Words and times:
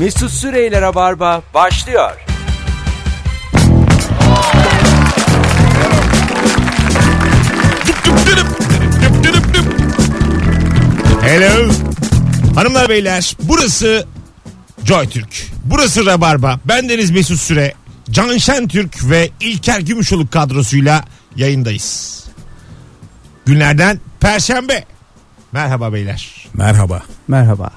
Mesut 0.00 0.30
Süreyler'e 0.30 0.94
barba 0.94 1.42
başlıyor. 1.54 2.10
Hello. 11.22 11.72
Hanımlar 12.54 12.88
beyler 12.88 13.36
burası 13.42 14.06
Joy 14.84 15.08
Türk. 15.08 15.46
Burası 15.64 16.06
Rabarba. 16.06 16.60
Bendeniz 16.64 17.10
Mesut 17.10 17.38
Süre. 17.38 17.74
Can 18.10 18.36
Şentürk 18.36 19.10
ve 19.10 19.30
İlker 19.40 19.80
Gümüşoluk 19.80 20.32
kadrosuyla 20.32 21.04
yayındayız. 21.36 22.24
Günlerden 23.46 24.00
Perşembe. 24.20 24.84
Merhaba 25.52 25.92
beyler. 25.92 26.46
Merhaba. 26.54 27.02
Merhaba. 27.28 27.70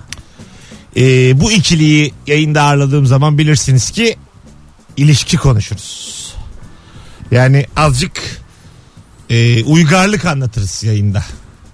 Ee, 0.98 1.40
bu 1.42 1.52
ikiliyi 1.52 2.14
yayında 2.28 2.62
ağırladığım 2.62 3.06
zaman 3.06 3.38
bilirsiniz 3.38 3.92
ki 3.92 4.16
ilişki 4.98 5.38
konuşuruz. 5.38 6.34
Yani 7.32 7.66
azıcık 7.76 8.22
e, 9.30 9.64
uygarlık 9.64 10.26
anlatırız 10.26 10.84
yayında. 10.84 11.24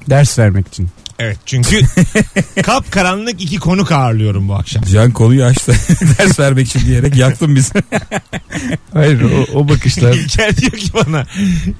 Ders 0.10 0.40
vermek 0.40 0.68
için. 0.68 0.90
Evet 1.20 1.38
çünkü 1.46 1.82
kap 2.64 2.92
karanlık 2.92 3.42
iki 3.42 3.58
konuk 3.58 3.92
ağırlıyorum 3.92 4.50
bu 4.50 4.56
akşam. 4.56 4.84
Can 4.84 5.12
konuyu 5.12 5.44
açtı. 5.44 5.72
Ders 6.18 6.40
vermek 6.40 6.68
için 6.68 6.86
diyerek 6.86 7.16
yaktın 7.16 7.56
bizi. 7.56 7.74
Hayır 8.94 9.22
o, 9.22 9.60
o 9.60 9.70
bakışlar. 9.70 10.14
İlker 10.14 10.58
diyor 10.58 10.72
ki 10.72 10.94
bana 10.94 11.26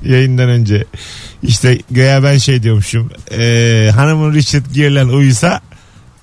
yayından 0.06 0.50
önce 0.50 0.86
işte 1.44 1.80
göya 1.92 2.24
ben 2.24 2.38
şey 2.38 2.64
diyormuşum 2.64 3.12
e, 3.32 3.92
hanımın 3.96 4.34
Richard 4.34 4.66
Gere'le 4.74 5.06
uyusa 5.06 5.62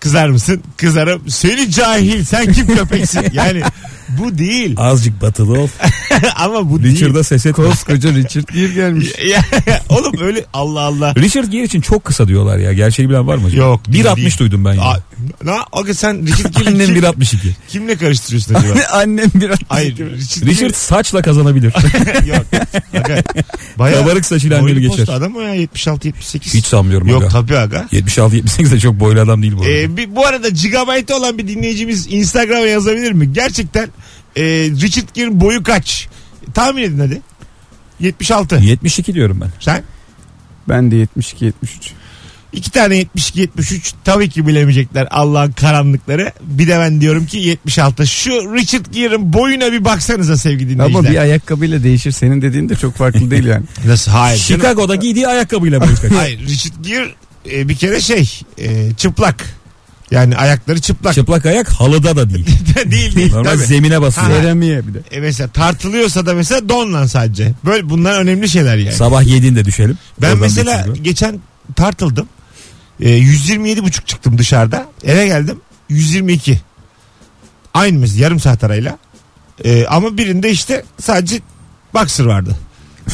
kızar 0.06 0.28
mısın? 0.28 0.62
Kızarım. 0.76 1.30
Seni 1.30 1.70
cahil 1.70 2.24
sen 2.24 2.52
kim 2.52 2.66
köpeksin? 2.66 3.26
Yani 3.32 3.62
bu 4.08 4.38
değil 4.38 4.74
Azıcık 4.80 5.22
batılı 5.22 5.60
ol. 5.60 5.68
ama 6.36 6.70
bu 6.70 6.82
değil. 6.82 6.94
Richard'a 6.96 7.22
ses 7.24 7.46
etme. 7.46 7.64
Koskoca 7.64 8.14
Richard 8.14 8.48
Gere 8.48 8.72
gelmiş. 8.72 9.06
Ya, 9.26 9.42
oğlum 9.88 10.12
öyle 10.20 10.44
Allah 10.52 10.80
Allah. 10.80 11.14
Richard 11.14 11.44
Gere 11.48 11.64
için 11.64 11.80
çok 11.80 12.04
kısa 12.04 12.28
diyorlar 12.28 12.58
ya. 12.58 12.72
Gerçeği 12.72 13.08
bilen 13.08 13.26
var 13.26 13.36
mı? 13.36 13.46
acaba? 13.46 13.64
Yok, 13.64 13.92
değil, 13.92 14.04
1.60 14.04 14.16
değil. 14.16 14.38
duydum 14.38 14.64
ben 14.64 14.74
ya. 14.74 14.82
Aa, 14.82 15.00
na, 15.44 15.56
aga 15.72 15.94
sen 15.94 16.26
Richard 16.26 16.54
Gere'yi 16.54 16.68
Annem 16.74 16.86
kim, 16.86 16.96
1.62. 16.96 17.36
kimle 17.68 17.96
karıştırıyorsun 17.96 18.54
acaba? 18.54 18.78
Annem 18.92 19.30
biraz. 19.34 19.58
Hayır 19.68 19.96
Richard, 19.96 20.46
Richard 20.46 20.74
saçla 20.74 21.22
kazanabilir. 21.22 21.72
Yok. 22.26 22.46
Aga, 22.96 23.22
bayağı 23.78 24.02
Kabarık 24.02 24.26
saçıyla 24.26 24.62
boylu 24.62 24.80
geçer. 24.80 25.08
adam 25.12 25.36
o 25.36 25.40
ya 25.40 25.54
76 25.54 26.08
78. 26.08 26.54
Hiç 26.54 26.64
sanmıyorum 26.66 27.08
Yok 27.08 27.22
aga. 27.22 27.28
tabii 27.30 27.58
aga. 27.58 27.86
76-78 27.92 28.70
de 28.70 28.80
çok 28.80 29.00
boylu 29.00 29.20
adam 29.20 29.42
değil 29.42 29.52
bu 29.56 29.60
arada. 29.62 29.72
Ee, 29.72 29.96
bir, 29.96 30.16
bu 30.16 30.26
arada 30.26 30.48
gigabyte 30.48 31.14
olan 31.14 31.38
bir 31.38 31.48
dinleyicimiz 31.48 32.06
Instagram'a 32.10 32.66
yazabilir 32.66 33.12
mi? 33.12 33.32
Gerçekten 33.32 33.88
e, 34.36 34.42
Richard 34.82 35.08
Gere'in 35.14 35.40
boyu 35.40 35.62
kaç? 35.62 36.08
Tahmin 36.54 36.82
edin 36.82 36.98
hadi. 36.98 37.20
76. 38.00 38.56
72 38.56 39.14
diyorum 39.14 39.40
ben. 39.40 39.50
Sen? 39.60 39.82
Ben 40.68 40.90
de 40.90 40.96
72 40.96 41.44
73. 41.44 41.92
İki 42.52 42.70
tane 42.70 42.96
72 42.96 43.40
73 43.40 43.94
tabii 44.04 44.30
ki 44.30 44.46
bilemeyecekler 44.46 45.08
Allah'ın 45.10 45.52
karanlıkları. 45.52 46.32
Bir 46.42 46.68
de 46.68 46.78
ben 46.78 47.00
diyorum 47.00 47.26
ki 47.26 47.38
76. 47.38 48.06
Şu 48.06 48.30
Richard 48.30 48.86
Gere'in 48.92 49.32
boyuna 49.32 49.72
bir 49.72 49.84
baksanıza 49.84 50.36
sevgili 50.36 50.70
dinleyiciler. 50.70 51.00
Ama 51.00 51.10
bir 51.10 51.16
ayakkabıyla 51.18 51.82
değişir. 51.82 52.12
Senin 52.12 52.42
dediğin 52.42 52.68
de 52.68 52.76
çok 52.76 52.94
farklı 52.94 53.30
değil 53.30 53.44
yani. 53.44 53.64
Nasıl? 53.86 54.10
Hayır. 54.12 54.38
Chicago'da 54.38 54.94
giydiği 54.94 55.28
ayakkabıyla 55.28 55.80
boyu 55.80 55.96
kaç. 56.02 56.12
Hayır. 56.12 56.40
Richard 56.40 56.84
Gere 56.84 57.08
e, 57.52 57.68
bir 57.68 57.74
kere 57.76 58.00
şey 58.00 58.40
e, 58.58 58.94
çıplak. 58.96 59.44
Yani 60.10 60.36
ayakları 60.36 60.80
çıplak. 60.80 61.14
Çıplak 61.14 61.46
ayak 61.46 61.68
halıda 61.68 62.16
da 62.16 62.30
değil. 62.30 62.46
değil 62.90 63.16
değil. 63.16 63.32
Normal 63.32 63.50
tabii. 63.50 63.64
zemine 63.64 64.00
basıyor. 64.00 64.26
Ha. 64.26 64.60
Bir 64.60 64.94
de. 64.94 64.98
E 65.10 65.20
mesela 65.20 65.48
tartılıyorsa 65.48 66.26
da 66.26 66.34
mesela 66.34 66.68
donlan 66.68 67.06
sadece. 67.06 67.52
Böyle 67.64 67.90
bunlar 67.90 68.20
önemli 68.20 68.48
şeyler 68.48 68.76
yani. 68.76 68.96
Sabah 68.96 69.22
7'inde 69.22 69.64
düşelim. 69.64 69.98
Ben 70.22 70.26
Oradan 70.26 70.40
mesela 70.40 70.84
çizgi. 70.84 71.02
geçen 71.02 71.40
tartıldım. 71.76 72.28
E, 73.00 73.10
127,5 73.18 74.04
çıktım 74.06 74.38
dışarıda. 74.38 74.86
Eve 75.04 75.26
geldim 75.26 75.60
122. 75.88 76.60
Aynı 77.74 77.98
mesela 77.98 78.24
yarım 78.24 78.40
saat 78.40 78.64
arayla. 78.64 78.98
E, 79.64 79.86
ama 79.86 80.18
birinde 80.18 80.50
işte 80.50 80.84
sadece 81.00 81.40
boxer 81.94 82.24
vardı. 82.24 82.56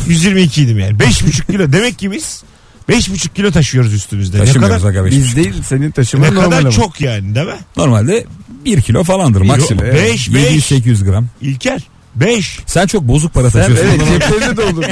122 0.07 0.63
idim 0.63 0.79
yani. 0.79 0.99
5,5 0.99 1.47
kilo. 1.47 1.73
Demek 1.73 1.99
ki 1.99 2.13
biz 2.13 2.43
5,5 2.89 3.29
kilo 3.35 3.51
taşıyoruz 3.51 3.95
üstümüzde. 3.95 4.37
Ne 4.37 4.45
Taşımıyoruz 4.45 4.77
kadar, 4.83 4.91
aga 4.91 5.05
beş 5.05 5.13
Biz 5.13 5.25
buçuk. 5.25 5.37
değil 5.37 5.63
senin 5.69 5.91
taşıman 5.91 6.31
ne 6.31 6.35
normal 6.35 6.45
kadar 6.51 6.61
ama. 6.61 6.71
çok 6.71 7.01
yani 7.01 7.35
değil 7.35 7.47
mi? 7.47 7.53
Normalde 7.77 8.25
1 8.65 8.81
kilo 8.83 9.05
falandır 9.05 9.41
maksimum. 9.41 9.85
Beş, 9.85 10.35
beş. 10.35 10.71
700-800 10.73 11.05
gram. 11.05 11.27
İlker 11.41 11.83
5. 12.15 12.59
Sen 12.67 12.87
çok 12.87 13.03
bozuk 13.03 13.35
para 13.35 13.51
Sen 13.51 13.61
taşıyorsun. 13.61 13.87
evet 13.87 14.21
ceplerinde 14.23 14.57
de 14.57 14.63
olur. 14.63 14.85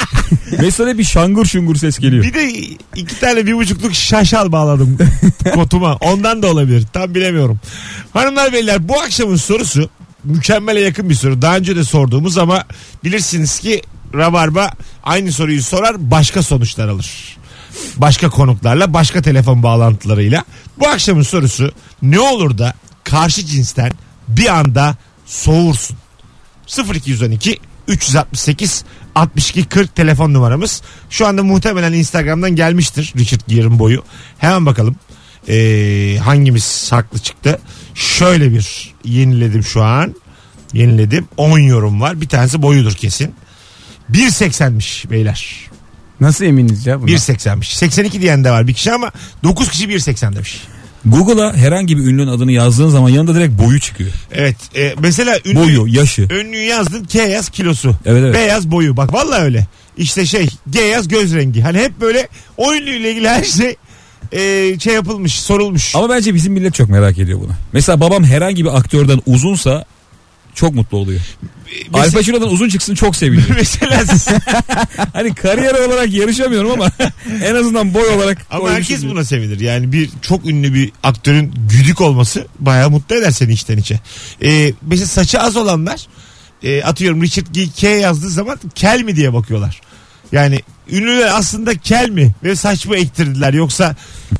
Mesela 0.60 0.98
bir 0.98 1.04
şangur 1.04 1.46
şungur 1.46 1.76
ses 1.76 1.98
geliyor. 1.98 2.24
Bir 2.24 2.34
de 2.34 2.52
iki 2.96 3.20
tane 3.20 3.46
bir 3.46 3.54
buçukluk 3.54 3.94
şaşal 3.94 4.52
bağladım 4.52 4.98
kotuma. 5.54 5.94
Ondan 5.96 6.42
da 6.42 6.46
olabilir. 6.50 6.84
Tam 6.92 7.14
bilemiyorum. 7.14 7.60
Hanımlar 8.12 8.52
beyler 8.52 8.88
bu 8.88 9.00
akşamın 9.00 9.36
sorusu 9.36 9.90
mükemmele 10.24 10.80
yakın 10.80 11.10
bir 11.10 11.14
soru. 11.14 11.42
Daha 11.42 11.56
önce 11.56 11.76
de 11.76 11.84
sorduğumuz 11.84 12.38
ama 12.38 12.64
bilirsiniz 13.04 13.58
ki 13.60 13.82
Rabarba 14.14 14.70
aynı 15.04 15.32
soruyu 15.32 15.62
sorar 15.62 16.10
başka 16.10 16.42
sonuçlar 16.42 16.88
alır. 16.88 17.38
Başka 17.96 18.30
konuklarla 18.30 18.94
başka 18.94 19.22
telefon 19.22 19.62
bağlantılarıyla. 19.62 20.44
Bu 20.78 20.88
akşamın 20.88 21.22
sorusu 21.22 21.72
ne 22.02 22.20
olur 22.20 22.58
da 22.58 22.74
karşı 23.04 23.46
cinsten 23.46 23.92
bir 24.28 24.58
anda 24.58 24.96
soğursun. 25.26 25.96
0212 26.94 27.58
368 27.88 28.84
62 29.14 29.64
40 29.64 29.96
telefon 29.96 30.34
numaramız. 30.34 30.82
Şu 31.10 31.26
anda 31.26 31.42
muhtemelen 31.42 31.92
Instagram'dan 31.92 32.56
gelmiştir 32.56 33.12
Richard 33.16 33.40
Gere'in 33.48 33.78
boyu. 33.78 34.04
Hemen 34.38 34.66
bakalım 34.66 34.96
ee, 35.48 36.18
hangimiz 36.24 36.92
haklı 36.92 37.18
çıktı. 37.18 37.58
Şöyle 37.94 38.52
bir 38.52 38.94
yeniledim 39.04 39.64
şu 39.64 39.82
an. 39.82 40.14
Yeniledim. 40.72 41.28
10 41.36 41.58
yorum 41.58 42.00
var. 42.00 42.20
Bir 42.20 42.28
tanesi 42.28 42.62
boyudur 42.62 42.92
kesin. 42.92 43.34
1.80'miş 44.12 45.10
beyler. 45.10 45.68
Nasıl 46.20 46.44
eminiz 46.44 46.86
ya 46.86 47.02
buna? 47.02 47.10
1.80'miş. 47.10 47.74
82 47.74 48.20
diyen 48.20 48.44
de 48.44 48.50
var 48.50 48.66
bir 48.66 48.74
kişi 48.74 48.92
ama 48.92 49.12
9 49.44 49.68
kişi 49.68 49.84
1.80 49.88 50.34
demiş. 50.34 50.62
Google'a 51.04 51.56
herhangi 51.56 51.96
bir 51.96 52.02
ünlünün 52.02 52.28
adını 52.28 52.52
yazdığın 52.52 52.88
zaman 52.88 53.08
yanında 53.08 53.34
direkt 53.34 53.62
boyu 53.62 53.80
çıkıyor. 53.80 54.10
Evet. 54.32 54.56
e, 54.76 54.94
mesela 54.98 55.38
ünlü, 55.44 55.56
Boyu, 55.56 55.86
yaşı. 55.86 56.22
Önlüğü 56.22 56.62
yazdın 56.62 57.04
K 57.04 57.22
yaz 57.22 57.48
kilosu. 57.48 57.94
Evet, 58.06 58.22
evet. 58.24 58.34
Beyaz 58.34 58.70
boyu. 58.70 58.96
Bak 58.96 59.14
vallahi 59.14 59.42
öyle. 59.42 59.66
İşte 59.96 60.26
şey 60.26 60.48
G 60.70 60.80
yaz 60.80 61.08
göz 61.08 61.34
rengi. 61.34 61.62
Hani 61.62 61.78
hep 61.78 62.00
böyle 62.00 62.28
o 62.56 62.74
ünlüyle 62.74 63.10
ilgili 63.10 63.28
her 63.28 63.44
şey 63.44 63.76
e, 64.32 64.78
şey 64.78 64.94
yapılmış 64.94 65.40
sorulmuş. 65.40 65.96
Ama 65.96 66.08
bence 66.08 66.34
bizim 66.34 66.52
millet 66.52 66.74
çok 66.74 66.88
merak 66.88 67.18
ediyor 67.18 67.40
bunu. 67.40 67.52
Mesela 67.72 68.00
babam 68.00 68.24
herhangi 68.24 68.64
bir 68.64 68.76
aktörden 68.78 69.20
uzunsa 69.26 69.84
çok 70.58 70.74
mutlu 70.74 70.98
oluyor. 70.98 71.20
Al 71.92 71.98
Mesela- 71.98 72.12
Pacino'dan 72.12 72.48
uzun 72.48 72.68
çıksın 72.68 72.94
çok 72.94 73.16
seviniyor. 73.16 73.48
mesela 73.56 74.04
hani 75.12 75.34
kariyer 75.34 75.74
olarak 75.74 76.12
yarışamıyorum 76.12 76.70
ama 76.70 76.90
en 77.44 77.54
azından 77.54 77.94
boy 77.94 78.08
olarak 78.08 78.46
ama 78.50 78.70
herkes 78.70 79.04
buna 79.04 79.24
sevinir. 79.24 79.60
Yani 79.60 79.92
bir 79.92 80.10
çok 80.22 80.46
ünlü 80.46 80.74
bir 80.74 80.92
aktörün 81.02 81.54
güdük 81.70 82.00
olması 82.00 82.46
bayağı 82.58 82.90
mutlu 82.90 83.16
eder 83.16 83.30
seni 83.30 83.52
içten 83.52 83.78
içe. 83.78 84.00
E, 84.42 84.72
mesela 84.82 85.06
saçı 85.06 85.40
az 85.40 85.56
olanlar 85.56 86.06
e, 86.62 86.82
atıyorum 86.82 87.22
Richard 87.22 87.46
Gere 87.52 87.68
K 87.76 87.88
yazdığı 87.88 88.30
zaman 88.30 88.60
kel 88.74 89.02
mi 89.02 89.16
diye 89.16 89.32
bakıyorlar. 89.32 89.80
Yani 90.32 90.60
ünlüler 90.90 91.30
aslında 91.34 91.74
kel 91.74 92.08
mi 92.08 92.32
ve 92.44 92.56
saç 92.56 92.86
mı 92.86 92.96
ektirdiler 92.96 93.54
yoksa 93.54 93.96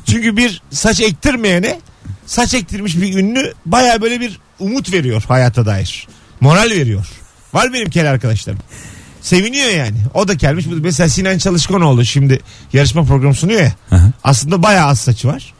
çünkü 0.06 0.36
bir 0.36 0.62
saç 0.70 1.00
ektirmeyene 1.00 1.80
saç 2.26 2.54
ektirmiş 2.54 2.96
bir 2.96 3.18
ünlü 3.18 3.54
baya 3.66 4.02
böyle 4.02 4.20
bir 4.20 4.38
umut 4.58 4.92
veriyor 4.92 5.24
hayata 5.28 5.66
dair. 5.66 6.08
Moral 6.40 6.70
veriyor. 6.70 7.06
Var 7.54 7.72
benim 7.72 7.90
kel 7.90 8.10
arkadaşlarım. 8.10 8.58
Seviniyor 9.22 9.70
yani. 9.70 9.96
O 10.14 10.28
da 10.28 10.36
kelmiş. 10.36 10.66
Mesela 10.66 11.08
Sinan 11.08 11.38
Çalışkanoğlu 11.38 12.04
şimdi 12.04 12.40
yarışma 12.72 13.04
programı 13.04 13.34
sunuyor 13.34 13.60
ya. 13.60 13.72
Hı. 13.90 14.12
Aslında 14.24 14.62
bayağı 14.62 14.86
az 14.86 15.00
saçı 15.00 15.28
var. 15.28 15.54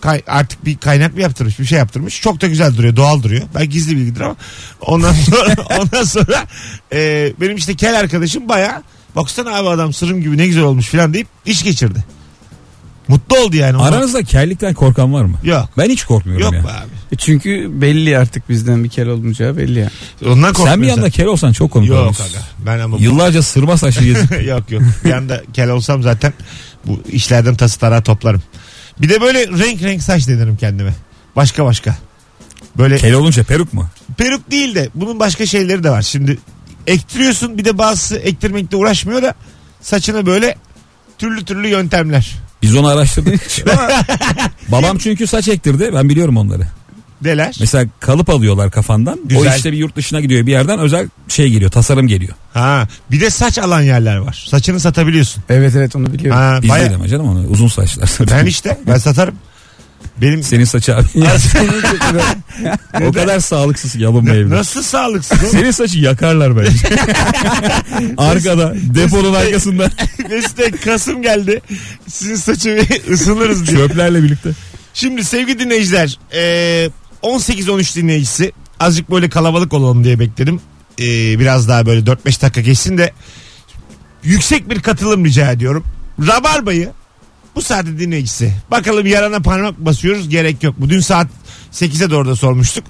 Kay- 0.00 0.22
artık 0.26 0.64
bir 0.64 0.76
kaynak 0.76 1.14
mı 1.14 1.20
yaptırmış 1.20 1.58
bir 1.58 1.64
şey 1.64 1.78
yaptırmış. 1.78 2.20
Çok 2.20 2.40
da 2.40 2.46
güzel 2.46 2.76
duruyor 2.76 2.96
doğal 2.96 3.22
duruyor. 3.22 3.42
Ben 3.54 3.70
gizli 3.70 3.96
bilgidir 3.96 4.20
ama 4.20 4.36
ondan 4.80 5.12
sonra, 5.12 5.54
ondan 5.80 6.04
sonra 6.04 6.44
e, 6.92 7.32
benim 7.40 7.56
işte 7.56 7.74
kel 7.76 7.98
arkadaşım 7.98 8.48
bayağı 8.48 8.82
baksana 9.16 9.56
abi 9.56 9.68
adam 9.68 9.92
sırım 9.92 10.20
gibi 10.20 10.38
ne 10.38 10.46
güzel 10.46 10.62
olmuş 10.62 10.88
falan 10.88 11.14
deyip 11.14 11.28
iş 11.46 11.62
geçirdi. 11.62 12.04
Mutlu 13.08 13.38
oldu 13.38 13.56
yani. 13.56 13.76
Ondan- 13.76 13.92
Aranızda 13.92 14.22
kellikten 14.22 14.74
korkan 14.74 15.12
var 15.12 15.24
mı? 15.24 15.36
Yok. 15.42 15.68
Ben 15.78 15.88
hiç 15.90 16.04
korkmuyorum 16.04 16.44
Yok 16.44 16.54
ya. 16.54 16.64
be 16.64 16.68
abi. 16.72 16.90
E 17.12 17.16
Çünkü 17.16 17.68
belli 17.80 18.18
artık 18.18 18.48
bizden 18.48 18.84
bir 18.84 18.88
kel 18.88 19.08
olmayacağı 19.08 19.56
belli 19.56 19.78
ya. 19.78 19.90
Ondan 20.26 20.52
Sen 20.52 20.82
bir 20.82 20.86
yanda 20.86 21.10
kel 21.10 21.26
olsan 21.26 21.52
çok 21.52 21.70
komik 21.70 21.88
Yok 21.88 21.98
olursun. 21.98 22.24
aga. 22.24 22.38
Ben 22.66 22.78
ama 22.78 22.98
bu- 22.98 23.02
Yıllarca 23.02 23.42
sırma 23.42 23.76
saçlı 23.76 24.04
gezip 24.04 24.46
yok 24.46 24.70
yok. 24.70 24.82
Bir 25.04 25.12
anda 25.12 25.42
kel 25.52 25.70
olsam 25.70 26.02
zaten 26.02 26.32
bu 26.86 27.02
işlerden 27.12 27.54
tası 27.54 27.78
tarağı 27.80 28.02
toplarım. 28.02 28.42
Bir 29.00 29.08
de 29.08 29.20
böyle 29.20 29.46
renk 29.48 29.82
renk 29.82 30.02
saç 30.02 30.28
denirim 30.28 30.56
kendime. 30.56 30.94
Başka 31.36 31.64
başka. 31.64 31.96
Böyle 32.78 32.96
Kel 32.96 33.14
olunca 33.14 33.42
peruk 33.44 33.72
mu? 33.72 33.88
peruk 34.16 34.50
değil 34.50 34.74
de 34.74 34.88
bunun 34.94 35.20
başka 35.20 35.46
şeyleri 35.46 35.84
de 35.84 35.90
var. 35.90 36.02
Şimdi 36.02 36.38
ektiriyorsun 36.86 37.58
bir 37.58 37.64
de 37.64 37.78
bazısı 37.78 38.16
ektirmekle 38.16 38.76
uğraşmıyor 38.76 39.22
da 39.22 39.34
saçına 39.80 40.26
böyle 40.26 40.56
türlü 41.18 41.44
türlü 41.44 41.68
yöntemler. 41.68 42.34
Biz 42.64 42.76
onu 42.76 42.86
araştırdık. 42.88 43.40
Babam 44.68 44.98
çünkü 44.98 45.26
saç 45.26 45.48
ektirdi. 45.48 45.90
Ben 45.94 46.08
biliyorum 46.08 46.36
onları. 46.36 46.62
Deler. 47.24 47.56
Mesela 47.60 47.84
kalıp 48.00 48.30
alıyorlar 48.30 48.70
kafandan. 48.70 49.18
O 49.24 49.28
Güzel. 49.28 49.56
işte 49.56 49.72
bir 49.72 49.76
yurt 49.76 49.96
dışına 49.96 50.20
gidiyor 50.20 50.46
bir 50.46 50.52
yerden 50.52 50.78
özel 50.78 51.08
şey 51.28 51.50
geliyor. 51.50 51.70
Tasarım 51.70 52.06
geliyor. 52.06 52.32
Ha, 52.54 52.88
bir 53.10 53.20
de 53.20 53.30
saç 53.30 53.58
alan 53.58 53.80
yerler 53.82 54.16
var. 54.16 54.44
Saçını 54.50 54.80
satabiliyorsun. 54.80 55.42
Evet 55.48 55.76
evet 55.76 55.96
onu 55.96 56.12
biliyorum. 56.12 56.40
Ha, 56.40 56.58
Biz 56.62 56.70
baya- 56.70 56.80
değil 56.84 56.94
ama 56.94 57.08
canım 57.08 57.28
onu 57.28 57.46
uzun 57.48 57.68
saçlar. 57.68 58.10
ben 58.30 58.46
işte 58.46 58.78
ben 58.86 58.96
satarım. 58.98 59.34
Benim 60.20 60.42
Senin 60.42 60.64
saçı 60.64 60.96
abi. 60.96 61.06
o 63.04 63.12
kadar 63.12 63.40
sağlıksız 63.40 63.92
ki 63.92 64.06
alınmayabilir. 64.06 64.50
nasıl 64.50 64.82
sağlıksız 64.82 65.42
oğlum? 65.42 65.50
Senin 65.50 65.70
saçı 65.70 65.98
yakarlar 65.98 66.56
bence. 66.56 66.88
Arkada 68.16 68.74
deponun 68.76 69.34
arkasında 69.34 69.90
Mesut 70.30 70.58
Bey, 70.58 70.70
Kasım 70.70 71.22
geldi. 71.22 71.60
Sizin 72.08 72.36
saçı 72.36 72.86
bir 72.90 73.12
ısınırız 73.12 73.66
diye. 73.66 73.76
çöplerle 73.76 74.22
birlikte. 74.22 74.50
Şimdi 74.94 75.24
sevgili 75.24 75.58
dinleyiciler 75.58 76.18
e, 76.32 76.90
18-13 77.22 77.96
dinleyicisi 77.96 78.52
azıcık 78.80 79.10
böyle 79.10 79.28
kalabalık 79.28 79.72
olalım 79.72 80.04
diye 80.04 80.18
bekledim. 80.18 80.60
Biraz 81.38 81.68
daha 81.68 81.86
böyle 81.86 82.00
4-5 82.00 82.42
dakika 82.42 82.60
geçsin 82.60 82.98
de 82.98 83.12
yüksek 84.24 84.70
bir 84.70 84.80
katılım 84.80 85.24
rica 85.24 85.52
ediyorum. 85.52 85.84
Rabarba'yı 86.26 86.90
bu 87.56 87.62
saatte 87.62 87.98
dinleyicisi. 87.98 88.52
Bakalım 88.70 89.06
yarana 89.06 89.40
parmak 89.40 89.78
basıyoruz 89.78 90.28
gerek 90.28 90.62
yok. 90.62 90.74
Bu 90.78 90.90
dün 90.90 91.00
saat 91.00 91.26
8'e 91.72 92.10
doğru 92.10 92.28
da 92.28 92.36
sormuştuk. 92.36 92.84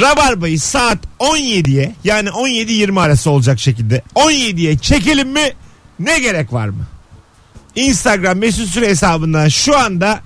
Rabarba'yı 0.00 0.60
saat 0.60 0.98
17'ye 1.20 1.94
yani 2.04 2.28
17-20 2.28 3.00
arası 3.00 3.30
olacak 3.30 3.60
şekilde 3.60 4.02
17'ye 4.14 4.78
çekelim 4.78 5.28
mi 5.32 5.52
ne 5.98 6.18
gerek 6.18 6.52
var 6.52 6.68
mı? 6.68 6.86
Instagram 7.74 8.38
mesut 8.38 8.68
süre 8.68 8.88
hesabından 8.88 9.48
şu 9.48 9.78
anda 9.78 10.20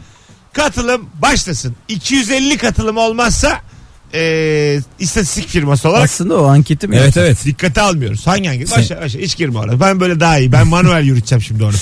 katılım 0.52 1.06
başlasın. 1.22 1.76
250 1.88 2.56
katılım 2.58 2.96
olmazsa 2.96 3.60
eee 4.14 4.80
istatistik 4.98 5.48
firması 5.48 5.88
olarak 5.88 6.04
Aslında 6.04 6.40
o 6.40 6.44
anketi 6.46 6.88
mi? 6.88 6.96
Evet 6.96 7.16
evet. 7.16 7.38
dikkate 7.44 7.80
almıyoruz. 7.80 8.26
Hangi 8.26 8.48
hangi? 8.48 8.66
Sen- 8.66 8.78
Başla 8.78 9.00
başla 9.00 9.20
hiç 9.20 9.36
girme 9.36 9.58
oraya. 9.58 9.80
Ben 9.80 10.00
böyle 10.00 10.20
daha 10.20 10.38
iyi. 10.38 10.52
Ben 10.52 10.66
manuel 10.68 11.04
yürüteceğim 11.04 11.42
şimdi 11.42 11.64
onu. 11.64 11.74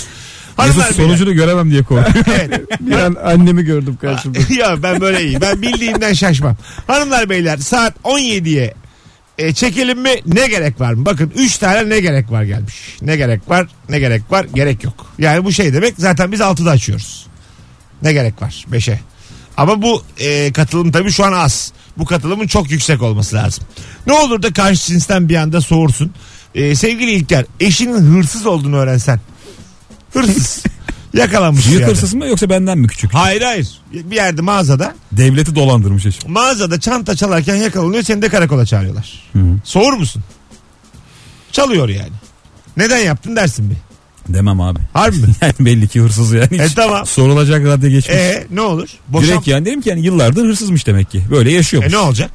Hanımlar 0.57 0.77
Mesut 0.77 0.97
beyler. 0.99 1.09
sonucunu 1.09 1.35
göremem 1.35 1.71
diye 1.71 1.83
korkuyor. 1.83 2.25
Evet. 2.39 2.61
Bir 2.79 2.95
an 2.95 3.15
annemi 3.23 3.63
gördüm 3.63 3.97
karşımda. 4.01 4.39
ya 4.59 4.83
ben 4.83 5.01
böyle 5.01 5.23
iyi. 5.23 5.41
Ben 5.41 5.61
bildiğimden 5.61 6.13
şaşmam. 6.13 6.55
Hanımlar 6.87 7.29
beyler 7.29 7.57
saat 7.57 7.93
17'ye 8.03 8.73
e, 9.37 9.53
çekelim 9.53 9.99
mi 10.01 10.15
ne 10.25 10.47
gerek 10.47 10.81
var 10.81 10.93
mı? 10.93 11.05
Bakın 11.05 11.31
3 11.35 11.57
tane 11.57 11.89
ne 11.89 11.99
gerek 11.99 12.31
var 12.31 12.43
gelmiş. 12.43 12.75
Ne 13.01 13.15
gerek 13.15 13.49
var 13.49 13.67
ne 13.89 13.99
gerek 13.99 14.31
var 14.31 14.45
gerek 14.55 14.83
yok. 14.83 15.13
Yani 15.19 15.45
bu 15.45 15.51
şey 15.51 15.73
demek 15.73 15.93
zaten 15.97 16.31
biz 16.31 16.39
6'da 16.39 16.71
açıyoruz. 16.71 17.25
Ne 18.01 18.13
gerek 18.13 18.41
var 18.41 18.65
5'e. 18.71 18.99
Ama 19.57 19.81
bu 19.81 20.03
e, 20.19 20.51
katılım 20.53 20.91
tabii 20.91 21.11
şu 21.11 21.25
an 21.25 21.33
az. 21.33 21.73
Bu 21.97 22.05
katılımın 22.05 22.47
çok 22.47 22.71
yüksek 22.71 23.01
olması 23.01 23.35
lazım. 23.35 23.63
Ne 24.07 24.13
olur 24.13 24.43
da 24.43 24.53
karşı 24.53 24.85
cinsten 24.87 25.29
bir 25.29 25.35
anda 25.35 25.61
soğursun. 25.61 26.11
E, 26.55 26.75
sevgili 26.75 27.11
İlker 27.11 27.45
eşinin 27.59 28.15
hırsız 28.17 28.45
olduğunu 28.45 28.75
öğrensen. 28.77 29.19
Hırsız. 30.13 30.63
Yakalanmış. 31.13 31.67
Büyük 31.67 31.81
yani. 31.81 31.91
hırsız 31.91 32.13
mı 32.13 32.25
yoksa 32.27 32.49
benden 32.49 32.77
mi 32.77 32.87
küçük? 32.87 33.13
Hayır 33.13 33.41
hayır. 33.41 33.67
Bir 33.93 34.15
yerde 34.15 34.41
mağazada 34.41 34.93
Devleti 35.11 35.55
dolandırmış 35.55 36.05
eşim. 36.05 36.31
mağazada 36.31 36.79
çanta 36.79 37.15
çalarken 37.15 37.55
yakalanıyor 37.55 38.03
seni 38.03 38.21
de 38.21 38.29
karakola 38.29 38.65
çağırıyorlar. 38.65 39.13
Hı. 39.33 39.39
Soğur 39.63 39.93
musun? 39.93 40.23
Çalıyor 41.51 41.89
yani. 41.89 42.11
Neden 42.77 42.97
yaptın 42.97 43.35
dersin 43.35 43.69
bir. 43.69 43.77
Demem 44.33 44.61
abi. 44.61 44.79
Harbi 44.93 45.17
mi? 45.17 45.27
Yani 45.41 45.53
belli 45.59 45.87
ki 45.87 46.01
hırsız 46.01 46.33
yani. 46.33 46.47
Hiç 46.51 46.59
E 46.61 46.67
tamam. 46.75 47.05
Sorulacak 47.05 47.65
radde 47.65 47.89
geçmiş. 47.89 48.15
E 48.15 48.47
ne 48.51 48.61
olur? 48.61 48.89
Boşan... 49.07 49.29
Direkt 49.29 49.47
yani 49.47 49.65
derim 49.65 49.81
ki 49.81 49.89
yani 49.89 50.05
yıllardır 50.05 50.45
hırsızmış 50.45 50.87
demek 50.87 51.11
ki. 51.11 51.23
Böyle 51.31 51.49
E 51.49 51.53
yaşıyormuş. 51.53 51.93
ne 51.93 51.97
olacak? 51.97 52.31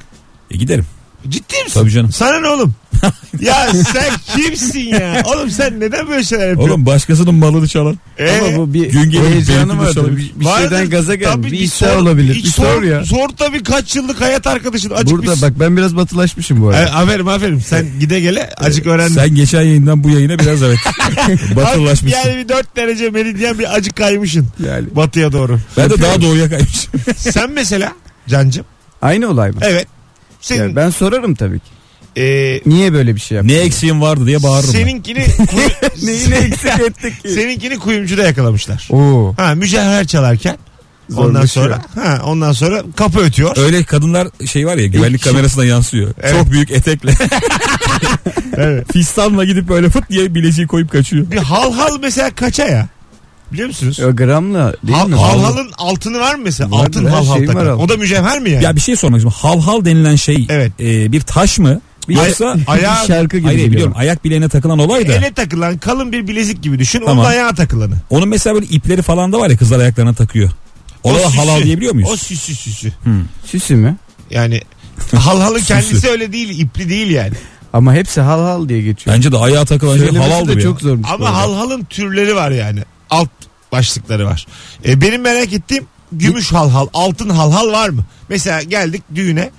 E 0.51 0.57
giderim. 0.57 0.85
Ciddi 1.27 1.63
misin? 1.63 1.79
Tabii 1.79 1.91
canım. 1.91 2.11
Sana 2.11 2.39
ne 2.39 2.47
oğlum? 2.47 2.73
ya 3.39 3.67
sen 3.93 4.11
kimsin 4.35 4.79
ya? 4.79 5.23
Oğlum 5.25 5.49
sen 5.49 5.79
neden 5.79 6.07
böyle 6.09 6.23
şeyler 6.23 6.47
yapıyorsun? 6.47 6.73
Oğlum 6.73 6.85
başkasının 6.85 7.33
malını 7.35 7.67
çalan. 7.67 7.99
E, 8.17 8.39
Ama 8.39 8.57
bu 8.57 8.73
bir 8.73 8.89
Gün 8.91 9.09
gelir 9.11 9.29
heyecanı 9.29 9.81
belki 9.81 10.17
bir. 10.17 10.31
Bir, 10.39 10.45
vardır. 10.45 10.69
şeyden 10.69 10.89
gaza 10.89 11.15
gel. 11.15 11.43
Bir 11.43 11.67
sor- 11.67 11.95
olabilir. 11.95 12.35
Bir 12.35 12.43
sor 12.43 12.83
ya. 12.83 13.05
Sor 13.05 13.29
tabii 13.37 13.63
kaç 13.63 13.95
yıllık 13.95 14.21
hayat 14.21 14.47
arkadaşın. 14.47 14.89
Acık 14.89 15.11
Burada 15.17 15.35
bir- 15.35 15.41
bak 15.41 15.51
ben 15.59 15.77
biraz 15.77 15.95
batılaşmışım 15.95 16.61
bu 16.61 16.73
E, 16.73 16.75
arada. 16.75 16.91
aferin 16.93 17.25
aferin. 17.25 17.59
Sen 17.59 17.85
gide 17.99 18.19
gele 18.19 18.49
acık 18.57 18.85
öğrendin. 18.87 19.13
Sen 19.15 19.35
geçen 19.35 19.61
yayından 19.61 20.03
bu 20.03 20.09
yayına 20.09 20.39
biraz 20.39 20.63
evet 20.63 20.77
batırlaşmışsın. 21.55 22.19
Yani 22.25 22.37
bir 22.43 22.49
4 22.49 22.75
derece 22.75 23.09
meridyen 23.09 23.59
bir 23.59 23.75
acık 23.75 23.95
kaymışsın. 23.95 24.47
Yani. 24.65 24.85
Batıya 24.95 25.31
doğru. 25.31 25.59
Ben 25.77 25.89
de 25.89 26.01
daha 26.01 26.21
doğuya 26.21 26.49
kaymışım. 26.49 26.91
Sen 27.17 27.51
mesela 27.51 27.93
Cancım. 28.29 28.65
Aynı 29.01 29.27
olay 29.29 29.51
mı? 29.51 29.57
Evet. 29.61 29.87
Senin, 30.41 30.59
Yani 30.61 30.75
ben 30.75 30.89
sorarım 30.89 31.35
tabii 31.35 31.59
ki. 31.59 31.65
e, 32.21 32.61
Niye 32.65 32.93
böyle 32.93 33.15
bir 33.15 33.19
şey 33.21 33.35
yaptın? 33.35 33.53
ne 33.53 33.57
eksiğim 33.57 34.01
vardı 34.01 34.25
diye 34.25 34.43
bağırırım. 34.43 34.73
ben. 34.73 34.79
seninkini 34.79 35.23
kuyu- 35.25 36.05
Neyi 36.07 36.29
ne 36.29 36.35
eksik 36.35 36.79
ettik 36.79 37.23
ki? 37.23 37.29
seninkini 37.29 37.79
kuyumcuda 37.79 38.23
yakalamışlar. 38.23 38.87
Oo. 38.91 39.33
Ha 39.37 39.55
mücevher 39.55 40.07
çalarken 40.07 40.57
ondan 41.15 41.23
Zorlaşıyor. 41.45 41.65
sonra 41.65 41.81
ha 42.05 42.21
ondan 42.25 42.51
sonra 42.51 42.83
kapı 42.95 43.19
ötüyor. 43.19 43.57
Öyle 43.57 43.83
kadınlar 43.83 44.27
şey 44.45 44.65
var 44.67 44.77
ya 44.77 44.85
güvenlik 44.85 45.23
kamerasına 45.23 45.65
yansıyor. 45.65 46.13
Evet. 46.21 46.33
Çok 46.35 46.51
büyük 46.51 46.71
etekle. 46.71 47.11
Evet. 48.57 48.93
Fistanla 48.93 49.45
gidip 49.45 49.69
böyle 49.69 49.89
fıt 49.89 50.09
diye 50.09 50.35
bileziği 50.35 50.67
koyup 50.67 50.91
kaçıyor. 50.91 51.31
Bir 51.31 51.37
hal 51.37 51.73
hal 51.73 51.97
mesela 52.01 52.29
kaça 52.35 52.65
ya? 52.65 52.87
Biliyor 53.53 53.67
musunuz? 53.67 53.99
O 53.99 54.15
gramla 54.15 54.73
değil 54.83 54.97
Hal, 54.97 55.07
mi? 55.09 55.15
hal 55.15 55.39
halın 55.43 55.71
altını 55.77 56.19
var 56.19 56.35
mı 56.35 56.41
mesela? 56.43 56.71
Vardır, 56.71 56.85
Altın 56.87 57.05
her 57.05 57.09
hal 57.11 57.25
hal 57.25 57.35
şeyim 57.35 57.49
var 57.49 57.53
takan. 57.55 57.79
O 57.79 57.89
da 57.89 57.97
mücevher 57.97 58.39
mi 58.39 58.49
yani? 58.51 58.63
Ya 58.63 58.75
bir 58.75 58.81
şey 58.81 58.95
sormak 58.95 59.17
istiyorum. 59.17 59.39
Hal 59.41 59.61
hal 59.61 59.85
denilen 59.85 60.15
şey 60.15 60.45
Evet. 60.49 60.71
e, 60.79 61.11
bir 61.11 61.21
taş 61.21 61.59
mı? 61.59 61.81
Yoksa 62.09 62.55
Ayağı, 62.67 63.01
Bir 63.03 63.07
şarkı 63.07 63.37
gibi 63.37 63.47
hayır 63.47 63.71
biliyorum 63.71 63.93
ayak 63.97 64.23
bileğine 64.25 64.49
takılan 64.49 64.79
olay 64.79 65.07
da. 65.07 65.13
ele 65.13 65.33
takılan 65.33 65.77
kalın 65.77 66.11
bir 66.11 66.27
bilezik 66.27 66.61
gibi 66.63 66.79
düşün. 66.79 66.99
Tamam. 66.99 67.17
Onun 67.17 67.25
ayağa 67.27 67.53
takılanı. 67.55 67.95
Onun 68.09 68.29
mesela 68.29 68.53
böyle 68.55 68.65
ipleri 68.65 69.01
falan 69.01 69.33
da 69.33 69.39
var 69.39 69.49
ya 69.49 69.57
kızlar 69.57 69.79
ayaklarına 69.79 70.13
takıyor. 70.13 70.49
Ona 71.03 71.17
O 71.17 71.19
da 71.19 71.37
halal 71.37 71.53
süsü. 71.55 71.65
diyebiliyor 71.65 71.93
muyuz? 71.93 72.09
O 72.11 72.17
süsü 72.17 72.55
süsü. 72.55 72.91
Süsü 73.45 73.75
mü? 73.75 73.97
Yani 74.31 74.61
hal 75.15 75.39
halın 75.41 75.55
Süsü. 75.59 75.67
kendisi 75.67 76.09
öyle 76.09 76.31
değil. 76.33 76.59
ipli 76.59 76.89
değil 76.89 77.09
yani. 77.11 77.33
Ama 77.73 77.93
hepsi 77.93 78.21
hal 78.21 78.39
hal 78.43 78.69
diye 78.69 78.81
geçiyor. 78.81 79.15
Bence 79.15 79.31
de 79.31 79.37
ayağa 79.37 79.65
takılan 79.65 79.97
şey 79.97 80.05
Söylemesi 80.07 80.31
halaldır 80.31 80.55
de 80.55 80.59
ya. 80.59 80.63
çok 80.63 80.81
zormuş. 80.81 81.07
bu 81.09 81.13
Ama 81.13 81.25
arada. 81.25 81.37
hal 81.37 81.53
halın 81.55 81.83
türleri 81.83 82.35
var 82.35 82.51
yani. 82.51 82.79
Başlıkları 83.71 84.25
var. 84.25 84.47
E, 84.85 85.01
benim 85.01 85.21
merak 85.21 85.53
ettiğim 85.53 85.83
gümüş 86.11 86.51
hal 86.51 86.69
hal, 86.69 86.87
altın 86.93 87.29
hal 87.29 87.51
hal 87.51 87.71
var 87.71 87.89
mı? 87.89 88.03
Mesela 88.29 88.61
geldik 88.63 89.03
düğüne. 89.15 89.49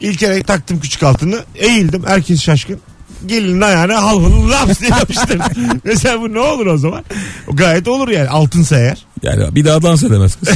İlk 0.00 0.18
kere 0.18 0.42
taktım 0.42 0.80
küçük 0.80 1.02
altını. 1.02 1.40
Eğildim. 1.54 2.06
Herkes 2.06 2.42
şaşkın. 2.42 2.80
Gelinin 3.26 3.60
ayağına 3.60 4.02
hal 4.02 4.22
hal 4.22 4.50
laps 4.50 4.80
diye 4.80 4.90
yapıştırdım. 4.90 5.46
Mesela 5.84 6.20
bu 6.20 6.34
ne 6.34 6.40
olur 6.40 6.66
o 6.66 6.78
zaman? 6.78 7.04
O 7.48 7.56
gayet 7.56 7.88
olur 7.88 8.08
yani 8.08 8.28
altınsa 8.28 8.78
eğer. 8.78 9.06
Yani 9.22 9.54
bir 9.54 9.64
daha 9.64 9.82
dans 9.82 10.02
edemez 10.02 10.36
kız. 10.36 10.48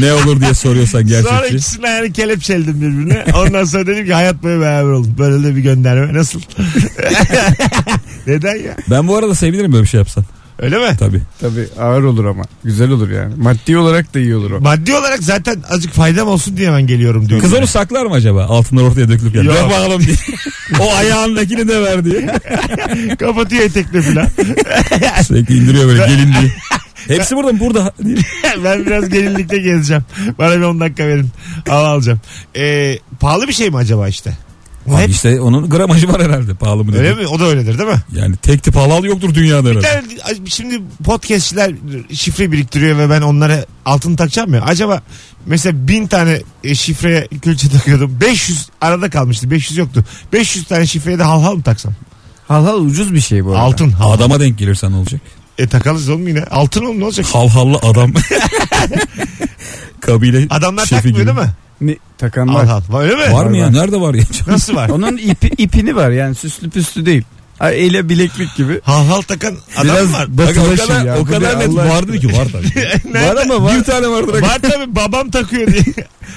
ne 0.00 0.12
olur 0.12 0.40
diye 0.40 0.54
soruyorsan 0.54 1.00
Sonra 1.00 1.20
gerçekçi. 1.20 1.54
ikisinin 1.56 1.82
ayağını 1.86 2.12
kelepçeledim 2.12 2.74
birbirine. 2.80 3.24
Ondan 3.34 3.64
sonra 3.64 3.86
dedim 3.86 4.06
ki 4.06 4.14
hayat 4.14 4.42
boyu 4.42 4.60
beraber 4.60 4.90
olun. 4.90 5.14
Böyle 5.18 5.44
de 5.48 5.56
bir 5.56 5.60
gönderme. 5.60 6.14
Nasıl? 6.14 6.40
Neden 8.26 8.56
ya? 8.56 8.76
Ben 8.90 9.08
bu 9.08 9.16
arada 9.16 9.34
sevinirim 9.34 9.72
böyle 9.72 9.82
bir 9.82 9.88
şey 9.88 9.98
yapsan. 9.98 10.24
Öyle 10.58 10.78
mi? 10.78 10.96
Tabii. 10.98 11.22
Tabii 11.40 11.68
ağır 11.80 12.02
olur 12.02 12.24
ama. 12.24 12.44
Güzel 12.64 12.90
olur 12.90 13.10
yani. 13.10 13.34
Maddi 13.36 13.78
olarak 13.78 14.14
da 14.14 14.18
iyi 14.18 14.36
olur 14.36 14.50
o. 14.50 14.60
Maddi 14.60 14.94
olarak 14.94 15.22
zaten 15.22 15.62
azıcık 15.70 15.92
faydam 15.92 16.28
olsun 16.28 16.56
diye 16.56 16.72
ben 16.72 16.86
geliyorum 16.86 17.28
diyor. 17.28 17.40
Kız 17.40 17.54
onu 17.54 17.66
saklar 17.66 18.06
mı 18.06 18.14
acaba? 18.14 18.44
Altınlar 18.44 18.82
ortaya 18.82 19.08
dökülüp 19.08 19.34
yani. 19.34 19.46
Yok. 19.46 19.56
Ver 19.56 19.64
bakalım 19.64 20.02
diye. 20.02 20.16
o 20.80 20.94
ayağındakini 20.94 21.68
de 21.68 21.82
ver 21.82 22.04
diye. 22.04 22.34
Kapatıyor 23.18 23.62
etekle 23.62 24.02
filan. 24.02 24.26
Sürekli 25.22 25.56
indiriyor 25.56 25.86
böyle 25.86 26.06
gelin 26.06 26.32
diye. 26.40 26.52
Hepsi 27.08 27.36
burada 27.36 27.52
mı? 27.52 27.60
Burada. 27.60 27.92
ben 28.64 28.86
biraz 28.86 29.08
gelinlikte 29.08 29.58
gezeceğim. 29.58 30.02
Bana 30.38 30.56
bir 30.56 30.62
10 30.62 30.80
dakika 30.80 31.06
verin. 31.06 31.28
Hava 31.68 31.88
alacağım. 31.88 32.20
Ee, 32.56 32.98
pahalı 33.20 33.48
bir 33.48 33.52
şey 33.52 33.70
mi 33.70 33.76
acaba 33.76 34.08
işte? 34.08 34.47
Abi 34.94 35.02
Hep- 35.02 35.10
işte 35.10 35.40
onun 35.40 35.70
gramajı 35.70 36.08
var 36.08 36.22
herhalde 36.22 36.54
pahalı 36.54 36.84
mı 36.84 36.96
Öyle 36.96 37.08
dedi. 37.16 37.20
mi? 37.20 37.26
O 37.26 37.40
da 37.40 37.44
öyledir 37.44 37.78
değil 37.78 37.88
mi? 37.88 38.00
Yani 38.16 38.36
tek 38.36 38.62
tip 38.62 38.76
halal 38.76 39.04
yoktur 39.04 39.34
dünyada 39.34 39.70
Bir 39.70 39.82
tane, 39.82 40.02
şimdi 40.46 40.82
podcastçiler 41.04 41.74
şifre 42.14 42.52
biriktiriyor 42.52 42.98
ve 42.98 43.10
ben 43.10 43.20
onlara 43.22 43.64
altın 43.84 44.16
takacağım 44.16 44.54
ya. 44.54 44.62
Acaba 44.62 45.02
mesela 45.46 45.88
bin 45.88 46.06
tane 46.06 46.42
e, 46.64 46.74
şifreye 46.74 47.28
külçe 47.42 47.68
takıyordum. 47.68 48.18
500 48.20 48.68
arada 48.80 49.10
kalmıştı. 49.10 49.50
500 49.50 49.78
yoktu. 49.78 50.04
500 50.32 50.64
tane 50.64 50.86
şifreye 50.86 51.18
de 51.18 51.22
hal 51.22 51.42
hal 51.42 51.54
mı 51.54 51.62
taksam? 51.62 51.92
Hal 52.48 52.64
hal 52.64 52.80
ucuz 52.80 53.14
bir 53.14 53.20
şey 53.20 53.44
bu 53.44 53.50
arada. 53.50 53.60
Altın. 53.62 53.90
Hal. 53.90 54.12
Adama 54.12 54.40
denk 54.40 54.58
gelirsen 54.58 54.92
ne 54.92 54.96
olacak? 54.96 55.20
E 55.58 55.66
takarız 55.66 56.08
oğlum 56.08 56.28
yine. 56.28 56.44
Altın 56.44 56.84
oğlum 56.84 57.00
ne 57.00 57.04
olacak? 57.04 57.26
Halhallı 57.26 57.78
adam. 57.82 58.12
Kabile 60.00 60.46
Adamlar 60.50 60.86
takmıyor 60.86 61.16
gibi. 61.16 61.26
değil 61.26 61.38
mi? 61.46 61.52
Ne, 61.80 61.96
takan 62.18 62.48
Al 62.48 62.54
var. 62.54 62.66
hal. 62.66 63.00
Öyle 63.00 63.14
mi? 63.28 63.32
Var 63.34 63.46
mı 63.46 63.56
ya? 63.56 63.70
Nerede 63.70 64.00
var 64.00 64.14
ya? 64.14 64.24
Nasıl 64.46 64.74
var? 64.74 64.88
Onun 64.92 65.16
ipi, 65.16 65.46
ipini 65.58 65.96
var 65.96 66.10
yani 66.10 66.34
süslü 66.34 66.70
püslü 66.70 67.06
değil. 67.06 67.22
Ha, 67.58 67.70
ele 67.70 68.08
bileklik 68.08 68.56
gibi. 68.56 68.80
Hal 68.84 69.06
hal 69.06 69.20
takan 69.22 69.54
adam 69.76 69.84
Biraz 69.96 70.12
var. 70.12 70.26
Bak, 70.38 70.44
o 70.44 70.48
batılaşın 70.60 70.86
kadar, 70.86 71.04
ya. 71.04 71.16
o 71.18 71.20
Bu 71.20 71.26
ne 71.30 71.34
kadar 71.34 71.58
net 71.60 71.68
Allah 71.68 71.88
vardır 71.88 72.20
ki 72.20 72.26
var 72.36 72.46
tabii. 72.52 72.68
Nerede? 73.14 73.28
Var 73.34 73.42
ama 73.42 73.62
var. 73.64 73.76
Bir 73.78 73.84
tane 73.84 74.08
vardır. 74.08 74.42
Var 74.42 74.58
tabii 74.62 74.96
babam 74.96 75.30
takıyor 75.30 75.66
diye. 75.72 75.82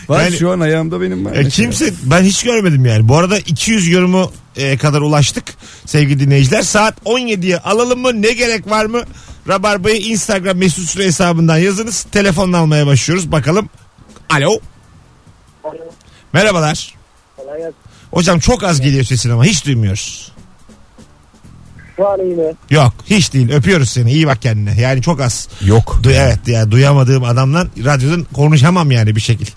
Var 0.09 0.23
Yani- 0.23 0.37
şu 0.37 0.51
an 0.51 0.59
ayağımda 0.59 1.01
benim 1.01 1.25
var. 1.25 1.31
Ya 1.33 1.41
mesela. 1.43 1.49
kimse 1.51 1.93
ben 2.03 2.21
hiç 2.23 2.43
görmedim 2.43 2.85
yani. 2.85 3.07
Bu 3.07 3.17
arada 3.17 3.37
200 3.39 3.87
yorumu 3.87 4.31
e, 4.55 4.77
kadar 4.77 5.01
ulaştık 5.01 5.43
sevgili 5.85 6.19
dinleyiciler. 6.19 6.61
Saat 6.61 6.95
17'ye 7.05 7.57
alalım 7.59 7.99
mı? 7.99 8.21
Ne 8.21 8.31
gerek 8.33 8.69
var 8.69 8.85
mı? 8.85 9.01
Rabarba'yı 9.47 9.97
Instagram 10.01 10.57
mesut 10.57 10.89
süre 10.89 11.05
hesabından 11.05 11.57
yazınız. 11.57 12.03
Telefonla 12.11 12.57
almaya 12.57 12.87
başlıyoruz. 12.87 13.31
Bakalım. 13.31 13.69
Alo. 14.29 14.59
Merhabalar. 16.33 16.93
Hocam 18.11 18.39
çok 18.39 18.63
az 18.63 18.81
geliyor 18.81 19.03
sesin 19.03 19.29
ama 19.29 19.45
hiç 19.45 19.65
duymuyoruz. 19.65 20.31
Şu 21.95 22.07
an 22.07 22.19
iyi 22.19 22.35
mi? 22.35 22.53
Yok 22.69 22.93
hiç 23.05 23.33
değil 23.33 23.51
öpüyoruz 23.51 23.89
seni 23.89 24.11
iyi 24.11 24.27
bak 24.27 24.41
kendine 24.41 24.81
yani 24.81 25.01
çok 25.01 25.21
az. 25.21 25.47
Yok. 25.65 25.99
Du 26.03 26.11
evet 26.11 26.47
ya 26.47 26.71
duyamadığım 26.71 27.23
adamla 27.23 27.67
radyodan 27.83 28.23
konuşamam 28.33 28.91
yani 28.91 29.15
bir 29.15 29.21
şekil. 29.21 29.47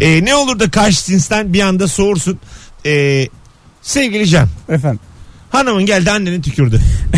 Ee, 0.00 0.24
ne 0.24 0.34
olur 0.34 0.58
da 0.58 0.70
karşı 0.70 1.04
cinsten 1.06 1.52
bir 1.52 1.60
anda 1.60 1.88
soğursun. 1.88 2.40
Ee, 2.86 3.28
sevgili 3.82 4.28
Can 4.28 4.48
Efendim. 4.68 5.00
hanımın 5.50 5.86
geldi 5.86 6.10
annenin 6.10 6.42
tükürdü. 6.42 6.80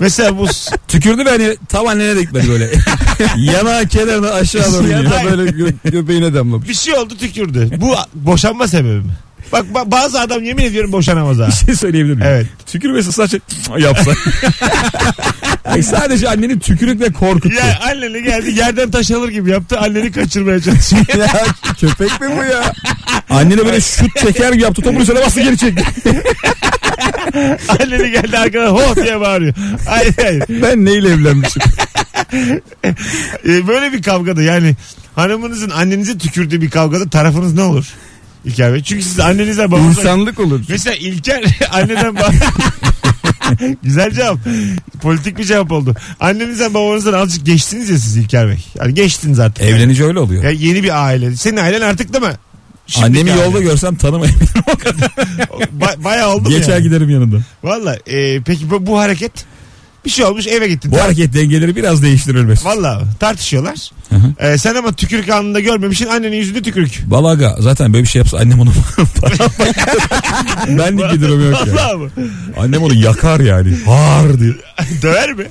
Mesela 0.00 0.38
bu 0.38 0.46
Tükürdü 0.88 1.26
beni 1.26 1.56
tam 1.68 1.86
annene 1.86 2.16
de 2.16 2.22
gitmedi 2.22 2.48
böyle. 2.48 2.70
Yanağı 3.36 3.86
kenarına 3.88 4.30
aşağı 4.30 4.72
doğru 4.72 4.88
Ya 4.88 5.04
da- 5.10 5.24
Böyle 5.36 5.50
gö- 5.50 5.90
göbeğine 5.90 6.34
damlamış. 6.34 6.68
bir 6.68 6.74
şey 6.74 6.94
oldu 6.94 7.16
tükürdü. 7.16 7.70
Bu 7.76 7.94
boşanma 8.14 8.68
sebebi 8.68 8.94
mi? 8.96 9.12
Bak 9.52 9.66
ba- 9.74 9.90
bazı 9.90 10.20
adam 10.20 10.44
yemin 10.44 10.64
ediyorum 10.64 10.92
boşanamaz 10.92 11.38
ha. 11.38 11.46
Bir 11.46 11.52
şey 11.66 11.74
söyleyebilir 11.74 12.14
miyim? 12.14 12.26
Evet. 12.28 12.46
Tükürmesi 12.66 13.12
sadece 13.12 13.40
yapsa. 13.78 14.10
Ay 15.64 15.82
sadece 15.98 16.28
annenin 16.28 16.58
tükürükle 16.58 17.12
korkuttu. 17.12 17.56
Ya 17.56 17.78
anneni 17.90 18.22
geldi 18.22 18.58
yerden 18.58 18.90
taş 18.90 19.10
alır 19.10 19.28
gibi 19.28 19.50
yaptı. 19.50 19.78
Anneni 19.78 20.12
kaçırmaya 20.12 20.60
çalışıyor. 20.60 21.04
ya 21.18 21.28
köpek 21.80 22.20
mi 22.20 22.28
bu 22.36 22.44
ya? 22.44 22.72
Annene 23.30 23.64
böyle 23.66 23.80
şut 23.80 24.16
çeker 24.16 24.52
gibi 24.52 24.62
yaptı. 24.62 24.82
Topun 24.82 25.00
üzerine 25.00 25.22
bastı 25.22 25.40
geri 25.40 25.58
çekti. 25.58 25.82
anneni 27.68 28.10
geldi 28.10 28.38
arkadan 28.38 28.70
ho 28.70 28.96
diye 28.96 29.20
bağırıyor. 29.20 29.54
Hayır 29.88 30.14
hayır. 30.22 30.42
Ben 30.48 30.84
neyle 30.84 31.08
evlenmişim? 31.08 31.62
Ee, 33.46 33.68
böyle 33.68 33.92
bir 33.92 34.02
kavgada 34.02 34.42
yani 34.42 34.76
hanımınızın 35.14 35.70
annenize 35.70 36.18
tükürdüğü 36.18 36.60
bir 36.60 36.70
kavgada 36.70 37.08
tarafınız 37.08 37.54
ne 37.54 37.62
olur? 37.62 37.86
İlker 38.44 38.72
Bey. 38.72 38.82
Çünkü 38.82 39.02
siz 39.02 39.20
annenize 39.20 39.70
babanıza... 39.70 40.00
İnsanlık 40.00 40.40
olur. 40.40 40.60
Mesela 40.68 40.96
İlker 40.96 41.44
anneden. 41.70 42.16
Güzel 43.82 44.10
cevap. 44.10 44.38
Politik 45.02 45.38
bir 45.38 45.44
cevap 45.44 45.72
oldu. 45.72 45.94
Annenizden 46.20 46.74
babanızdan 46.74 47.12
azıcık 47.12 47.46
geçtiniz 47.46 47.90
ya 47.90 47.98
siz 47.98 48.16
İlker 48.16 48.48
Bey. 48.48 48.64
Yani 48.78 48.94
geçtiniz 48.94 49.38
artık. 49.40 49.64
Evlenince 49.64 50.04
öyle 50.04 50.18
oluyor. 50.18 50.42
Ya 50.44 50.50
yeni 50.50 50.82
bir 50.82 51.04
aile. 51.06 51.36
Senin 51.36 51.56
ailen 51.56 51.80
artık 51.80 52.12
değil 52.12 52.24
mi? 52.24 52.32
Şimdiki 52.86 53.06
Annemi 53.20 53.32
aile. 53.32 53.42
yolda 53.44 53.60
görsem 53.60 53.96
tanımayabilirim 53.96 54.62
o 54.74 54.78
kadar. 54.78 55.08
Ba- 55.80 56.04
bayağı 56.04 56.34
oldu 56.34 56.42
mu 56.42 56.48
Geçer 56.56 56.72
yani? 56.72 56.82
giderim 56.82 57.10
yanından. 57.10 57.42
Valla 57.64 57.96
e, 58.06 58.40
peki 58.40 58.70
bu, 58.70 58.86
bu 58.86 58.98
hareket 58.98 59.32
bir 60.08 60.12
şey 60.12 60.24
olmuş 60.24 60.46
eve 60.46 60.68
gittin. 60.68 60.92
Bu 60.92 61.00
hareket 61.00 61.34
dengeleri 61.34 61.76
biraz 61.76 62.02
değiştirilmez. 62.02 62.64
Valla 62.64 63.02
tartışıyorlar. 63.20 63.90
Hı 64.08 64.16
hı. 64.16 64.46
E, 64.46 64.58
sen 64.58 64.74
ama 64.74 64.92
tükürük 64.92 65.28
anında 65.28 65.60
görmemişsin 65.60 66.06
annenin 66.06 66.36
yüzünde 66.36 66.62
tükürük. 66.62 67.02
Balaga 67.06 67.56
zaten 67.58 67.92
böyle 67.92 68.04
bir 68.04 68.08
şey 68.08 68.18
yapsa 68.20 68.38
annem 68.38 68.60
onu 68.60 68.72
benlik 70.68 71.12
bir 71.12 71.20
durum 71.20 71.50
yok 71.50 71.66
ya. 71.66 71.74
Valla 71.74 71.96
mı? 71.96 72.10
Annem 72.58 72.82
onu 72.82 72.94
yakar 72.94 73.40
yani. 73.40 73.76
Har 73.86 74.40
diye. 74.40 74.52
Döver 75.02 75.32
mi? 75.32 75.44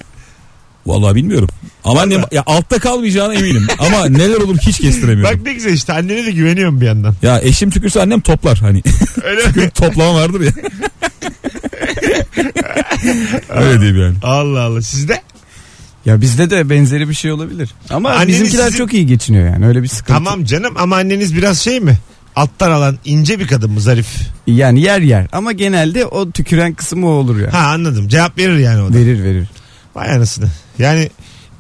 Vallahi 0.86 1.16
bilmiyorum. 1.16 1.50
Ama 1.84 2.02
annem 2.02 2.22
ya 2.32 2.44
altta 2.46 2.80
kalmayacağına 2.80 3.34
eminim. 3.34 3.68
Ama 3.80 4.06
neler 4.06 4.38
olur 4.38 4.58
hiç 4.58 4.78
kestiremiyorum. 4.80 5.40
Bak 5.40 5.46
ne 5.46 5.54
güzel 5.54 5.74
işte 5.74 5.94
annene 5.94 6.26
de 6.26 6.32
güveniyorum 6.32 6.82
bir 6.82 6.86
yandan. 6.86 7.16
Ya 7.22 7.40
eşim 7.42 7.70
tükürse 7.70 8.02
annem 8.02 8.22
toplar 8.22 8.58
hani. 8.58 8.84
Öyle 9.24 9.48
mi? 9.48 9.70
Toplama 9.76 10.16
vardır 10.16 10.42
ya. 10.42 10.52
Öyle 13.50 13.80
diyeyim 13.82 14.02
yani. 14.02 14.16
Allah 14.24 14.62
Allah 14.62 14.82
sizde? 14.82 15.22
Ya 16.06 16.22
bizde 16.22 16.50
de 16.50 16.70
benzeri 16.70 17.10
bir 17.10 17.14
şey 17.14 17.32
olabilir. 17.32 17.70
Ama 17.90 18.10
Anneniz 18.10 18.28
bizimkiler 18.42 18.64
sizin- 18.66 18.78
çok 18.78 18.94
iyi 18.94 19.06
geçiniyor 19.06 19.46
yani. 19.54 19.68
Öyle 19.68 19.84
bir 19.84 19.88
sıkıntı. 19.88 20.14
Tamam 20.14 20.44
canım 20.46 20.74
ama 20.78 20.96
anneniz 20.96 21.36
biraz 21.36 21.60
şey 21.60 21.80
mi? 21.80 21.98
Alttan 22.36 22.72
alan 22.72 22.98
ince 23.06 23.40
bir 23.40 23.48
kadın 23.48 23.72
mı 23.72 23.82
zarif? 23.82 24.08
Yani 24.48 24.82
yer 24.82 25.02
yer. 25.02 25.28
Ama 25.32 25.52
genelde 25.52 26.06
o 26.06 26.32
tüküren 26.32 26.74
kısmı 26.74 27.08
o 27.08 27.10
olur 27.12 27.40
ya. 27.40 27.54
Ha 27.54 27.58
anladım 27.68 28.08
cevap 28.08 28.38
verir 28.38 28.58
yani 28.58 28.82
o 28.82 28.90
da. 28.94 28.98
Verir 28.98 29.24
verir. 29.24 29.48
Vay 29.96 30.12
anasını. 30.12 30.48
Yani 30.80 31.10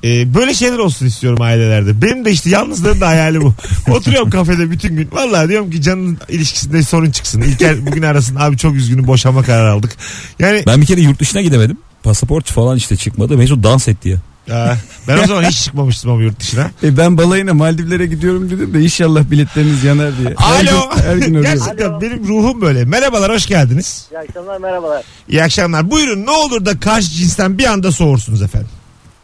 e, 0.03 0.33
böyle 0.33 0.53
şeyler 0.53 0.77
olsun 0.77 1.05
istiyorum 1.05 1.41
ailelerde. 1.41 2.01
Benim 2.01 2.25
de 2.25 2.31
işte 2.31 2.49
yalnızlığın 2.49 3.01
da 3.01 3.07
hayali 3.07 3.41
bu. 3.41 3.53
Oturuyorum 3.91 4.29
kafede 4.29 4.71
bütün 4.71 4.95
gün. 4.95 5.09
Vallahi 5.11 5.49
diyorum 5.49 5.71
ki 5.71 5.81
canın 5.81 6.17
ilişkisinde 6.29 6.83
sorun 6.83 7.11
çıksın. 7.11 7.41
İlker 7.41 7.85
bugün 7.85 8.01
arasın 8.01 8.35
abi 8.35 8.57
çok 8.57 8.75
üzgünüm 8.75 9.07
boşanma 9.07 9.43
kararı 9.43 9.71
aldık. 9.71 9.91
Yani 10.39 10.63
Ben 10.67 10.81
bir 10.81 10.85
kere 10.85 11.01
yurt 11.01 11.19
dışına 11.19 11.41
gidemedim. 11.41 11.77
Pasaport 12.03 12.51
falan 12.51 12.77
işte 12.77 12.95
çıkmadı. 12.97 13.37
Mesut 13.37 13.63
dans 13.63 13.87
etti 13.87 14.09
ya. 14.09 14.17
Aa, 14.51 14.75
ben 15.07 15.17
o 15.23 15.27
zaman 15.27 15.43
hiç 15.43 15.63
çıkmamıştım 15.63 16.11
ama 16.11 16.21
yurt 16.23 16.39
dışına. 16.39 16.71
E 16.83 16.97
ben 16.97 17.17
balayına 17.17 17.53
Maldivlere 17.53 18.05
gidiyorum 18.05 18.49
dedim 18.49 18.73
de 18.73 18.81
inşallah 18.81 19.31
biletleriniz 19.31 19.83
yanar 19.83 20.17
diye. 20.17 20.35
Her 20.37 20.65
Alo. 20.73 20.89
gün, 20.95 21.01
her 21.03 21.15
gün 21.17 21.35
arıyorum. 21.35 21.59
Gerçekten 21.59 22.01
benim 22.01 22.27
ruhum 22.27 22.61
böyle. 22.61 22.85
Merhabalar 22.85 23.31
hoş 23.31 23.45
geldiniz. 23.45 24.05
İyi 24.11 24.17
akşamlar 24.19 24.57
merhabalar. 24.57 25.03
İyi 25.29 25.43
akşamlar. 25.43 25.91
Buyurun 25.91 26.25
ne 26.25 26.31
olur 26.31 26.65
da 26.65 26.79
karşı 26.79 27.09
cinsten 27.09 27.57
bir 27.57 27.65
anda 27.65 27.91
soğursunuz 27.91 28.41
efendim. 28.41 28.69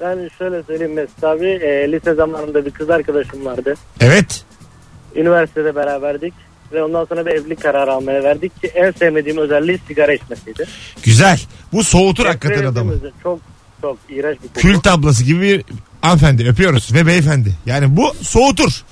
Ben 0.04 0.30
şöyle 0.38 0.64
söyleyeyim 0.64 0.94
Mesut 0.94 1.24
abi. 1.24 1.46
E, 1.46 1.92
lise 1.92 2.14
zamanında 2.14 2.66
bir 2.66 2.72
kız 2.72 2.90
arkadaşım 2.90 3.46
vardı. 3.46 3.74
Evet. 4.00 4.44
Üniversitede 5.16 5.76
beraberdik. 5.76 6.34
Ve 6.72 6.84
ondan 6.84 7.06
sonra 7.06 7.26
bir 7.26 7.32
evlilik 7.32 7.62
kararı 7.62 7.92
almaya 7.94 8.24
verdik 8.24 8.62
ki 8.62 8.68
en 8.68 8.92
sevmediğim 8.92 9.38
özelliği 9.38 9.80
sigara 9.88 10.14
içmesiydi. 10.14 10.68
Güzel. 11.04 11.42
Bu 11.74 11.84
soğutur 11.84 12.26
Nefret 12.26 12.44
hakikaten 12.44 12.72
adamı. 12.72 12.94
Çok 13.24 13.40
çok 13.82 13.98
iğrenç 14.10 14.38
bir 14.44 14.48
koku. 14.48 14.60
Kült 14.60 14.88
ablası 14.88 15.24
gibi 15.24 15.42
bir 15.42 15.64
hanımefendi 16.02 16.48
öpüyoruz 16.50 16.94
ve 16.94 17.08
beyefendi. 17.08 17.54
Yani 17.66 17.98
bu 17.98 18.14
soğutur. 18.22 18.84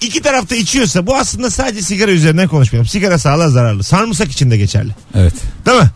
İki 0.00 0.22
tarafta 0.22 0.56
içiyorsa 0.56 1.06
bu 1.06 1.16
aslında 1.16 1.50
sadece 1.50 1.82
sigara 1.82 2.10
üzerinden 2.10 2.48
konuşmuyorum. 2.48 2.88
Sigara 2.88 3.18
sağlığa 3.18 3.48
zararlı. 3.48 3.82
Sarımsak 3.82 4.30
için 4.30 4.50
de 4.50 4.56
geçerli. 4.56 4.90
Evet. 5.14 5.34
Değil 5.66 5.78
mi? 5.78 5.90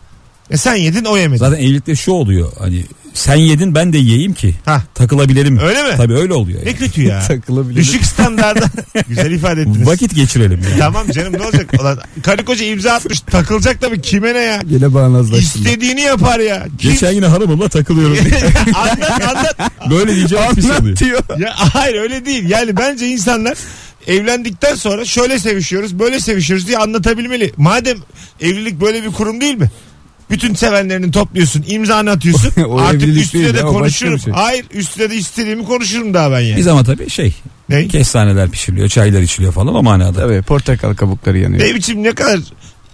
E 0.51 0.57
sen 0.57 0.75
yedin 0.75 1.05
o 1.05 1.17
yemedi. 1.17 1.39
Zaten 1.39 1.57
evlilikte 1.57 1.95
şu 1.95 2.11
oluyor. 2.11 2.51
Hani 2.59 2.83
sen 3.13 3.35
yedin 3.35 3.75
ben 3.75 3.93
de 3.93 3.97
yiyeyim 3.97 4.33
ki 4.33 4.55
Ha. 4.65 4.81
takılabilelim. 4.95 5.59
Öyle 5.59 5.83
mi? 5.83 5.89
Tabii 5.97 6.13
öyle 6.13 6.33
oluyor. 6.33 6.59
Ne 6.65 6.69
Yani. 6.69 6.77
kötü 6.79 7.01
ya. 7.03 7.19
Takılabilir. 7.27 7.75
Düşük 7.79 8.05
standarda. 8.05 8.65
Güzel 9.07 9.31
ifade 9.31 9.61
ettiniz. 9.61 9.87
Vakit 9.87 10.15
geçirelim. 10.15 10.61
Yani. 10.69 10.79
Tamam 10.79 11.11
canım 11.11 11.33
ne 11.33 11.43
olacak? 11.43 11.73
Ulan, 11.81 11.99
karı 12.23 12.45
koca 12.45 12.65
imza 12.65 12.91
atmış 12.91 13.19
takılacak 13.19 13.81
tabii 13.81 14.01
kime 14.01 14.33
ne 14.33 14.39
ya? 14.39 14.61
Gene 14.69 14.93
bağnazlaştım. 14.93 15.61
İstediğini 15.61 16.01
yapar 16.01 16.39
ya. 16.39 16.67
Kim... 16.77 16.91
Geçen 16.91 17.11
yine 17.11 17.25
hanımımla 17.25 17.69
takılıyorum. 17.69 18.17
anlat 18.75 19.21
anlat. 19.21 19.71
Böyle 19.89 20.15
diyeceğim 20.15 20.55
pis 20.55 20.65
oluyor. 20.79 20.97
diyor. 20.97 21.19
Ya 21.39 21.53
hayır 21.55 21.95
öyle 21.95 22.25
değil. 22.25 22.49
Yani 22.49 22.77
bence 22.77 23.07
insanlar 23.07 23.57
evlendikten 24.07 24.75
sonra 24.75 25.05
şöyle 25.05 25.39
sevişiyoruz, 25.39 25.99
böyle 25.99 26.19
sevişiyoruz 26.19 26.67
diye 26.67 26.77
anlatabilmeli. 26.77 27.53
Madem 27.57 27.97
evlilik 28.41 28.81
böyle 28.81 29.03
bir 29.03 29.11
kurum 29.11 29.41
değil 29.41 29.55
mi? 29.57 29.69
Bütün 30.29 30.53
sevenlerini 30.53 31.11
topluyorsun, 31.11 31.63
imzanı 31.67 32.11
atıyorsun. 32.11 32.51
O 32.67 32.77
Artık 32.79 33.03
evlilik 33.03 33.23
üstüne 33.23 33.43
değil 33.43 33.53
de 33.53 33.57
ya, 33.57 33.63
o 33.63 33.67
başka 33.67 33.79
konuşurum. 33.79 34.15
bir 34.15 34.19
şey. 34.19 34.33
Hayır, 34.33 34.65
üstüne 34.73 35.09
de 35.09 35.15
istediğimi 35.15 35.65
konuşurum 35.65 36.13
daha 36.13 36.31
ben 36.31 36.39
yani. 36.39 36.57
Biz 36.57 36.67
ama 36.67 36.83
tabii 36.83 37.09
şey 37.09 37.33
Ne? 37.69 37.87
kestaneler 37.87 38.49
pişiriliyor, 38.49 38.89
çaylar 38.89 39.21
içiliyor 39.21 39.53
falan 39.53 39.75
o 39.75 39.83
manada. 39.83 40.19
Tabii 40.19 40.41
portakal 40.41 40.93
kabukları 40.95 41.37
yanıyor. 41.37 41.63
Ne 41.67 41.75
biçim 41.75 42.03
ne 42.03 42.11
kadar 42.11 42.39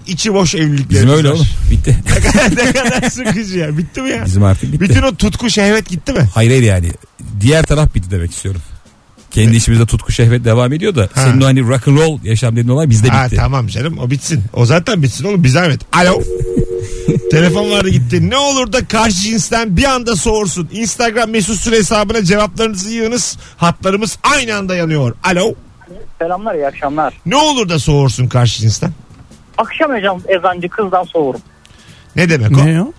içi 0.07 0.33
boş 0.33 0.55
evliliklerimiz 0.55 0.89
Bizim 0.89 1.09
öyle 1.09 1.29
var. 1.29 1.33
oğlum. 1.33 1.47
Bitti. 1.71 1.97
ne 2.05 2.31
kadar, 2.31 2.65
ne 2.65 2.71
kadar 2.73 3.09
sıkıcı 3.09 3.57
ya. 3.57 3.77
Bitti 3.77 4.01
mi 4.01 4.09
ya? 4.09 4.25
Bizim 4.25 4.43
artık 4.43 4.71
bitti. 4.73 4.79
Bütün 4.79 5.01
o 5.01 5.15
tutku 5.15 5.49
şehvet 5.49 5.89
gitti 5.89 6.13
mi? 6.13 6.29
Hayır 6.33 6.49
hayır 6.51 6.63
yani. 6.63 6.91
Diğer 7.41 7.63
taraf 7.65 7.95
bitti 7.95 8.11
demek 8.11 8.31
istiyorum. 8.31 8.61
Kendi 9.31 9.55
içimizde 9.55 9.85
tutku 9.85 10.11
şehvet 10.11 10.45
devam 10.45 10.73
ediyor 10.73 10.95
da 10.95 11.09
Ha. 11.13 11.23
senin 11.23 11.41
o 11.41 11.45
hani 11.45 11.61
rock 11.61 11.87
and 11.87 11.97
roll 11.97 12.19
yaşam 12.23 12.51
dediğin 12.55 12.67
olay 12.67 12.89
bizde 12.89 13.07
Ha, 13.09 13.25
bitti. 13.25 13.35
tamam 13.35 13.67
canım 13.67 13.97
o 13.97 14.09
bitsin. 14.11 14.43
O 14.53 14.65
zaten 14.65 15.03
bitsin 15.03 15.25
oğlum 15.25 15.43
bir 15.43 15.49
zahmet. 15.49 15.81
Alo. 15.93 16.21
Telefon 17.31 17.71
vardı 17.71 17.89
gitti. 17.89 18.29
Ne 18.29 18.37
olur 18.37 18.73
da 18.73 18.87
karşı 18.87 19.21
cinsten 19.21 19.77
bir 19.77 19.83
anda 19.83 20.15
soğursun. 20.15 20.69
Instagram 20.71 21.29
mesut 21.29 21.59
süre 21.59 21.75
hesabına 21.75 22.23
cevaplarınızı 22.23 22.89
yığınız. 22.89 23.37
Hatlarımız 23.57 24.19
aynı 24.23 24.55
anda 24.55 24.75
yanıyor. 24.75 25.15
Alo. 25.23 25.53
Selamlar 26.19 26.55
iyi 26.55 26.67
akşamlar. 26.67 27.13
Ne 27.25 27.35
olur 27.35 27.69
da 27.69 27.79
soğursun 27.79 28.27
karşı 28.27 28.61
cinsten. 28.61 28.91
Akşam 29.57 29.95
ezan, 29.95 30.21
ezancı 30.27 30.69
kızdan 30.69 31.03
soğurum. 31.03 31.41
Ne 32.15 32.29
demek 32.29 32.51
o? 32.57 32.65
Ne 32.65 32.81
o? 32.81 32.93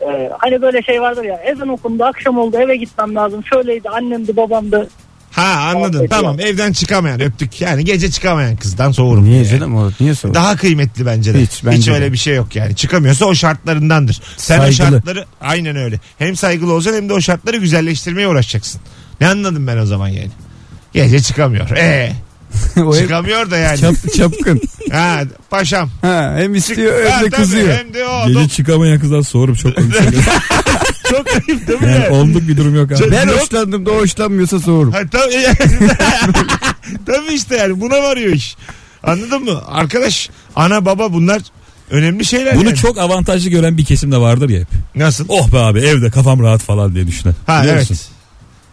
Ee, 0.00 0.30
hani 0.38 0.62
böyle 0.62 0.82
şey 0.82 1.00
vardır 1.00 1.24
ya 1.24 1.36
ezan 1.36 1.68
okundu 1.68 2.04
akşam 2.04 2.38
oldu 2.38 2.56
eve 2.56 2.76
gitmem 2.76 3.14
lazım. 3.14 3.44
Şöyleydi 3.44 3.88
annemdi 3.88 4.36
babamdı. 4.36 4.88
Ha 5.38 5.70
anladım. 5.74 5.92
Muhabbeti 5.92 6.08
Tamam 6.10 6.40
evden 6.40 6.72
çıkamayan 6.72 7.20
öptük. 7.20 7.60
Yani 7.60 7.84
gece 7.84 8.10
çıkamayan 8.10 8.56
kızdan 8.56 8.92
soğurum. 8.92 9.24
Niye 9.24 9.36
Yani. 9.36 9.48
canım 9.48 9.76
o? 9.76 9.90
Niye 10.00 10.14
sor? 10.14 10.34
Daha 10.34 10.56
kıymetli 10.56 11.06
bence 11.06 11.34
de. 11.34 11.42
Hiç, 11.42 11.64
bence 11.64 11.92
öyle 11.92 12.06
de. 12.06 12.12
bir 12.12 12.18
şey 12.18 12.34
yok 12.34 12.56
yani. 12.56 12.76
Çıkamıyorsa 12.76 13.26
o 13.26 13.34
şartlarındandır. 13.34 14.20
Sen 14.36 14.58
o 14.58 14.60
Saygılı. 14.62 14.74
şartları 14.76 15.24
aynen 15.40 15.76
öyle. 15.76 16.00
Hem 16.18 16.36
saygılı 16.36 16.72
olacaksın 16.72 17.02
hem 17.02 17.08
de 17.08 17.12
o 17.12 17.20
şartları 17.20 17.56
güzelleştirmeye 17.56 18.28
uğraşacaksın. 18.28 18.80
Ne 19.20 19.28
anladım 19.28 19.66
ben 19.66 19.76
o 19.76 19.86
zaman 19.86 20.08
yani? 20.08 20.30
Gece 20.92 21.20
çıkamıyor. 21.20 21.70
Ee, 21.70 22.12
o 22.84 22.96
çıkamıyor 22.96 23.50
da 23.50 23.56
yani. 23.56 23.78
çap, 23.78 23.94
çapkın. 24.16 24.60
ha, 24.92 25.20
paşam. 25.50 25.90
Ha, 26.02 26.34
hem 26.36 26.54
istiyor 26.54 27.10
hem 27.10 27.24
de 27.24 27.30
kızıyor. 27.30 27.78
Hem 27.78 27.94
de 27.94 28.06
o. 28.06 28.28
Gece 28.28 28.48
çıkamayan 28.48 29.00
kızdan 29.00 29.20
soğurum 29.20 29.54
çok 29.54 29.76
komik. 29.76 29.94
çok 31.10 31.26
ayıp 31.28 31.68
değil 31.68 31.80
mi? 31.80 31.88
yani 31.92 32.08
onluk 32.08 32.48
bir 32.48 32.56
durum 32.56 32.74
yok 32.74 32.92
abi. 32.92 33.10
Ben 33.10 33.26
Yok. 33.28 33.40
hoşlandım 33.40 33.86
da 33.86 33.90
o 33.90 33.96
hoşlanmıyorsa 33.96 34.60
soğurum. 34.60 34.92
Ha, 34.92 35.00
tabii, 35.10 35.46
tabii 37.06 37.32
işte 37.34 37.56
yani 37.56 37.80
buna 37.80 38.02
varıyor 38.02 38.32
iş. 38.32 38.56
Anladın 39.02 39.44
mı? 39.44 39.62
Arkadaş 39.66 40.30
ana 40.56 40.84
baba 40.84 41.12
bunlar 41.12 41.42
önemli 41.90 42.24
şeyler. 42.24 42.56
Bunu 42.56 42.64
yani. 42.66 42.76
çok 42.76 42.98
avantajlı 42.98 43.50
gören 43.50 43.78
bir 43.78 43.84
kesim 43.84 44.12
de 44.12 44.16
vardır 44.16 44.48
ya 44.48 44.60
hep. 44.60 44.68
Nasıl? 44.94 45.24
Oh 45.28 45.52
be 45.52 45.58
abi 45.58 45.80
evde 45.80 46.10
kafam 46.10 46.42
rahat 46.42 46.60
falan 46.60 46.94
diye 46.94 47.06
düşünen. 47.06 47.34
Ha 47.46 47.60
Biliyor 47.62 47.76
evet. 47.76 47.90
musun? 47.90 48.06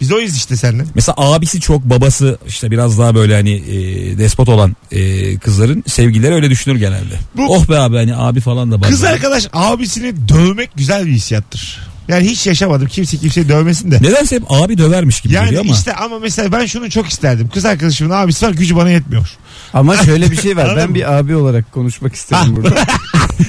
Biz 0.01 0.11
oyuz 0.11 0.35
işte 0.35 0.57
seninle. 0.57 0.83
Mesela 0.95 1.15
abisi 1.17 1.61
çok 1.61 1.83
babası 1.83 2.37
işte 2.47 2.71
biraz 2.71 2.99
daha 2.99 3.15
böyle 3.15 3.35
hani 3.35 3.53
e, 3.53 4.17
despot 4.17 4.49
olan 4.49 4.75
e, 4.91 5.37
kızların 5.37 5.83
sevgilileri 5.87 6.33
öyle 6.33 6.49
düşünür 6.49 6.75
genelde. 6.75 7.19
Bu- 7.37 7.55
oh 7.55 7.69
be 7.69 7.79
abi 7.79 7.95
hani 7.95 8.15
abi 8.15 8.39
falan 8.39 8.71
da 8.71 8.81
bazen. 8.81 8.91
Kız 8.91 9.03
arkadaş 9.03 9.47
abisini 9.53 10.29
dövmek 10.29 10.69
güzel 10.75 11.05
bir 11.05 11.11
hissiyattır. 11.11 11.87
Yani 12.07 12.25
hiç 12.27 12.47
yaşamadım. 12.47 12.87
Kimse 12.87 13.17
kimseyi 13.17 13.49
dövmesin 13.49 13.91
de. 13.91 13.95
Nedense 14.01 14.35
hep 14.35 14.43
abi 14.49 14.77
dövermiş 14.77 15.21
gibi 15.21 15.33
Yani 15.33 15.45
geliyor 15.45 15.63
ama. 15.65 15.73
işte 15.73 15.93
ama 15.93 16.19
mesela 16.19 16.51
ben 16.51 16.65
şunu 16.65 16.89
çok 16.89 17.07
isterdim. 17.09 17.49
Kız 17.53 17.65
arkadaşımın 17.65 18.11
abisi 18.11 18.45
var 18.45 18.51
gücü 18.51 18.75
bana 18.75 18.89
yetmiyor. 18.89 19.29
Ama 19.73 19.97
şöyle 19.97 20.31
bir 20.31 20.35
şey 20.35 20.57
var. 20.57 20.63
Anladın 20.65 20.77
ben 20.77 20.89
mı? 20.89 20.95
bir 20.95 21.13
abi 21.17 21.35
olarak 21.35 21.71
konuşmak 21.71 22.15
istedim 22.15 22.55
burada. 22.55 22.75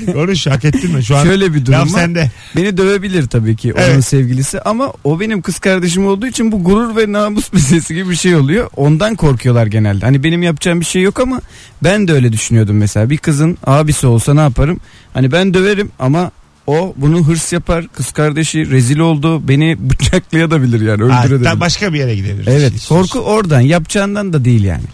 Konuş 0.13 0.47
hak 0.47 0.65
ettin 0.65 0.95
mi? 0.95 1.05
Şu 1.05 1.17
an 1.17 1.25
Şöyle 1.25 1.55
bir 1.55 1.67
durum 1.67 1.79
var. 1.81 1.87
sende. 1.87 2.31
Beni 2.57 2.77
dövebilir 2.77 3.27
tabii 3.27 3.57
ki 3.57 3.73
onun 3.75 3.83
Evet. 3.83 4.05
sevgilisi 4.05 4.61
ama 4.61 4.93
o 5.05 5.21
benim 5.21 5.43
kız 5.43 5.59
kardeşim 5.59 6.07
olduğu 6.07 6.27
için 6.27 6.53
bu 6.53 6.65
gurur 6.65 6.97
ve 6.97 7.13
namus 7.13 7.53
meselesi 7.53 7.95
gibi 7.95 8.11
bir 8.11 8.17
şey 8.17 8.37
oluyor. 8.37 8.71
Ondan 8.77 9.15
korkuyorlar 9.15 9.67
genelde. 9.67 10.05
Hani 10.05 10.25
benim 10.25 10.43
yapacağım 10.43 10.81
bir 10.81 10.85
şey 10.85 11.03
yok 11.03 11.21
ama 11.21 11.41
ben 11.85 12.09
de 12.09 12.13
öyle 12.13 12.33
düşünüyordum 12.33 12.77
mesela. 12.77 13.11
Bir 13.11 13.19
kızın 13.19 13.59
abisi 13.67 14.07
olsa 14.07 14.35
ne 14.35 14.41
yaparım? 14.41 14.81
Hani 15.15 15.33
ben 15.33 15.55
döverim 15.55 15.91
ama 15.99 16.31
o 16.67 16.95
bunu 16.97 17.27
hırs 17.27 17.53
yapar. 17.53 17.85
Kız 17.89 18.13
kardeşi 18.13 18.71
rezil 18.71 18.99
oldu. 18.99 19.49
Beni 19.49 19.77
bıçaklayabilir 19.91 20.81
yani 20.81 21.13
Ha, 21.13 21.25
öldürebilir. 21.25 21.51
da 21.51 21.61
başka 21.61 21.93
bir 21.93 21.99
yere 21.99 22.15
gidebiliriz. 22.17 22.49
Evet 22.49 22.73
korku 22.89 23.19
oradan 23.19 23.61
yapacağından 23.61 24.33
da 24.33 24.45
değil 24.45 24.65
yani. 24.65 24.85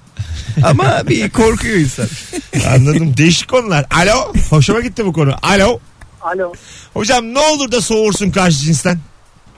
Ama 0.62 1.02
bir 1.08 1.30
korkuyor 1.30 1.76
insan. 1.76 2.06
Anladım. 2.74 3.16
Değişik 3.16 3.48
konular. 3.48 3.86
Alo. 3.90 4.32
Hoşuma 4.50 4.80
gitti 4.80 5.06
bu 5.06 5.12
konu. 5.12 5.34
Alo. 5.42 5.78
Alo. 6.22 6.52
Hocam 6.94 7.34
ne 7.34 7.38
olur 7.38 7.72
da 7.72 7.80
soğursun 7.80 8.30
karşı 8.30 8.58
cinsten. 8.58 8.98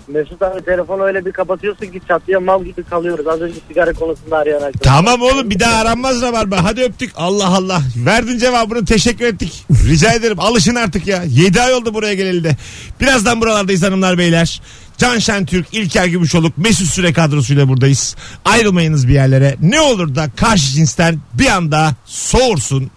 Mesut 0.08 0.42
abi 0.42 0.64
telefonu 0.64 1.02
öyle 1.02 1.24
bir 1.24 1.32
kapatıyorsun 1.32 1.86
ki 1.86 2.00
çatıya 2.08 2.40
mal 2.40 2.64
gibi 2.64 2.82
kalıyoruz. 2.82 3.26
Az 3.26 3.40
önce 3.40 3.58
sigara 3.68 3.92
konusunda 3.92 4.36
arayan 4.36 4.62
arkadaş. 4.62 4.80
Tamam 4.82 5.22
oğlum 5.22 5.50
bir 5.50 5.60
daha 5.60 5.80
aranmaz 5.80 6.22
Rabarba. 6.22 6.64
Hadi 6.64 6.82
öptük. 6.82 7.12
Allah 7.16 7.56
Allah. 7.56 7.82
Verdin 7.96 8.38
cevabını 8.38 8.84
teşekkür 8.84 9.24
ettik. 9.24 9.64
Rica 9.88 10.12
ederim 10.12 10.40
alışın 10.40 10.74
artık 10.74 11.06
ya. 11.06 11.22
7 11.28 11.60
ay 11.62 11.74
oldu 11.74 11.94
buraya 11.94 12.14
geleli 12.14 12.44
de. 12.44 12.56
Birazdan 13.00 13.40
buralardayız 13.40 13.82
hanımlar 13.82 14.18
beyler. 14.18 14.60
Can 14.98 15.18
Şentürk, 15.18 15.66
İlker 15.72 16.06
Gümüşoluk, 16.06 16.58
Mesut 16.58 16.86
Süre 16.86 17.12
kadrosuyla 17.12 17.68
buradayız. 17.68 18.16
Ayrılmayınız 18.44 19.08
bir 19.08 19.14
yerlere. 19.14 19.56
Ne 19.60 19.80
olur 19.80 20.14
da 20.14 20.26
karşı 20.36 20.72
cinsten 20.72 21.18
bir 21.34 21.46
anda 21.46 21.94
soğursun 22.04 22.90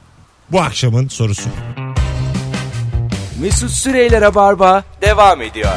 bu 0.51 0.61
akşamın 0.61 1.07
sorusu. 1.07 1.49
Mesut 3.41 3.71
Süreyler'e 3.71 4.35
barba 4.35 4.83
devam 5.01 5.41
ediyor. 5.41 5.71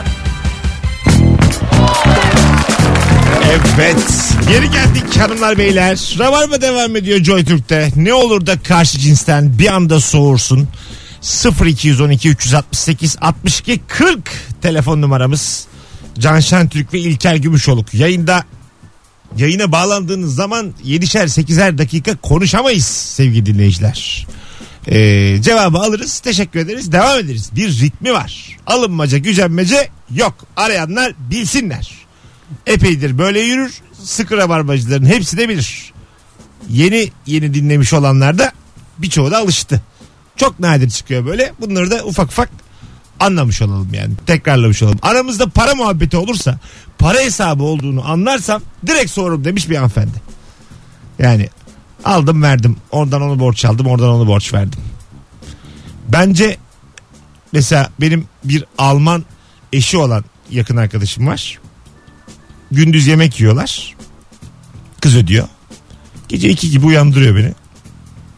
Evet. 3.49 3.97
Geri 4.49 4.71
geldik 4.71 5.17
hanımlar 5.19 5.59
beyler. 5.59 6.17
Rabarba 6.19 6.61
devam 6.61 6.97
ediyor 6.97 7.25
Joy 7.25 7.45
Türk'te. 7.45 7.91
Ne 7.97 8.15
olur 8.15 8.47
da 8.47 8.63
karşı 8.63 8.99
cinsten 8.99 9.59
bir 9.59 9.67
anda 9.67 10.01
soğursun. 10.01 10.69
0212 11.67 12.29
368 12.29 13.17
62 13.21 13.81
40 13.89 14.19
telefon 14.63 15.03
numaramız. 15.03 15.67
Can 16.19 16.41
Şentürk 16.41 16.95
ve 16.95 16.99
İlker 16.99 17.37
Gümüşoluk. 17.37 17.95
Yayında 17.95 18.45
yayına 19.37 19.73
bağlandığınız 19.73 20.35
zaman 20.35 20.75
7'şer 20.85 21.25
8'er 21.25 21.79
dakika 21.79 22.17
konuşamayız 22.17 22.87
sevgili 22.87 23.47
dinleyiciler. 23.47 24.27
Ee, 24.87 25.39
cevabı 25.43 25.79
alırız. 25.79 26.19
Teşekkür 26.19 26.61
ederiz. 26.61 26.93
Devam 26.93 27.19
ederiz. 27.19 27.51
Bir 27.57 27.81
ritmi 27.81 28.13
var. 28.13 28.57
Alınmaca, 28.67 29.19
gücenmece 29.19 29.89
yok. 30.15 30.35
Arayanlar 30.57 31.13
bilsinler. 31.31 32.08
Epeydir 32.67 33.19
böyle 33.19 33.41
yürür. 33.41 33.75
Sıkı 34.03 34.37
rabarbacıların 34.37 35.07
hepsi 35.07 35.37
de 35.37 35.49
bilir. 35.49 35.93
Yeni 36.69 37.11
yeni 37.27 37.55
dinlemiş 37.55 37.93
olanlar 37.93 38.39
da 38.39 38.53
birçoğu 38.99 39.31
da 39.31 39.39
alıştı. 39.39 39.83
Çok 40.37 40.61
nadir 40.61 40.91
çıkıyor 40.91 41.27
böyle. 41.27 41.53
Bunları 41.61 41.91
da 41.91 42.05
ufak 42.05 42.29
ufak 42.29 42.51
anlamış 43.21 43.63
olalım 43.63 43.89
yani. 43.95 44.15
Tekrarlamış 44.27 44.83
olalım. 44.83 44.99
Aramızda 45.03 45.49
para 45.49 45.75
muhabbeti 45.75 46.17
olursa 46.17 46.59
para 46.99 47.19
hesabı 47.19 47.63
olduğunu 47.63 48.11
anlarsam 48.11 48.63
direkt 48.87 49.11
sorurum 49.11 49.45
demiş 49.45 49.71
bir 49.71 49.77
hanımefendi. 49.77 50.23
Yani 51.19 51.49
aldım 52.05 52.43
verdim. 52.43 52.77
Oradan 52.91 53.23
onu 53.23 53.41
borç 53.41 53.65
aldım. 53.65 53.87
Oradan 53.87 54.09
onu 54.09 54.27
borç 54.27 54.55
verdim. 54.55 54.81
Bence 56.09 56.57
mesela 57.53 57.91
benim 58.01 58.25
bir 58.45 58.65
Alman 58.79 59.25
eşi 59.73 59.99
olan 59.99 60.25
yakın 60.51 60.77
arkadaşım 60.77 61.27
var. 61.27 61.59
Gündüz 62.71 63.07
yemek 63.07 63.41
yiyorlar. 63.41 63.97
Kız 65.01 65.17
ödüyor. 65.17 65.49
Gece 66.29 66.49
iki 66.49 66.71
gibi 66.71 66.87
uyandırıyor 66.87 67.37
beni. 67.37 67.53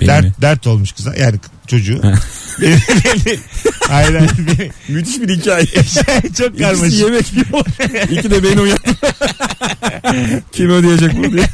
Beni 0.00 0.08
dert, 0.08 0.24
mi? 0.24 0.32
dert 0.42 0.66
olmuş 0.66 0.92
kıza 0.92 1.14
yani 1.16 1.36
çocuğu. 1.66 2.02
beni, 2.60 2.76
beni, 3.04 3.38
hayır 3.88 4.14
hayır 4.14 4.30
beni. 4.38 4.70
Müthiş 4.88 5.20
bir 5.20 5.28
hikaye. 5.36 5.66
Çok 6.38 6.48
İkisi 6.48 6.58
karmaşık. 6.58 6.98
yemek 6.98 7.32
yiyor. 7.32 7.64
İki 8.10 8.30
de 8.30 8.42
beni 8.44 8.60
uyandı. 8.60 8.82
Kim 10.52 10.70
ödeyecek 10.70 11.16
bunu 11.16 11.32
diye. 11.32 11.46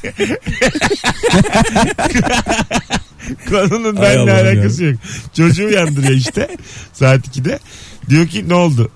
Konunun 3.49 3.97
benimle 4.03 4.33
alakası 4.33 4.85
yok. 4.85 4.97
Çocuğu 5.37 5.67
uyandırıyor 5.67 6.12
işte 6.12 6.57
saat 6.93 7.37
2'de. 7.37 7.59
Diyor 8.09 8.27
ki 8.29 8.49
ne 8.49 8.55
oldu? 8.55 8.91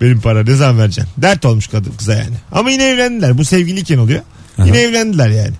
Benim 0.00 0.20
para 0.20 0.42
ne 0.44 0.54
zaman 0.54 0.78
vereceksin? 0.78 1.12
Dert 1.16 1.44
olmuş 1.44 1.66
kadın 1.68 1.92
kıza 1.98 2.14
yani. 2.14 2.36
Ama 2.52 2.70
yine 2.70 2.84
evlendiler. 2.84 3.38
Bu 3.38 3.44
sevgiliyken 3.44 3.98
oluyor. 3.98 4.20
Yine 4.58 4.70
Aha. 4.70 4.78
evlendiler 4.78 5.28
yani. 5.28 5.54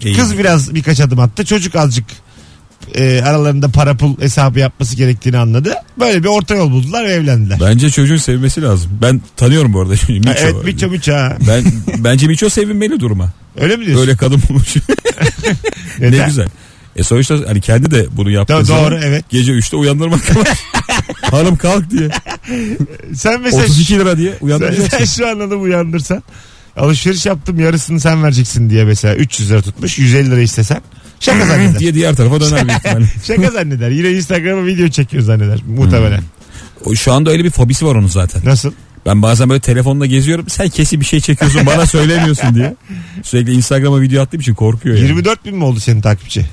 İyi. 0.00 0.16
Kız 0.16 0.38
biraz 0.38 0.74
birkaç 0.74 1.00
adım 1.00 1.18
attı. 1.18 1.44
Çocuk 1.44 1.76
azıcık 1.76 2.04
e, 2.94 3.22
aralarında 3.22 3.68
para 3.68 3.96
pul 3.96 4.20
hesabı 4.20 4.58
yapması 4.58 4.96
gerektiğini 4.96 5.38
anladı. 5.38 5.74
Böyle 6.00 6.22
bir 6.22 6.28
orta 6.28 6.54
yol 6.54 6.70
buldular 6.70 7.04
ve 7.04 7.12
evlendiler. 7.12 7.60
Bence 7.60 7.90
çocuğun 7.90 8.16
sevmesi 8.16 8.62
lazım. 8.62 8.90
Ben 9.02 9.20
tanıyorum 9.36 9.72
bu 9.72 9.80
arada. 9.80 9.92
Miço. 10.08 10.30
Ha, 10.30 10.34
evet 10.38 10.64
Miço 10.64 10.88
Miço 10.88 11.14
ha. 11.14 11.36
Ben 11.48 11.64
bence 11.98 12.26
Miço 12.26 12.48
sevinmeli 12.48 13.00
duruma. 13.00 13.32
Öyle 13.60 13.76
mi 13.76 13.86
diyorsun? 13.86 14.06
Böyle 14.06 14.16
kadın 14.16 14.42
bulmuş. 14.48 14.76
ne 15.98 16.26
güzel. 16.26 16.48
E 16.96 17.02
sonuçta 17.02 17.38
hani 17.46 17.60
kendi 17.60 17.90
de 17.90 18.06
bunu 18.12 18.30
yaptığı 18.30 18.54
Do- 18.54 18.64
zaman 18.64 18.84
doğru 18.84 19.00
evet. 19.04 19.24
gece 19.30 19.52
3'te 19.52 19.76
uyandırmak 19.76 20.36
var. 20.36 20.48
Hanım 21.22 21.56
kalk 21.56 21.90
diye. 21.90 22.08
Sen 23.14 23.40
mesela 23.40 23.62
32 23.64 23.98
lira 23.98 24.18
diye 24.18 24.34
uyandıracaksın. 24.40 24.98
sen 24.98 25.04
şu 25.04 25.28
an 25.28 25.40
adamı 25.40 25.62
uyandırsan 25.62 26.22
alışveriş 26.76 27.26
yaptım 27.26 27.60
yarısını 27.60 28.00
sen 28.00 28.24
vereceksin 28.24 28.70
diye 28.70 28.84
mesela 28.84 29.14
300 29.16 29.50
lira 29.50 29.62
tutmuş 29.62 29.98
150 29.98 30.30
lira 30.30 30.40
istesen 30.40 30.82
şaka 31.20 31.46
zanneder. 31.46 31.78
diye 31.78 31.94
diğer 31.94 32.14
tarafa 32.16 32.40
döner 32.40 32.76
ihtimalle. 32.76 33.06
şaka 33.26 33.50
zanneder. 33.50 33.90
Yine 33.90 34.10
Instagram'a 34.10 34.66
video 34.66 34.88
çekiyor 34.88 35.22
zanneder 35.22 35.60
muhtemelen. 35.66 36.22
O 36.84 36.94
Şu 36.94 37.12
anda 37.12 37.30
öyle 37.30 37.44
bir 37.44 37.50
fobisi 37.50 37.86
var 37.86 37.94
onun 37.94 38.06
zaten. 38.08 38.42
Nasıl? 38.44 38.72
Ben 39.06 39.22
bazen 39.22 39.48
böyle 39.48 39.60
telefonla 39.60 40.06
geziyorum. 40.06 40.48
Sen 40.48 40.68
kesin 40.68 41.00
bir 41.00 41.04
şey 41.04 41.20
çekiyorsun 41.20 41.66
bana 41.66 41.86
söylemiyorsun 41.86 42.54
diye. 42.54 42.76
Sürekli 43.22 43.52
Instagram'a 43.52 44.00
video 44.00 44.22
attığım 44.22 44.40
için 44.40 44.54
korkuyor 44.54 44.96
yani. 44.96 45.06
24 45.06 45.44
bin 45.44 45.56
mi 45.56 45.64
oldu 45.64 45.80
senin 45.80 46.00
takipçi? 46.00 46.46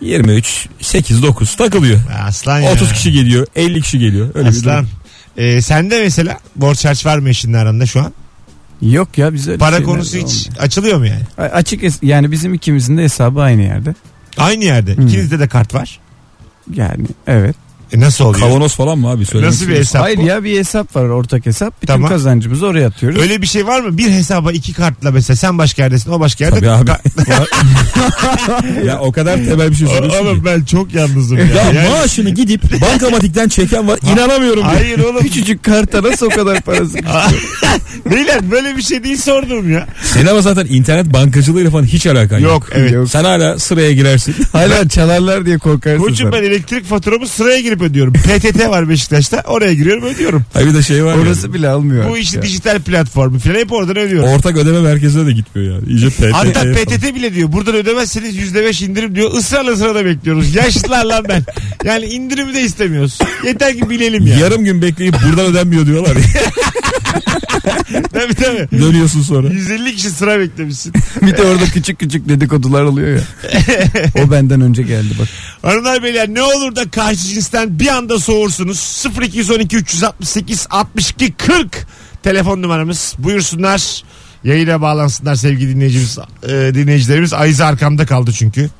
23, 0.00 0.68
8, 0.80 1.22
9 1.22 1.56
takılıyor. 1.56 2.00
Aslan 2.26 2.60
ya. 2.60 2.72
30 2.72 2.92
kişi 2.92 3.12
geliyor, 3.12 3.46
50 3.56 3.82
kişi 3.82 3.98
geliyor. 3.98 4.30
Öyle 4.34 4.48
bir 4.50 4.56
Aslan. 4.56 4.76
durum. 4.78 4.88
Ee, 5.36 5.62
sende 5.62 6.00
mesela 6.02 6.38
borç 6.56 6.84
harç 6.84 7.06
var 7.06 7.18
mı 7.18 7.28
eşinle 7.28 7.58
aranda 7.58 7.86
şu 7.86 8.00
an? 8.00 8.12
Yok 8.82 9.18
ya 9.18 9.34
bize 9.34 9.50
öyle 9.50 9.58
Para 9.58 9.70
şeyler 9.76 9.84
konusu 9.84 10.16
hiç 10.16 10.24
olmuyor. 10.24 10.62
açılıyor 10.64 10.98
mu 10.98 11.06
yani? 11.06 11.22
A- 11.38 11.42
Açık 11.42 11.82
es- 11.82 12.06
yani 12.06 12.30
bizim 12.32 12.54
ikimizin 12.54 12.98
de 12.98 13.02
hesabı 13.02 13.40
aynı 13.40 13.62
yerde. 13.62 13.94
Aynı 14.36 14.64
yerde. 14.64 14.96
Hmm. 14.96 15.06
İkinizde 15.06 15.38
de 15.38 15.48
kart 15.48 15.74
var. 15.74 15.98
Yani 16.74 17.06
evet. 17.26 17.56
E 17.92 18.00
nasıl 18.00 18.24
oluyor? 18.24 18.40
Kavanoz 18.48 18.74
falan 18.74 18.98
mı 18.98 19.08
abi? 19.10 19.26
Söylemek 19.26 19.52
Nasıl 19.54 19.68
bir 19.68 19.76
hesap 19.76 20.02
Hayır 20.02 20.16
bu? 20.18 20.22
ya 20.22 20.44
bir 20.44 20.58
hesap 20.58 20.96
var 20.96 21.04
ortak 21.04 21.46
hesap. 21.46 21.82
Bütün 21.82 21.92
Tamam. 21.92 22.08
kazancımızı 22.10 22.66
oraya 22.66 22.86
atıyoruz. 22.88 23.20
Öyle 23.20 23.42
bir 23.42 23.46
şey 23.46 23.66
var 23.66 23.80
mı? 23.80 23.98
Bir 23.98 24.10
hesaba 24.10 24.52
iki 24.52 24.72
kartla 24.72 25.10
mesela 25.10 25.36
sen 25.36 25.58
başka 25.58 25.82
yerdesin 25.82 26.10
o 26.10 26.20
başka 26.20 26.44
yerde. 26.44 26.56
Tabii 26.56 26.70
abi. 26.70 26.90
Ka- 26.90 28.84
ya 28.86 28.98
o 29.00 29.12
kadar 29.12 29.36
temel 29.36 29.70
bir 29.70 29.76
şey 29.76 29.86
söylüyorsun 29.88 30.26
Oğlum 30.26 30.38
ki. 30.38 30.44
ben 30.44 30.64
çok 30.64 30.94
yalnızım 30.94 31.38
ya. 31.38 31.44
Ya 31.46 31.72
Yani- 31.72 31.88
maaşını 31.88 32.30
gidip 32.30 32.62
bankamatikten 32.80 33.48
çeken 33.48 33.88
var. 33.88 33.98
İnanamıyorum. 34.12 34.62
diyor. 34.62 34.74
Hayır 34.74 34.98
oğlum. 34.98 35.22
Küçücük 35.22 35.62
karta 35.64 36.02
nasıl 36.02 36.26
o 36.26 36.28
kadar 36.28 36.60
parası? 36.60 36.98
Beyler 38.10 38.50
böyle 38.50 38.76
bir 38.76 38.82
şey 38.82 39.04
değil 39.04 39.16
sordum 39.16 39.72
ya. 39.72 39.86
Senin 40.02 40.26
ama 40.26 40.40
zaten 40.40 40.66
internet 40.70 41.12
bankacılığıyla 41.12 41.70
falan 41.70 41.84
hiç 41.84 42.06
alakan 42.06 42.38
yok. 42.38 42.50
Yok 42.52 42.68
evet. 42.72 42.92
Yok. 42.92 43.08
Sen 43.10 43.24
hala 43.24 43.58
sıraya 43.58 43.92
girersin. 43.92 44.34
Hala 44.52 44.88
çalarlar 44.88 45.46
diye 45.46 45.58
korkarsın 45.58 46.02
Koçum 46.02 46.16
sen. 46.16 46.32
ben 46.32 46.46
elektrik 46.46 46.86
faturamı 46.86 47.26
sıraya 47.28 47.60
girip 47.60 47.75
ödüyorum. 47.82 48.12
PTT 48.12 48.68
var 48.68 48.88
Beşiktaş'ta. 48.88 49.42
Oraya 49.46 49.74
giriyorum 49.74 50.04
ödüyorum. 50.04 50.44
Hayır 50.52 50.68
bir 50.68 50.74
de 50.74 50.82
şey 50.82 51.04
var. 51.04 51.14
Orası 51.14 51.54
bile 51.54 51.68
almıyor. 51.68 52.10
Bu 52.10 52.18
işi 52.18 52.36
Ya. 52.36 52.42
dijital 52.42 52.78
platformu 52.82 53.38
falan 53.38 53.54
hep 53.54 53.72
oradan 53.72 53.96
ödüyorum. 53.96 54.30
Ortak 54.30 54.56
ödeme 54.56 54.80
merkezine 54.80 55.26
de 55.26 55.32
gitmiyor 55.32 55.74
yani. 55.74 55.88
İyice 55.88 56.08
PTT. 56.10 56.32
Hatta. 56.32 56.60
PTT 56.72 57.14
bile 57.14 57.34
diyor 57.34 57.52
buradan 57.52 57.74
ödemezseniz 57.74 58.36
%5 58.36 58.84
indirim 58.84 59.14
diyor. 59.14 59.38
Israrla 59.38 59.76
sırada 59.76 60.04
bekliyoruz. 60.04 60.54
Yaşlılar 60.54 61.04
lan 61.04 61.24
ben. 61.28 61.42
Yani 61.84 62.04
indirimi 62.06 62.54
de 62.54 62.62
istemiyoruz. 62.62 63.18
Yeter 63.46 63.74
ki 63.78 63.90
bilelim 63.90 64.26
ya. 64.26 64.36
Yarım 64.38 64.64
gün 64.64 64.82
bekleyip 64.82 65.14
buradan 65.28 65.46
ödenmiyor 65.46 65.86
diyorlar. 65.86 66.16
Tabii 68.12 68.34
tabii. 68.34 68.80
Dönüyorsun 68.80 69.22
sonra. 69.22 69.48
150 69.48 69.96
kişi 69.96 70.10
sıra 70.10 70.40
beklemişsin. 70.40 70.92
Bir 71.22 71.36
de 71.36 71.42
orada 71.42 71.64
küçük 71.64 71.98
küçük 71.98 72.28
dedikodular 72.28 72.82
oluyor 72.82 73.08
ya. 73.08 73.22
o 74.24 74.30
benden 74.30 74.60
önce 74.60 74.82
geldi 74.82 75.14
bak. 75.18 75.28
Hanımlar 75.62 76.02
beyler 76.02 76.28
ne 76.28 76.42
olur 76.42 76.76
da 76.76 76.90
karşı 76.90 77.28
cinsten 77.28 77.80
bir 77.80 77.88
anda 77.88 78.18
soğursunuz. 78.18 79.04
0212 79.22 79.76
368 79.76 80.66
62 80.70 81.32
40 81.32 81.86
telefon 82.22 82.62
numaramız. 82.62 83.14
Buyursunlar. 83.18 84.02
Yayına 84.44 84.80
bağlansınlar 84.80 85.34
sevgili 85.34 85.74
dinleyicimiz, 85.74 86.18
e, 86.42 86.48
dinleyicilerimiz. 86.48 87.32
Ayza 87.32 87.66
arkamda 87.66 88.06
kaldı 88.06 88.32
çünkü. 88.32 88.70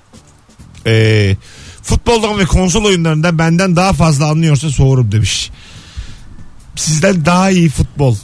E, 0.87 1.37
futboldan 1.83 2.38
ve 2.38 2.44
konsol 2.44 2.85
oyunlarından 2.85 3.38
benden 3.38 3.77
daha 3.77 3.92
fazla 3.92 4.27
anlıyorsa 4.27 4.70
soğurum 4.70 5.12
demiş. 5.12 5.51
Sizden 6.77 7.25
daha 7.27 7.51
iyi 7.51 7.69
futbol 7.69 8.17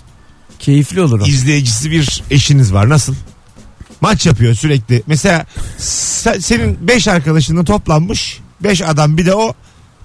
Keyifli 0.59 1.01
olur 1.01 1.21
o. 1.21 1.27
izleyicisi 1.27 1.91
bir 1.91 2.23
eşiniz 2.31 2.73
var. 2.73 2.89
Nasıl? 2.89 3.15
Maç 4.01 4.27
yapıyor 4.27 4.55
sürekli. 4.55 5.03
Mesela 5.07 5.47
se- 5.79 6.41
senin 6.41 6.89
5 6.89 7.09
arkadaşınla 7.09 7.65
toplanmış. 7.65 8.41
5 8.61 8.83
adam 8.83 9.17
bir 9.19 9.27
de 9.27 9.35
o 9.35 9.55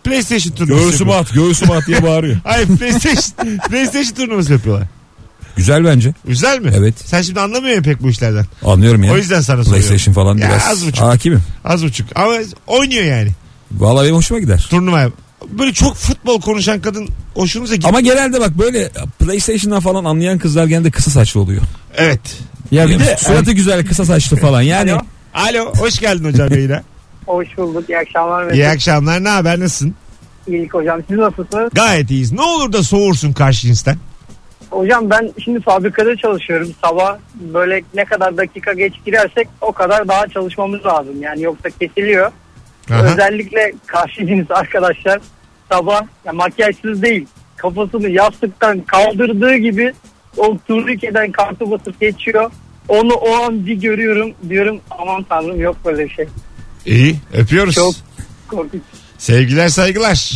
PlayStation 0.04 0.54
turnuvası 0.56 0.84
Göğsümü 0.92 1.12
yapıyor. 1.12 1.26
at, 1.26 1.34
göğsümü 1.34 1.74
at 1.74 1.88
diye 1.88 2.04
bağırıyor. 2.04 2.38
Hayır 2.44 2.68
PlayStation, 2.68 3.58
PlayStation 3.70 4.16
turnuvası 4.16 4.52
yapıyorlar. 4.54 4.88
Güzel 5.56 5.86
bence. 5.86 6.14
Güzel 6.28 6.60
mi? 6.60 6.72
Evet. 6.76 6.94
Sen 7.06 7.22
şimdi 7.22 7.40
anlamıyorsun 7.40 7.84
pek 7.84 8.04
bu 8.04 8.10
işlerden. 8.10 8.46
Anlıyorum 8.66 9.04
ya. 9.04 9.14
O 9.14 9.18
yüzden 9.18 9.42
sana 9.42 9.64
soruyorum. 9.64 9.88
PlayStation 9.88 10.14
falan 10.14 10.38
Ya 10.38 10.48
biraz 10.50 10.68
az 10.68 10.88
buçuk. 10.88 11.02
hakimim. 11.06 11.44
Az 11.66 11.84
buçuk. 11.84 12.08
Ama 12.16 12.34
oynuyor 12.68 13.04
yani 13.04 13.32
Vallahi 13.72 14.04
benim 14.04 14.16
hoşuma 14.16 14.40
gider. 14.40 14.68
turnuvaya. 14.70 15.10
Böyle 15.46 15.74
çok 15.74 15.96
futbol 15.96 16.42
konuşan 16.42 16.82
kadın 16.82 17.10
hoşunuza 17.34 17.76
gidiyor. 17.76 17.90
Ama 17.90 18.02
genelde 18.02 18.40
bak 18.40 18.58
böyle 18.58 18.90
PlayStation'dan 19.20 19.80
falan 19.80 20.06
anlayan 20.06 20.38
kızlar 20.38 20.66
genelde 20.66 20.92
kısa 20.92 21.12
saçlı 21.12 21.40
oluyor. 21.40 21.62
Evet. 21.96 22.38
Ya 22.72 22.88
bir 22.88 23.00
de 23.00 23.18
suratı 23.18 23.52
güzel 23.52 23.86
kısa 23.88 24.06
saçlı 24.06 24.38
falan. 24.38 24.62
Yani 24.62 24.94
Alo. 24.94 25.02
Alo 25.34 25.74
hoş 25.76 26.00
geldin 26.00 26.26
hocam 26.26 26.52
yayına. 26.52 26.84
Hoş 27.26 27.58
bulduk. 27.58 27.90
İyi 27.90 27.98
akşamlar. 27.98 28.44
Mesut. 28.44 28.56
İyi 28.58 28.68
akşamlar 28.68 29.24
ne 29.24 29.30
haber 29.30 29.60
nasılsın? 29.60 29.96
İyilik 30.48 30.74
hocam. 30.74 31.02
Siz 31.08 31.18
nasılsınız? 31.18 31.70
Gayet 31.74 32.12
iyiyiz. 32.12 32.32
Ne 32.32 32.42
olur 32.42 32.74
da 32.74 32.84
soğursun 32.84 33.34
karşı 33.34 33.62
cinsten. 33.62 33.98
Hocam 34.70 35.10
ben 35.10 35.32
şimdi 35.44 35.62
fabrikada 35.62 36.16
çalışıyorum. 36.16 36.68
Sabah 36.84 37.18
böyle 37.36 37.82
ne 37.94 38.06
kadar 38.06 38.38
dakika 38.38 38.74
geç 38.74 38.94
girersek 39.06 39.48
o 39.62 39.72
kadar 39.72 40.08
daha 40.08 40.28
çalışmamız 40.28 40.86
lazım. 40.86 41.22
Yani 41.22 41.42
yoksa 41.42 41.70
kesiliyor. 41.70 42.32
Aha. 42.90 43.04
Özellikle 43.04 43.74
karşı 43.86 44.28
cins 44.28 44.52
arkadaşlar 44.52 45.20
sabah 45.72 46.02
ya 46.26 46.34
makyajsız 46.34 47.02
değil 47.02 47.26
kafasını 47.58 48.10
yastıktan 48.10 48.82
kaldırdığı 48.82 49.56
gibi 49.56 49.94
o 50.38 50.58
turnikeden 50.68 51.32
kartı 51.32 51.72
basıp 51.72 52.02
geçiyor. 52.02 52.52
Onu 52.88 53.14
o 53.14 53.44
an 53.44 53.66
bir 53.66 53.76
görüyorum 53.76 54.34
diyorum 54.50 54.80
aman 54.92 55.24
tanrım 55.24 55.62
yok 55.62 55.78
böyle 55.86 56.06
bir 56.06 56.10
şey. 56.10 56.26
İyi 56.86 57.16
öpüyoruz. 57.34 57.76
Çok 57.76 57.94
korkunç. 58.48 58.82
Sevgiler 59.18 59.68
saygılar. 59.68 60.32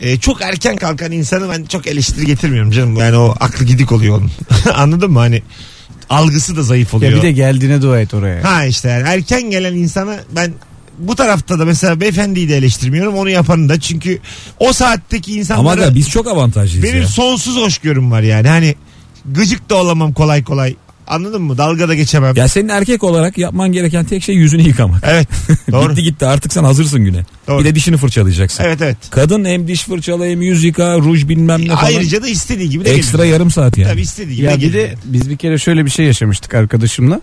Ee, 0.00 0.18
çok 0.20 0.42
erken 0.42 0.76
kalkan 0.76 1.12
insanı 1.12 1.48
ben 1.50 1.64
çok 1.64 1.86
eleştiri 1.86 2.26
getirmiyorum 2.26 2.70
canım. 2.70 2.96
Yani 2.96 3.16
o 3.16 3.34
aklı 3.40 3.64
gidik 3.64 3.92
oluyor 3.92 4.18
onun. 4.18 4.30
Anladın 4.74 5.10
mı? 5.10 5.18
Hani 5.18 5.42
algısı 6.10 6.56
da 6.56 6.62
zayıf 6.62 6.94
oluyor. 6.94 7.12
ya 7.12 7.18
bir 7.18 7.22
de 7.22 7.32
geldiğine 7.32 7.82
dua 7.82 8.00
et 8.00 8.14
oraya. 8.14 8.44
Ha 8.44 8.64
işte 8.64 8.88
yani 8.88 9.08
erken 9.08 9.42
gelen 9.42 9.74
insana 9.74 10.16
ben 10.30 10.52
bu 10.98 11.14
tarafta 11.16 11.58
da 11.58 11.64
mesela 11.64 12.00
beyefendiyi 12.00 12.48
de 12.48 12.56
eleştirmiyorum 12.56 13.14
onu 13.16 13.30
yapanı 13.30 13.68
da 13.68 13.80
çünkü 13.80 14.18
o 14.60 14.72
saatteki 14.72 15.30
ama 15.32 15.38
insanlara 15.40 15.80
da 15.80 15.94
biz 15.94 16.10
çok 16.10 16.26
avantajlıyız 16.28 16.84
benim 16.84 17.02
ya. 17.02 17.08
sonsuz 17.08 17.56
hoşgörüm 17.56 18.10
var 18.10 18.22
yani 18.22 18.48
hani 18.48 18.74
gıcık 19.26 19.70
da 19.70 19.74
olamam 19.74 20.12
kolay 20.12 20.44
kolay 20.44 20.74
anladın 21.06 21.42
mı 21.42 21.58
dalga 21.58 21.88
da 21.88 21.94
geçemem 21.94 22.36
Ya 22.36 22.48
senin 22.48 22.68
erkek 22.68 23.04
olarak 23.04 23.38
yapman 23.38 23.72
gereken 23.72 24.04
tek 24.04 24.22
şey 24.22 24.34
yüzünü 24.34 24.62
yıkamak. 24.62 25.02
evet 25.06 25.28
doğru 25.72 25.90
Bitti 25.90 26.02
gitti 26.02 26.26
artık 26.26 26.52
sen 26.52 26.64
hazırsın 26.64 27.04
güne. 27.04 27.24
Doğru. 27.48 27.58
Bir 27.60 27.64
de 27.64 27.74
dişini 27.74 27.96
fırçalayacaksın. 27.96 28.64
evet 28.64 28.82
evet 28.82 28.96
Kadın 29.10 29.44
hem 29.44 29.68
diş 29.68 29.84
fırçala 29.84 30.24
hem 30.26 30.42
yüz 30.42 30.64
yıka, 30.64 30.98
ruj 30.98 31.28
bilmem 31.28 31.62
ne 31.62 31.66
falan. 31.68 31.84
ayrıca 31.84 32.22
da 32.22 32.28
istediği 32.28 32.70
gibi 32.70 32.84
de 32.84 32.94
Ekstra 32.94 33.18
gelir. 33.18 33.32
yarım 33.32 33.50
saat 33.50 33.78
yani. 33.78 33.90
tabii 33.90 34.00
istediği 34.02 34.36
gibi 34.36 34.46
Ya 34.46 34.52
de 34.52 34.56
bir 34.56 34.60
gelir 34.60 34.72
de 34.74 34.94
biz 35.04 35.30
bir 35.30 35.36
kere 35.36 35.58
şöyle 35.58 35.84
bir 35.84 35.90
şey 35.90 36.06
yaşamıştık 36.06 36.54
arkadaşımla. 36.54 37.20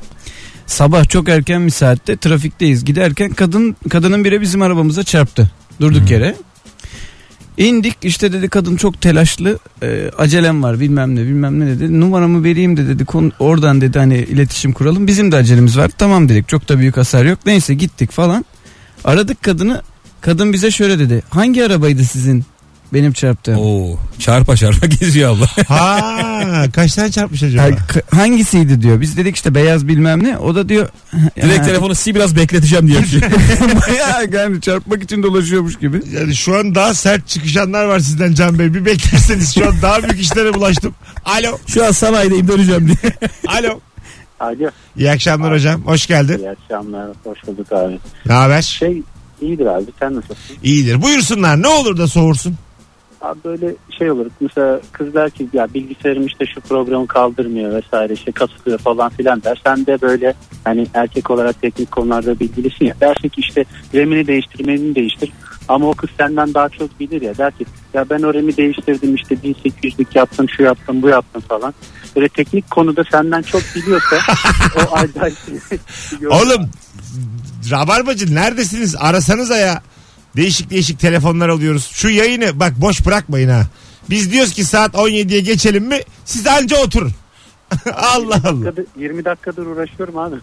Sabah 0.71 1.09
çok 1.09 1.29
erken 1.29 1.65
bir 1.65 1.71
saatte 1.71 2.17
trafikteyiz. 2.17 2.85
Giderken 2.85 3.29
kadın 3.29 3.75
kadının 3.89 4.25
biri 4.25 4.41
bizim 4.41 4.61
arabamıza 4.61 5.03
çarptı. 5.03 5.51
Durduk 5.81 6.01
Hmm. 6.01 6.07
yere. 6.07 6.35
İndik. 7.57 7.97
İşte 8.03 8.33
dedi 8.33 8.49
kadın 8.49 8.75
çok 8.75 9.01
telaşlı 9.01 9.59
e, 9.83 10.11
acelem 10.17 10.63
var 10.63 10.79
bilmem 10.79 11.15
ne 11.15 11.21
bilmem 11.21 11.59
ne 11.59 11.65
dedi. 11.67 11.99
Numaramı 11.99 12.43
vereyim 12.43 12.77
de 12.77 12.87
dedi. 12.87 13.05
Kon- 13.05 13.31
oradan 13.39 13.81
dedi 13.81 13.99
hani 13.99 14.17
iletişim 14.17 14.73
kuralım. 14.73 15.07
Bizim 15.07 15.31
de 15.31 15.35
acelemiz 15.35 15.77
var. 15.77 15.91
Tamam 15.97 16.29
dedik. 16.29 16.47
Çok 16.47 16.69
da 16.69 16.79
büyük 16.79 16.97
hasar 16.97 17.25
yok. 17.25 17.39
Neyse 17.45 17.73
gittik 17.73 18.11
falan. 18.11 18.45
Aradık 19.03 19.43
kadını. 19.43 19.81
Kadın 20.21 20.53
bize 20.53 20.71
şöyle 20.71 20.99
dedi. 20.99 21.23
Hangi 21.29 21.65
arabaydı 21.65 22.03
sizin 22.03 22.43
benim 22.93 23.13
çarptığım 23.13 23.57
Oo, 23.57 23.97
çarpa 24.19 24.55
çarpa 24.55 24.85
geziyor 24.99 25.37
abla. 25.37 25.47
ha 25.67 26.65
kaç 26.73 26.95
tane 26.95 27.11
çarpmış 27.11 27.43
acaba 27.43 27.63
Ha, 27.63 27.69
hangisiydi 28.17 28.81
diyor. 28.81 29.01
Biz 29.01 29.17
dedik 29.17 29.35
işte 29.35 29.55
beyaz 29.55 29.87
bilmem 29.87 30.23
ne. 30.23 30.37
O 30.37 30.55
da 30.55 30.69
diyor 30.69 30.89
Direkt 31.41 31.59
Ha, 31.59 31.63
telefonu 31.65 31.95
si 31.95 32.15
biraz 32.15 32.35
bekleteceğim 32.35 33.05
şey. 33.05 33.21
bayağı 33.87 34.27
yani 34.33 34.61
çarpmak 34.61 35.03
için 35.03 35.23
dolaşıyormuş 35.23 35.77
gibi. 35.79 36.01
yani 36.13 36.35
şu 36.35 36.55
an 36.57 36.75
daha 36.75 36.93
sert 36.93 37.27
çıkışanlar 37.27 37.85
var 37.85 37.99
sizden 37.99 38.33
Can 38.33 38.59
Bey 38.59 38.73
bir 38.73 38.85
beklerseniz 38.85 39.55
şu 39.55 39.67
an 39.67 39.75
daha 39.81 40.03
büyük 40.03 40.19
işlere 40.21 40.53
bulaştım 40.53 40.93
alo 41.25 41.57
Şu 41.67 41.85
an 41.85 41.91
sanayideyim 41.91 42.47
döneceğim 42.47 42.87
diye. 42.87 43.13
alo 43.47 43.79
Alo. 44.39 44.69
İyi 44.97 45.11
akşamlar 45.11 45.53
hocam 45.53 45.81
hoş 45.85 46.07
geldin 46.07 46.37
İyi 46.39 46.49
akşamlar. 46.49 47.07
Hoş 47.23 47.39
bulduk 47.47 47.71
abi. 47.71 47.99
ne 48.25 48.33
haber 48.33 48.61
Şey 48.61 49.01
iyidir 49.41 49.65
abi. 49.65 49.85
Sen 49.99 50.15
nasılsın? 50.15 50.55
İyidir. 50.63 51.01
Buyursunlar. 51.01 51.61
Ne 51.61 51.67
olur 51.67 51.97
da 51.97 52.07
soğursun. 52.07 52.55
Abi 53.21 53.39
böyle 53.45 53.75
şey 53.97 54.11
olur. 54.11 54.25
Mesela 54.41 54.81
kız 54.91 55.13
der 55.13 55.29
ki 55.29 55.47
ya 55.53 55.73
bilgisayarım 55.73 56.25
işte 56.25 56.45
şu 56.45 56.61
programı 56.61 57.07
kaldırmıyor 57.07 57.73
vesaire 57.73 58.13
işte 58.13 58.31
kasılıyor 58.31 58.79
falan 58.79 59.09
filan 59.09 59.43
der. 59.43 59.61
Sen 59.63 59.85
de 59.85 60.01
böyle 60.01 60.33
hani 60.63 60.87
erkek 60.93 61.31
olarak 61.31 61.61
teknik 61.61 61.91
konularda 61.91 62.39
bilgilisin 62.39 62.85
ya. 62.85 62.93
Dersin 63.01 63.29
ki 63.29 63.41
işte 63.41 63.65
RAM'ini 63.95 64.27
değiştir, 64.27 64.65
menüni 64.65 64.95
değiştir. 64.95 65.31
Ama 65.67 65.89
o 65.89 65.93
kız 65.93 66.09
senden 66.17 66.53
daha 66.53 66.69
çok 66.69 66.99
bilir 66.99 67.21
ya. 67.21 67.37
Der 67.37 67.51
ki 67.51 67.65
ya 67.93 68.05
ben 68.09 68.21
o 68.21 68.33
RAM'i 68.33 68.57
değiştirdim 68.57 69.15
işte 69.15 69.35
1800'lük 69.35 70.17
yaptım 70.17 70.49
şu 70.49 70.63
yaptım 70.63 71.01
bu 71.01 71.07
yaptım 71.07 71.41
falan. 71.41 71.73
Böyle 72.15 72.29
teknik 72.29 72.71
konuda 72.71 73.03
senden 73.11 73.41
çok 73.41 73.61
biliyorsa 73.75 74.15
o 74.77 74.95
acayip. 74.95 75.37
Oğlum 76.29 76.69
Rabarbacı 77.71 78.35
neredesiniz? 78.35 78.95
Arasanıza 78.99 79.57
ya. 79.57 79.81
Değişik 80.35 80.69
değişik 80.69 80.99
telefonlar 80.99 81.49
alıyoruz. 81.49 81.89
Şu 81.93 82.09
yayını 82.09 82.59
bak 82.59 82.81
boş 82.81 83.05
bırakmayın 83.05 83.49
ha. 83.49 83.67
Biz 84.09 84.31
diyoruz 84.31 84.53
ki 84.53 84.65
saat 84.65 84.93
17'ye 84.93 85.41
geçelim 85.41 85.85
mi? 85.85 85.99
Siz 86.25 86.47
anca 86.47 86.77
oturun. 86.77 87.11
Allah 87.95 88.35
Allah. 88.35 88.65
dakikadır, 88.65 88.85
20 88.97 89.25
dakikadır 89.25 89.65
uğraşıyorum 89.65 90.17
abi. 90.17 90.35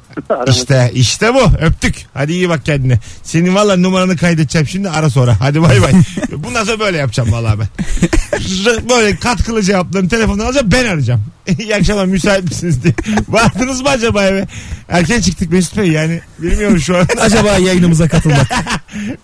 İşte 0.51 0.91
işte 0.95 1.35
bu. 1.35 1.43
Öptük. 1.61 2.07
Hadi 2.15 2.33
iyi 2.33 2.49
bak 2.49 2.65
kendine. 2.65 2.99
Senin 3.23 3.55
valla 3.55 3.77
numaranı 3.77 4.17
kaydedeceğim 4.17 4.67
şimdi 4.67 4.89
ara 4.91 5.11
sonra. 5.11 5.41
Hadi 5.41 5.63
bay 5.63 5.83
bay. 5.83 5.93
Bundan 6.33 6.65
sonra 6.65 6.81
böyle 6.81 6.99
yapacağım 6.99 7.33
valla 7.33 7.57
ben. 7.59 7.69
Böyle 8.89 9.17
katkılı 9.17 9.63
cevaplarını 9.63 10.09
telefondan 10.09 10.45
alacağım 10.45 10.69
ben 10.73 10.85
arayacağım. 10.85 11.25
İyi 11.59 11.77
akşamlar 11.77 12.05
müsait 12.05 12.45
misiniz 12.45 12.83
diye. 12.83 12.95
Vardınız 13.29 13.81
mı 13.81 13.89
acaba 13.89 14.25
eve? 14.25 14.47
Erken 14.89 15.21
çıktık 15.21 15.53
Mesut 15.53 15.77
Bey 15.77 15.89
yani. 15.89 16.21
Bilmiyorum 16.39 16.81
şu 16.81 16.97
an. 16.97 17.07
Acaba 17.21 17.59
yayınımıza 17.59 18.09
katılmak. 18.09 18.47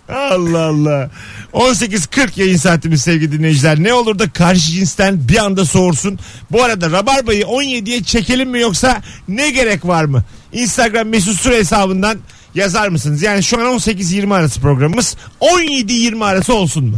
Allah 0.09 0.61
Allah. 0.61 1.09
18.40 1.53 2.39
yayın 2.39 2.57
saatimiz 2.57 3.01
sevgili 3.01 3.31
dinleyiciler. 3.31 3.83
Ne 3.83 3.93
olur 3.93 4.19
da 4.19 4.29
karşı 4.29 4.71
cinsten 4.71 5.27
bir 5.29 5.37
anda 5.37 5.65
soğursun. 5.65 6.19
Bu 6.51 6.63
arada 6.63 6.91
Rabarba'yı 6.91 7.43
17'ye 7.43 8.03
çekelim 8.03 8.49
mi 8.49 8.59
yoksa 8.59 9.01
ne 9.27 9.49
gerek 9.49 9.85
var 9.87 10.05
mı? 10.05 10.23
Instagram 10.53 11.07
Mesut 11.07 11.41
Süre 11.41 11.57
hesabından 11.57 12.17
yazar 12.55 12.89
mısınız? 12.89 13.21
Yani 13.21 13.43
şu 13.43 13.57
an 13.59 13.77
18-20 13.77 14.33
arası 14.33 14.61
programımız 14.61 15.17
17-20 15.41 16.25
arası 16.25 16.53
olsun 16.53 16.85
mu? 16.85 16.97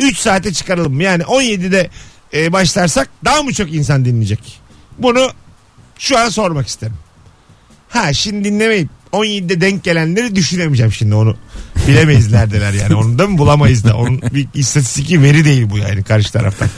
3 0.00 0.18
saate 0.18 0.52
çıkaralım 0.52 0.94
mı? 0.94 1.02
Yani 1.02 1.22
17'de 1.22 1.90
e, 2.36 2.52
başlarsak 2.52 3.08
daha 3.24 3.42
mı 3.42 3.52
çok 3.52 3.72
insan 3.72 4.04
dinleyecek? 4.04 4.60
Bunu 4.98 5.30
şu 5.98 6.18
an 6.18 6.28
sormak 6.28 6.66
isterim. 6.66 6.96
Ha 7.88 8.12
şimdi 8.12 8.44
dinlemeyip 8.44 8.88
17'de 9.12 9.60
denk 9.60 9.84
gelenleri 9.84 10.36
düşünemeyeceğim 10.36 10.92
şimdi 10.92 11.14
onu. 11.14 11.36
Bilemeyiz 11.88 12.32
neredeler 12.32 12.72
yani. 12.72 12.94
Onu 12.94 13.18
da 13.18 13.26
mı 13.26 13.38
bulamayız 13.38 13.84
da. 13.84 13.96
Onun 13.96 14.22
bir 14.22 14.48
istatistiki 14.54 15.22
veri 15.22 15.44
değil 15.44 15.70
bu 15.70 15.78
yani 15.78 16.02
karşı 16.02 16.32
taraftan. 16.32 16.68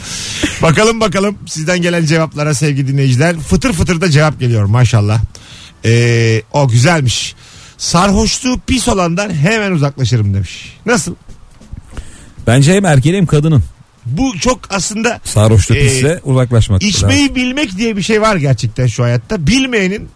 Bakalım 0.61 0.99
bakalım 0.99 1.37
sizden 1.47 1.81
gelen 1.81 2.05
cevaplara 2.05 2.53
sevgili 2.53 2.87
dinleyiciler. 2.87 3.39
Fıtır 3.39 3.73
fıtır 3.73 4.01
da 4.01 4.09
cevap 4.09 4.39
geliyor 4.39 4.65
maşallah. 4.65 5.21
Ee, 5.85 6.41
o 6.51 6.67
güzelmiş. 6.67 7.35
Sarhoşluğu 7.77 8.59
pis 8.67 8.87
olandan 8.87 9.29
hemen 9.29 9.71
uzaklaşırım 9.71 10.33
demiş. 10.33 10.77
Nasıl? 10.85 11.15
Bence 12.47 12.73
hem 12.73 12.85
erkeğin 12.85 13.15
hem 13.15 13.25
kadının. 13.25 13.63
Bu 14.17 14.39
çok 14.39 14.59
aslında 14.69 15.19
Sarhoşluk 15.23 15.77
Ee, 15.77 15.85
ise 15.85 16.19
uzaklaşmak. 16.23 16.83
lazım. 16.83 16.89
içmeyi 16.89 17.35
bilmek 17.35 17.77
diye 17.77 17.97
bir 17.97 18.01
şey 18.01 18.21
var 18.21 18.35
gerçekten 18.35 18.87
şu 18.87 19.03
hayatta. 19.03 19.47
Bilmeyenin 19.47 20.09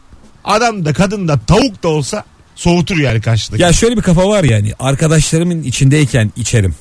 adam 0.43 0.85
da 0.85 0.93
kadın 0.93 1.27
da 1.27 1.39
tavuk 1.47 1.83
da 1.83 1.87
olsa 1.87 2.23
soğutur 2.55 2.97
yani 2.97 3.21
karşıdaki. 3.21 3.61
Ya 3.61 3.73
şöyle 3.73 3.97
bir 3.97 4.01
kafa 4.01 4.27
var 4.29 4.43
yani 4.43 4.73
arkadaşlarımın 4.79 5.63
içindeyken 5.63 6.31
içerim. 6.35 6.75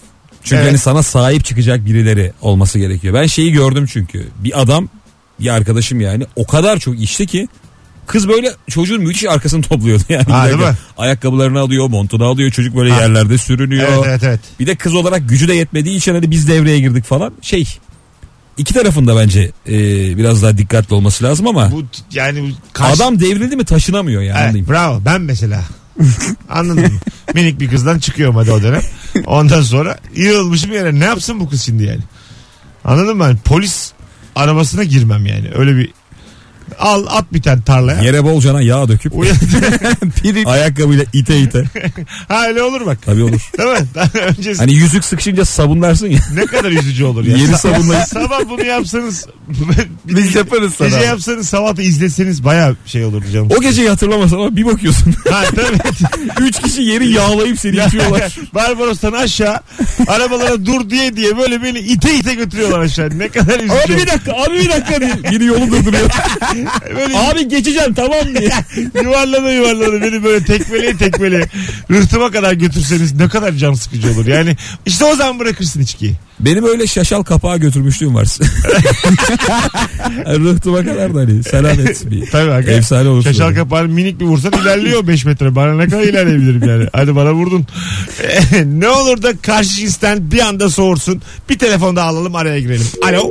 Çünkü 0.44 0.56
Evet. 0.56 0.68
hani 0.68 0.78
sana 0.78 1.02
sahip 1.02 1.44
çıkacak 1.44 1.86
birileri 1.86 2.32
olması 2.40 2.78
gerekiyor. 2.78 3.14
Ben 3.14 3.26
şeyi 3.26 3.52
gördüm 3.52 3.86
çünkü. 3.92 4.28
Bir 4.38 4.60
adam 4.62 4.88
bir 5.40 5.54
arkadaşım 5.54 6.00
yani 6.00 6.24
o 6.36 6.46
kadar 6.46 6.78
çok 6.78 7.00
içti 7.00 7.26
ki 7.26 7.48
kız 8.12 8.28
böyle 8.28 8.52
çocuğun 8.70 9.02
müthiş 9.02 9.24
arkasını 9.24 9.62
topluyordu 9.62 10.02
yani. 10.08 10.24
Ha, 10.24 10.46
değil 10.46 10.58
mi? 10.58 10.76
Ayakkabılarını 10.98 11.60
alıyor, 11.60 11.88
montunu 11.88 12.24
alıyor. 12.24 12.50
Çocuk 12.50 12.76
böyle 12.76 12.92
Ha. 12.92 13.00
yerlerde 13.00 13.38
sürünüyor. 13.38 13.88
Evet 13.88 14.04
evet 14.06 14.22
evet. 14.24 14.40
Bir 14.60 14.66
de 14.66 14.74
kız 14.76 14.94
olarak 14.94 15.28
gücü 15.28 15.48
de 15.48 15.54
yetmediği 15.54 15.96
için 15.96 16.14
hani 16.14 16.30
biz 16.30 16.48
devreye 16.48 16.80
girdik 16.80 17.04
falan. 17.04 17.32
Şey 17.42 17.68
iki 18.56 18.74
tarafında 18.74 19.16
bence 19.16 19.50
e, 19.68 19.72
biraz 20.16 20.42
daha 20.42 20.58
dikkatli 20.58 20.94
olması 20.94 21.24
lazım 21.24 21.46
ama 21.46 21.72
Bu 21.72 21.82
yani 22.12 22.42
bu 22.42 22.46
karşı- 22.72 23.02
adam 23.02 23.20
devrildi 23.20 23.56
mi 23.56 23.64
taşınamıyor 23.64 24.22
yani. 24.22 24.50
Evet, 24.58 24.68
bravo 24.68 25.02
ben 25.04 25.20
mesela. 25.20 25.62
Anladın 26.50 26.82
mı? 26.92 26.98
Minik 27.34 27.60
bir 27.60 27.68
kızdan 27.68 27.98
çıkıyorum 27.98 28.36
hadi 28.36 28.50
o 28.52 28.62
dönem. 28.62 28.82
Ondan 29.26 29.62
sonra 29.62 29.98
yığılmışım 30.16 30.72
yere 30.72 31.00
ne 31.00 31.04
yapsın 31.04 31.40
bu 31.40 31.48
kız 31.48 31.62
şimdi 31.62 31.84
yani? 31.84 32.00
Anladın 32.84 33.16
mı? 33.16 33.22
Yani 33.24 33.38
polis 33.44 33.92
arabasına 34.36 34.84
girmem 34.84 35.26
yani. 35.26 35.48
Öyle 35.54 35.76
bir 35.76 35.90
al 36.78 37.06
at 37.08 37.32
bir 37.32 37.42
tane 37.42 37.62
tarlaya. 37.62 38.02
Yere 38.02 38.24
bolcana 38.24 38.62
yağ 38.62 38.88
döküp 38.88 39.12
ayakkabıyla 40.46 41.04
ite 41.12 41.38
ite. 41.40 41.64
ha 42.28 42.46
öyle 42.48 42.62
olur 42.62 42.86
bak. 42.86 42.98
Tabii 43.04 43.22
olur. 43.22 43.50
Değil 43.58 43.70
mi? 43.70 43.86
Daha 43.94 44.08
Öncesi 44.28 44.58
Hani 44.58 44.72
yüzük 44.74 45.04
sıkışınca 45.04 45.44
sabunlarsın 45.44 46.06
ya. 46.06 46.18
ne 46.34 46.46
kadar 46.46 46.70
üzücü 46.70 47.04
olur 47.04 47.24
ya. 47.24 47.36
Yeni 47.36 47.50
Sa- 47.52 47.58
sabunlayı- 47.58 48.06
Sabah 48.06 48.40
bunu 48.50 48.64
yapsanız 48.64 49.26
Biz 50.04 50.34
yaparız 50.34 50.74
sana. 50.78 50.88
Gece 50.88 51.00
yapsanız 51.00 51.48
sabah 51.48 51.76
da 51.76 51.82
izleseniz 51.82 52.44
baya 52.44 52.74
şey 52.86 53.04
olurdu 53.04 53.24
canım. 53.32 53.48
O 53.58 53.60
geceyi 53.60 53.88
hatırlamaz 53.88 54.32
ama 54.34 54.56
bir 54.56 54.66
bakıyorsun. 54.66 55.14
Ha 55.30 55.44
tabii. 55.56 56.46
Üç 56.46 56.60
kişi 56.62 56.82
yeri 56.82 57.10
yağlayıp 57.12 57.60
seni 57.60 57.76
içiyorlar. 57.86 58.36
Barbaros'tan 58.54 59.12
aşağı 59.12 59.56
arabalara 60.06 60.66
dur 60.66 60.90
diye 60.90 61.16
diye 61.16 61.38
böyle 61.38 61.62
beni 61.62 61.78
ite 61.78 62.14
ite 62.14 62.34
götürüyorlar 62.34 62.80
aşağı. 62.80 63.18
Ne 63.18 63.28
kadar 63.28 63.58
üzücü. 63.60 63.72
Abi 63.72 63.96
bir 64.02 64.06
dakika 64.06 64.32
abi 64.32 64.54
bir 64.54 64.68
dakika 64.70 65.00
diye. 65.00 65.30
Biri 65.30 65.44
yolu 65.44 65.66
durduruyor. 65.70 66.10
Böyle 66.96 67.18
abi 67.18 67.48
geçeceğim 67.48 67.94
tamam 67.94 68.34
diye. 68.38 68.50
yuvarlana 69.04 69.50
yuvarlana 69.50 70.00
beni 70.02 70.24
böyle 70.24 70.44
tekmeleye 70.44 70.96
tekmeleye 70.96 71.48
rıhtıma 71.90 72.30
kadar 72.30 72.52
götürseniz 72.52 73.14
ne 73.14 73.28
kadar 73.28 73.52
can 73.52 73.74
sıkıcı 73.74 74.12
olur. 74.12 74.26
Yani 74.26 74.56
işte 74.86 75.04
o 75.04 75.16
zaman 75.16 75.38
bırakırsın 75.38 75.80
içkiyi. 75.80 76.14
Benim 76.40 76.64
öyle 76.64 76.86
şaşal 76.86 77.22
kapağı 77.22 77.58
götürmüşlüğüm 77.58 78.14
var. 78.14 78.26
Rıhtıma 80.26 80.84
kadar 80.84 81.14
da 81.14 81.20
hani 81.20 81.42
selamet 81.42 82.10
bir 82.10 82.30
Tabii 82.30 82.50
hakikaten. 82.50 82.78
efsane 82.78 83.08
olur. 83.08 83.22
Şaşal 83.22 83.54
kapağını 83.54 83.88
minik 83.88 84.20
bir 84.20 84.24
vursan 84.24 84.52
ilerliyor 84.62 85.06
5 85.06 85.24
metre. 85.24 85.54
Bana 85.54 85.74
ne 85.74 85.88
kadar 85.88 86.02
ilerleyebilirim 86.02 86.68
yani. 86.68 86.86
Hadi 86.92 87.16
bana 87.16 87.34
vurdun. 87.34 87.66
ne 88.64 88.88
olur 88.88 89.22
da 89.22 89.32
karşı 89.42 89.70
cinsten 89.70 90.30
bir 90.30 90.40
anda 90.40 90.70
soğursun. 90.70 91.22
Bir 91.48 91.58
telefon 91.58 91.96
daha 91.96 92.08
alalım 92.08 92.34
araya 92.36 92.60
girelim. 92.60 92.86
Alo. 93.08 93.30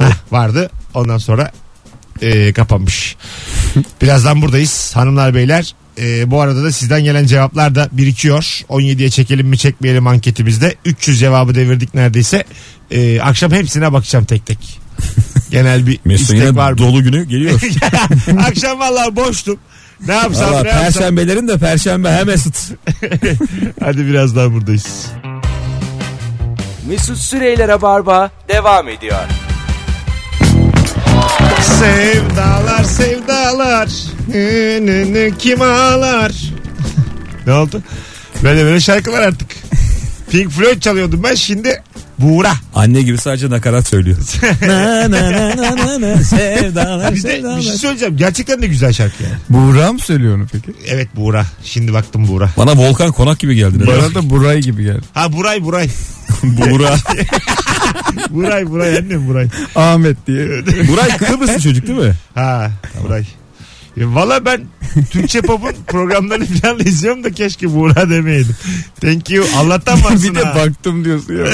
Heh, 0.00 0.32
vardı. 0.32 0.70
Ondan 0.94 1.18
sonra 1.18 1.50
e, 2.22 2.52
kapanmış. 2.52 3.16
Birazdan 4.02 4.42
buradayız 4.42 4.92
hanımlar 4.96 5.34
beyler. 5.34 5.74
E, 5.98 6.30
bu 6.30 6.40
arada 6.40 6.64
da 6.64 6.72
sizden 6.72 7.04
gelen 7.04 7.26
cevaplar 7.26 7.74
da 7.74 7.88
birikiyor. 7.92 8.42
17'ye 8.68 9.10
çekelim 9.10 9.46
mi 9.48 9.58
çekmeyelim 9.58 10.06
anketimizde. 10.06 10.74
300 10.84 11.20
cevabı 11.20 11.54
devirdik 11.54 11.94
neredeyse. 11.94 12.44
E, 12.90 13.20
akşam 13.20 13.52
hepsine 13.52 13.92
bakacağım 13.92 14.24
tek 14.24 14.46
tek. 14.46 14.80
Genel 15.50 15.86
bir 15.86 15.98
Mesut 16.04 16.30
istek 16.34 16.56
var 16.56 16.72
mı? 16.72 16.78
dolu 16.78 17.02
günü 17.02 17.24
geliyor. 17.24 17.60
Akşam 18.48 18.78
vallahi 18.78 19.16
boştum. 19.16 19.58
Ne 20.06 20.14
yapsam 20.14 20.52
Valla 20.52 20.62
ne 20.62 20.68
yapsam. 20.68 20.84
perşembelerin 20.84 21.48
de 21.48 21.58
perşembe 21.58 22.10
hem 22.10 22.26
Mesut. 22.26 22.54
Hadi 23.80 24.06
biraz 24.06 24.36
daha 24.36 24.52
buradayız. 24.52 25.06
Mesut 26.88 27.18
Süreyler'e 27.18 27.82
barba 27.82 28.30
devam 28.48 28.88
ediyor. 28.88 29.18
Sevdalar 31.90 32.84
sevdalar. 32.84 33.88
Nı 34.28 35.38
Kim 35.38 35.62
ağlar? 35.62 36.32
ne 37.46 37.52
oldu? 37.52 37.82
Böyle 38.42 38.64
böyle 38.64 38.80
şarkılar 38.80 39.22
artık. 39.22 39.48
Pink 40.30 40.50
Floyd 40.50 40.80
çalıyordum 40.80 41.22
ben 41.22 41.34
şimdi 41.34 41.82
Buğra. 42.20 42.52
Anne 42.74 43.02
gibi 43.02 43.18
sadece 43.18 43.50
nakarat 43.50 43.86
söylüyor. 43.86 44.16
na 44.66 45.10
na 45.10 45.32
na 45.32 45.56
na 45.56 45.76
na 45.76 46.00
na 46.00 46.16
sevdalar 46.24 47.10
Bir 47.14 47.16
de 47.16 47.20
sevdalar. 47.20 47.58
bir 47.58 47.62
şey 47.62 47.72
söyleyeceğim. 47.72 48.16
Gerçekten 48.16 48.62
de 48.62 48.66
güzel 48.66 48.92
şarkı 48.92 49.22
yani. 49.22 49.34
Buğra 49.50 49.92
mı 49.92 49.98
söylüyor 49.98 50.36
onu 50.36 50.46
peki? 50.52 50.72
Evet 50.88 51.08
Buğra. 51.16 51.46
Şimdi 51.64 51.92
baktım 51.92 52.28
Buğra. 52.28 52.50
Bana 52.56 52.76
Volkan 52.76 53.12
Konak 53.12 53.38
gibi 53.38 53.54
geldi. 53.54 53.86
Bana 53.86 54.14
da 54.14 54.30
Buray 54.30 54.60
gibi 54.60 54.82
geldi. 54.84 55.02
Ha 55.14 55.32
Buray 55.32 55.64
Buray. 55.64 55.88
Buğra. 56.42 56.96
Buray 58.30 58.66
Buray 58.70 58.98
annem 58.98 59.28
Buray. 59.28 59.48
Ahmet 59.74 60.26
diye. 60.26 60.46
Buray 60.88 61.16
Kıbrıslı 61.16 61.60
çocuk 61.60 61.86
değil 61.86 61.98
mi? 61.98 62.12
Ha 62.34 62.70
Buray. 63.04 63.24
Ya 63.96 64.14
Valla 64.14 64.44
ben 64.44 64.60
Türkçe 65.10 65.40
pop'un 65.42 65.74
programlarını 65.86 66.44
falan 66.46 66.78
izliyorum 66.80 67.24
da 67.24 67.32
keşke 67.32 67.74
Buğra 67.74 68.10
demeyeydim. 68.10 68.56
Thank 69.00 69.30
you. 69.30 69.44
Allah'tan 69.56 70.04
varsın 70.04 70.34
bir 70.34 70.40
de 70.40 70.44
ha. 70.44 70.54
baktım 70.54 71.04
diyorsun 71.04 71.34
ya. 71.36 71.46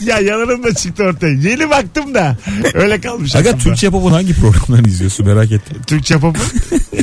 ya 0.06 0.18
yalanım 0.20 0.62
da 0.64 0.74
çıktı 0.74 1.04
ortaya. 1.04 1.32
Yeni 1.34 1.70
baktım 1.70 2.14
da. 2.14 2.36
Öyle 2.74 3.00
kalmış. 3.00 3.36
Aga 3.36 3.48
aklımda. 3.48 3.64
Türkçe 3.64 3.90
pop'un 3.90 4.12
hangi 4.12 4.34
programlarını 4.34 4.88
izliyorsun 4.88 5.26
merak 5.26 5.52
ettim. 5.52 5.76
Türkçe 5.86 6.18
pop'un 6.18 6.42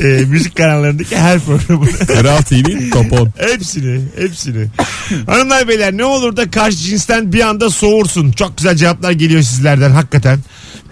e, 0.02 0.24
müzik 0.24 0.56
kanallarındaki 0.56 1.16
her 1.16 1.40
programı. 1.40 1.86
Kral 1.86 2.42
TV 2.42 2.90
Top 2.90 3.12
10. 3.20 3.32
hepsini. 3.38 4.00
Hepsini. 4.18 4.66
Hanımlar 5.26 5.68
beyler 5.68 5.96
ne 5.96 6.04
olur 6.04 6.36
da 6.36 6.50
karşı 6.50 6.76
cinsten 6.78 7.32
bir 7.32 7.40
anda 7.40 7.70
soğursun. 7.70 8.32
Çok 8.32 8.56
güzel 8.56 8.76
cevaplar 8.76 9.12
geliyor 9.12 9.42
sizlerden 9.42 9.90
hakikaten. 9.90 10.38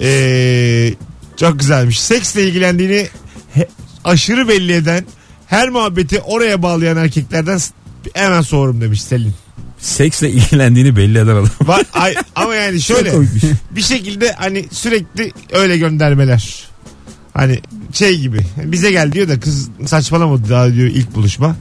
Ee, 0.00 0.94
çok 1.36 1.58
güzelmiş. 1.60 2.00
Seksle 2.00 2.48
ilgilendiğini 2.48 3.06
he- 3.54 3.68
aşırı 4.04 4.48
belli 4.48 4.72
eden 4.72 5.04
her 5.46 5.68
muhabbeti 5.68 6.20
oraya 6.20 6.62
bağlayan 6.62 6.96
erkeklerden 6.96 7.60
hemen 8.14 8.40
soğurum 8.40 8.80
demiş 8.80 9.02
Selin. 9.02 9.34
Seksle 9.78 10.30
ilgilendiğini 10.30 10.96
belli 10.96 11.18
eden 11.18 11.26
adam. 11.26 11.48
Var, 11.62 11.82
ay, 11.92 12.14
ama 12.36 12.54
yani 12.54 12.80
şöyle 12.82 13.12
bir 13.70 13.82
şekilde 13.82 14.32
hani 14.32 14.64
sürekli 14.70 15.32
öyle 15.52 15.78
göndermeler. 15.78 16.64
Hani 17.34 17.60
şey 17.92 18.18
gibi 18.18 18.40
bize 18.64 18.90
gel 18.90 19.12
diyor 19.12 19.28
da 19.28 19.40
kız 19.40 19.68
saçmalamadı 19.86 20.50
daha 20.50 20.74
diyor 20.74 20.88
ilk 20.88 21.14
buluşma. 21.14 21.56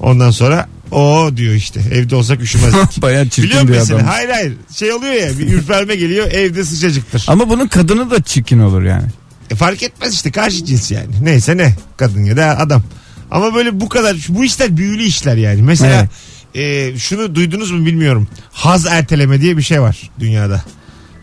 Ondan 0.00 0.30
sonra 0.30 0.68
o 0.90 1.30
diyor 1.36 1.54
işte 1.54 1.80
evde 1.92 2.16
olsak 2.16 2.40
üşümezdik. 2.42 3.02
Bayağı 3.02 3.24
Biliyor 3.24 3.30
çirkin 3.30 3.68
bir 3.68 3.78
musun? 3.78 3.94
adam. 3.94 4.06
Hayır 4.06 4.28
hayır 4.28 4.52
şey 4.74 4.92
oluyor 4.92 5.12
ya 5.12 5.38
bir 5.38 5.52
ürperme 5.52 5.96
geliyor 5.96 6.32
evde 6.32 6.64
sıcacıktır. 6.64 7.24
Ama 7.28 7.48
bunun 7.48 7.66
kadını 7.66 8.10
da 8.10 8.22
çirkin 8.22 8.58
olur 8.58 8.82
yani. 8.82 9.06
E, 9.50 9.54
fark 9.54 9.82
etmez 9.82 10.14
işte 10.14 10.30
karşı 10.30 10.64
cins 10.64 10.90
yani. 10.90 11.14
Neyse 11.22 11.56
ne 11.56 11.74
kadın 11.96 12.24
ya 12.24 12.36
da 12.36 12.58
adam. 12.58 12.82
Ama 13.30 13.54
böyle 13.54 13.80
bu 13.80 13.88
kadar 13.88 14.16
bu 14.28 14.44
işler 14.44 14.76
büyülü 14.76 15.02
işler 15.02 15.36
yani. 15.36 15.62
Mesela 15.62 16.08
e, 16.54 16.98
şunu 16.98 17.34
duydunuz 17.34 17.70
mu 17.70 17.86
bilmiyorum. 17.86 18.28
Haz 18.52 18.86
erteleme 18.86 19.40
diye 19.40 19.56
bir 19.56 19.62
şey 19.62 19.80
var 19.80 20.10
dünyada. 20.20 20.64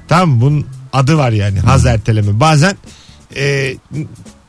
Tamam? 0.07 0.41
Bunun 0.41 0.65
adı 0.93 1.17
var 1.17 1.31
yani 1.31 1.59
haz 1.59 1.85
erteleme. 1.85 2.39
Bazen 2.39 2.75
e, 3.35 3.75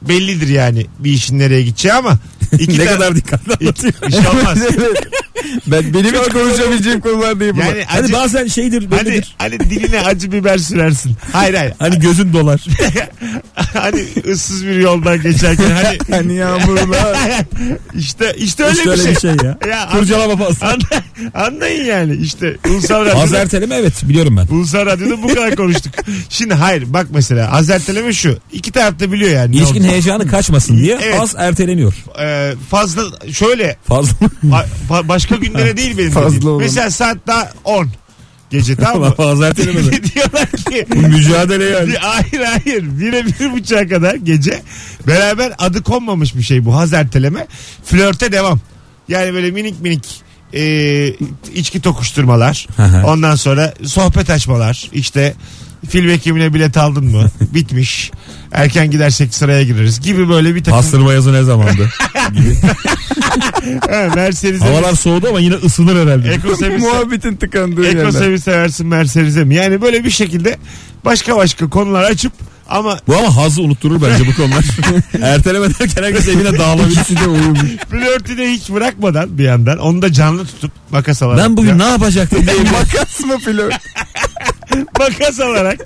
bellidir 0.02 0.48
yani 0.48 0.86
bir 0.98 1.12
işin 1.12 1.38
nereye 1.38 1.62
gideceği 1.62 1.94
ama 1.94 2.18
iki 2.58 2.72
ne 2.72 2.76
tane- 2.76 2.90
kadar 2.90 3.16
dikkatli 3.16 3.52
anlatıyor. 3.60 3.92
bir 4.06 4.10
şey 4.12 4.20
olmaz. 4.28 4.58
ben 5.66 5.94
benim 5.94 6.14
hiç 6.14 6.32
konuşabileceğim 6.32 7.00
konular 7.00 7.40
değil 7.40 7.52
bunlar. 7.54 7.64
Yani 7.66 7.84
Hani 7.86 8.04
acı, 8.04 8.12
bazen 8.12 8.46
şeydir 8.46 8.80
hani, 8.90 8.90
böyledir. 8.90 9.34
hani 9.38 9.60
diline 9.60 10.00
acı 10.00 10.32
biber 10.32 10.58
sürersin. 10.58 11.16
Hayır 11.32 11.54
hayır. 11.54 11.72
Hani 11.78 11.98
gözün 11.98 12.32
dolar. 12.32 12.64
hani 13.54 14.04
ıssız 14.32 14.66
bir 14.66 14.76
yoldan 14.76 15.22
geçerken 15.22 15.70
hani 15.70 15.98
Hani 16.10 16.34
yağmurlar. 16.36 17.16
işte 17.94 18.34
işte 18.36 18.64
öyle 18.64 18.72
işte 18.74 18.84
bir 18.84 18.90
öyle 18.90 19.02
şey. 19.02 19.14
bir 19.14 19.20
şey 19.20 19.30
ya. 19.30 19.58
Ya 19.70 19.88
Kurcalama 19.92 20.36
fazla. 20.46 20.66
Anla- 20.66 21.02
anlayın 21.46 21.84
yani 21.84 22.14
işte 22.16 22.56
ulusal 22.70 23.00
radyoda, 23.00 23.18
Az 23.20 23.32
erteleme 23.32 23.74
evet 23.74 24.08
biliyorum 24.08 24.36
ben. 24.36 24.54
ulusal 24.56 24.86
radyoda 24.86 25.22
bu 25.22 25.28
kadar 25.28 25.56
konuştuk. 25.56 25.92
Şimdi 26.28 26.54
hayır 26.54 26.84
bak 26.92 27.06
mesela 27.10 27.50
az 27.52 27.70
erteleme 27.70 28.12
şu. 28.12 28.38
İki 28.52 28.72
taraf 28.72 29.00
da 29.00 29.12
biliyor 29.12 29.30
yani. 29.30 29.52
ne 29.52 29.56
İlişkin 29.56 29.80
oldu. 29.84 29.88
heyecanı 29.92 30.28
kaçmasın 30.28 30.78
diye 30.78 30.98
Evet. 31.02 31.20
az 31.20 31.34
erteleniyor. 31.38 31.94
Ee, 32.20 32.41
fazla 32.70 33.02
şöyle 33.32 33.76
Fazla 33.84 34.26
ba- 34.44 34.66
ba- 34.90 35.08
başka 35.08 35.36
günlere 35.36 35.76
değil 35.76 35.98
benim 35.98 36.10
Fazla 36.10 36.36
dediğim. 36.36 36.56
Mesela 36.58 36.90
saat 36.90 37.16
daha 37.26 37.52
10 37.64 37.88
gece 38.50 38.76
tamam 38.76 39.08
mı? 39.08 39.14
Fazla 39.14 39.46
erteleme 39.46 39.80
mi? 39.80 39.90
Diyorlar 40.14 40.46
ki 40.50 40.86
Bu 40.94 41.00
mücadele 41.00 41.64
yani. 41.64 41.94
Hayır 42.00 42.44
hayır. 42.46 43.00
Bire 43.00 43.24
bir 43.26 43.52
buçuğa 43.52 43.88
kadar 43.88 44.14
gece 44.14 44.62
beraber 45.06 45.52
adı 45.58 45.82
konmamış 45.82 46.34
bir 46.36 46.42
şey 46.42 46.64
bu 46.64 46.76
haz 46.76 46.92
erteleme. 46.92 47.46
Flörte 47.84 48.32
devam. 48.32 48.60
Yani 49.08 49.34
böyle 49.34 49.50
minik 49.50 49.80
minik 49.80 50.22
e, 50.54 50.62
içki 51.54 51.80
tokuşturmalar. 51.80 52.66
Hı. 52.76 53.06
Ondan 53.06 53.34
sonra 53.34 53.74
sohbet 53.86 54.30
açmalar. 54.30 54.90
İşte 54.92 55.34
film 55.88 56.08
ekimine 56.10 56.54
bilet 56.54 56.76
aldın 56.76 57.04
mı? 57.04 57.30
Bitmiş. 57.40 58.10
Erken 58.52 58.90
gidersek 58.90 59.34
sıraya 59.34 59.62
gireriz 59.62 60.00
gibi 60.00 60.28
böyle 60.28 60.54
bir 60.54 60.64
takım. 60.64 60.72
Pastırma 60.80 61.12
yazı 61.12 61.32
ne 61.32 61.42
zamandı? 61.42 61.90
Ha, 63.90 64.08
Mercedes'e 64.14 64.64
Havalar 64.64 64.94
soğudu 64.94 65.28
ama 65.28 65.40
yine 65.40 65.54
ısınır 65.54 66.06
herhalde. 66.06 66.32
Ekosevi 66.32 66.78
Muhabbetin 66.78 67.36
tıkandığı 67.36 67.82
yerler. 67.84 68.00
Ekosevi 68.02 68.40
seversin 68.40 68.86
Mercedes'e 68.86 69.44
mi? 69.44 69.54
Yani 69.54 69.82
böyle 69.82 70.04
bir 70.04 70.10
şekilde 70.10 70.58
başka 71.04 71.36
başka 71.36 71.70
konular 71.70 72.02
açıp 72.10 72.32
ama 72.68 72.98
Bu 73.08 73.16
ama 73.16 73.36
hazı 73.36 73.62
unutturur 73.62 74.02
bence 74.02 74.26
bu 74.26 74.34
konular. 74.36 74.64
Erteleme 75.22 75.68
derken 75.68 76.02
herkes 76.02 76.28
evine 76.28 76.58
dağılabilir. 76.58 76.96
İkisi 76.96 77.16
de 77.16 77.26
uyumuş. 77.28 77.60
flörtü 77.90 78.38
de 78.38 78.50
hiç 78.52 78.70
bırakmadan 78.70 79.38
bir 79.38 79.44
yandan 79.44 79.78
onu 79.78 80.02
da 80.02 80.12
canlı 80.12 80.46
tutup 80.46 80.72
makas 80.90 81.22
alarak. 81.22 81.38
Ben 81.44 81.56
bugün 81.56 81.78
ne 81.78 81.84
yapacaktım 81.84 82.46
diye 82.46 82.56
Makas 82.72 83.20
mı 83.20 83.38
flört? 83.38 83.74
makas 84.98 85.40
alarak 85.40 85.80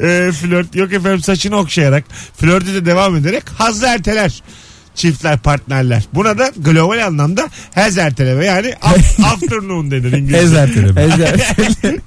e, 0.00 0.30
flört 0.32 0.74
yok 0.76 0.92
efendim 0.92 1.22
saçını 1.22 1.56
okşayarak 1.56 2.04
flörtü 2.36 2.74
de 2.74 2.86
devam 2.86 3.16
ederek 3.16 3.42
hazlı 3.58 3.86
erteler 3.86 4.42
çiftler 4.98 5.38
partnerler. 5.38 6.02
Buna 6.14 6.38
da 6.38 6.50
global 6.58 7.06
anlamda 7.06 7.48
hez 7.74 7.98
erteleme 7.98 8.44
yani 8.44 8.74
af- 8.82 9.20
afternoon 9.34 9.90
denir 9.90 10.12
İngilizce. 10.12 10.56
erteleme. 10.58 11.06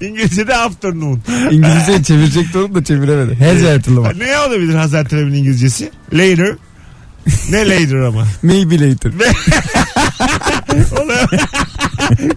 İngilizce'de 0.00 0.56
afternoon. 0.56 1.20
İngilizce 1.50 2.02
çevirecekti 2.02 2.58
onu 2.58 2.74
da 2.74 2.84
çeviremedi. 2.84 3.34
Hez 3.40 3.64
erteleme. 3.64 4.08
Ne 4.18 4.38
olabilir 4.38 4.74
ertelemenin 4.94 5.34
İngilizcesi? 5.38 5.90
Later. 6.12 6.54
Ne 7.50 7.68
later 7.68 7.96
ama? 7.96 8.26
Maybe 8.42 8.74
later. 8.90 9.12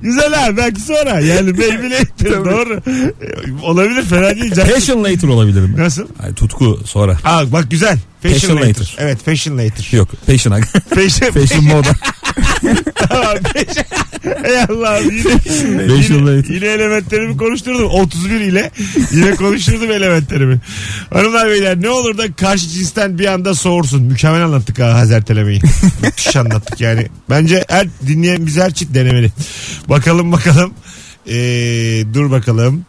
Güzel 0.01 0.45
abi 0.47 0.57
belki 0.57 0.81
sonra. 0.81 1.19
Yani 1.19 1.51
maybe 1.51 1.89
later 1.89 2.31
doğru. 2.45 2.81
Olabilir 3.63 4.03
fena 4.03 4.35
değil. 4.35 4.53
Can- 4.55 4.67
Passion 4.69 5.03
later 5.03 5.27
olabilir 5.27 5.61
mi? 5.61 5.77
Nasıl? 5.77 6.07
Ay, 6.23 6.33
tutku 6.33 6.79
sonra. 6.85 7.17
Aa 7.25 7.51
bak 7.51 7.71
güzel. 7.71 7.97
Fashion, 8.33 8.55
Fashion 8.55 8.55
later. 8.57 8.81
later. 8.81 8.95
Evet 8.99 9.23
fashion 9.25 9.57
later. 9.57 9.97
Yok 9.97 10.09
passion. 10.27 10.61
Fashion, 10.95 11.31
Fashion 11.31 11.63
moda. 11.75 11.89
Tamam, 12.95 13.37
fashion. 13.53 13.85
Ey 14.43 14.59
Allah'ım 14.59 15.11
yine, 15.11 15.87
Fashion 15.87 16.17
yine, 16.19 16.37
later. 16.37 16.53
yine 16.53 16.65
elementlerimi 16.67 17.37
konuşturdum. 17.37 17.85
31 17.89 18.29
ile 18.39 18.71
yine 19.11 19.35
konuşturdum 19.35 19.91
elementlerimi. 19.91 20.59
Hanımlar 21.13 21.49
beyler 21.49 21.81
ne 21.81 21.89
olur 21.89 22.17
da 22.17 22.33
karşı 22.33 22.67
cinsten 22.69 23.19
bir 23.19 23.25
anda 23.25 23.55
soğursun. 23.55 24.03
Mükemmel 24.03 24.45
anlattık 24.45 24.79
ha 24.79 24.93
hazertelemeyi. 24.93 25.61
Müthiş 26.03 26.35
anlattık 26.35 26.81
yani. 26.81 27.07
Bence 27.29 27.65
her 27.69 27.87
dinleyen 28.07 28.45
bizi 28.45 28.61
her 28.61 28.73
çift 28.73 28.93
denemeli. 28.93 29.31
Bakalım 29.89 30.31
bakalım. 30.31 30.73
Ee, 31.27 31.33
dur 32.13 32.31
bakalım. 32.31 32.85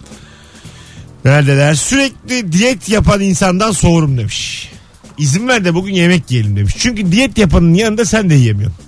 Neredeler? 1.24 1.74
Sürekli 1.74 2.52
diyet 2.52 2.88
yapan 2.88 3.20
insandan 3.20 3.72
soğurum 3.72 4.18
demiş. 4.18 4.68
İzin 5.18 5.48
ver 5.48 5.64
de 5.64 5.74
bugün 5.74 5.94
yemek 5.94 6.30
yiyelim 6.30 6.56
demiş. 6.56 6.74
Çünkü 6.78 7.12
diyet 7.12 7.38
yapanın 7.38 7.74
yanında 7.74 8.04
sen 8.04 8.30
de 8.30 8.34
yiyemiyorsun. 8.34 8.78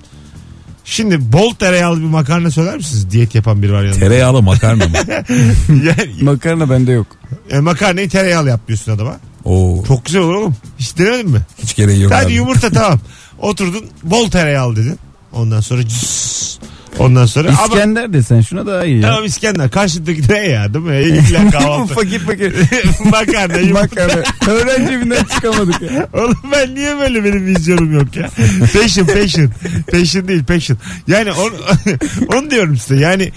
Şimdi 0.85 1.33
bol 1.33 1.55
tereyağlı 1.55 1.99
bir 2.01 2.05
makarna 2.05 2.51
söyler 2.51 2.77
misiniz? 2.77 3.11
Diyet 3.11 3.35
yapan 3.35 3.63
biri 3.63 3.73
var 3.73 3.85
yanında. 3.85 3.99
Tereyağlı 4.01 4.43
makarna 4.43 4.87
mı? 4.89 4.97
yani, 5.69 6.13
Makarna 6.23 6.71
bende 6.71 6.93
yok. 6.93 7.07
e, 7.51 7.59
makarnayı 7.59 8.09
tereyağlı 8.09 8.49
yapıyorsun 8.49 8.93
adama. 8.93 9.17
Oo, 9.45 9.85
Çok 9.89 10.05
güzel 10.05 10.23
olur 10.23 10.35
oğlum. 10.35 10.57
Hiç 10.79 10.99
denedin 10.99 11.31
mi? 11.31 11.41
hiç 11.63 11.75
gereği 11.77 12.03
yok 12.03 12.13
abi. 12.13 12.33
yumurta 12.33 12.71
tamam. 12.71 13.01
Oturdun 13.39 13.87
bol 14.03 14.31
tereyağlı 14.31 14.77
dedin. 14.77 14.99
Ondan 15.33 15.61
sonra 15.61 15.89
cıs. 15.89 16.59
Ondan 16.99 17.27
sonra 17.27 17.49
İskender 17.49 18.13
desen 18.13 18.41
şuna 18.41 18.67
daha 18.67 18.85
iyi 18.85 18.97
ya. 18.97 19.03
tamam 19.03 19.25
İskender 19.25 19.71
karşıdaki 19.71 20.23
ne 20.33 20.39
ya 20.39 20.75
değil 20.75 20.85
mi? 20.85 21.25
Bu 21.47 21.51
kahvaltı. 21.51 21.95
fakir 21.95 22.19
fakir. 22.19 22.55
makarna 23.05 23.59
yumurta. 23.59 23.81
Makarna. 23.81 24.23
Öğrenci 24.49 24.93
evinden 24.93 25.25
çıkamadık 25.25 25.83
ya. 25.83 26.09
Oğlum 26.23 26.39
ben 26.53 26.75
niye 26.75 26.97
böyle 26.99 27.25
benim 27.25 27.47
vizyonum 27.47 27.93
yok 27.93 28.17
ya? 28.17 28.31
Passion 28.73 29.07
passion. 29.07 29.51
Passion 29.93 30.29
değil 30.29 30.45
passion. 30.45 30.79
Yani 31.09 31.33
onu, 31.33 31.55
onu 32.37 32.51
diyorum 32.51 32.77
size. 32.77 32.97
Yani 33.01 33.33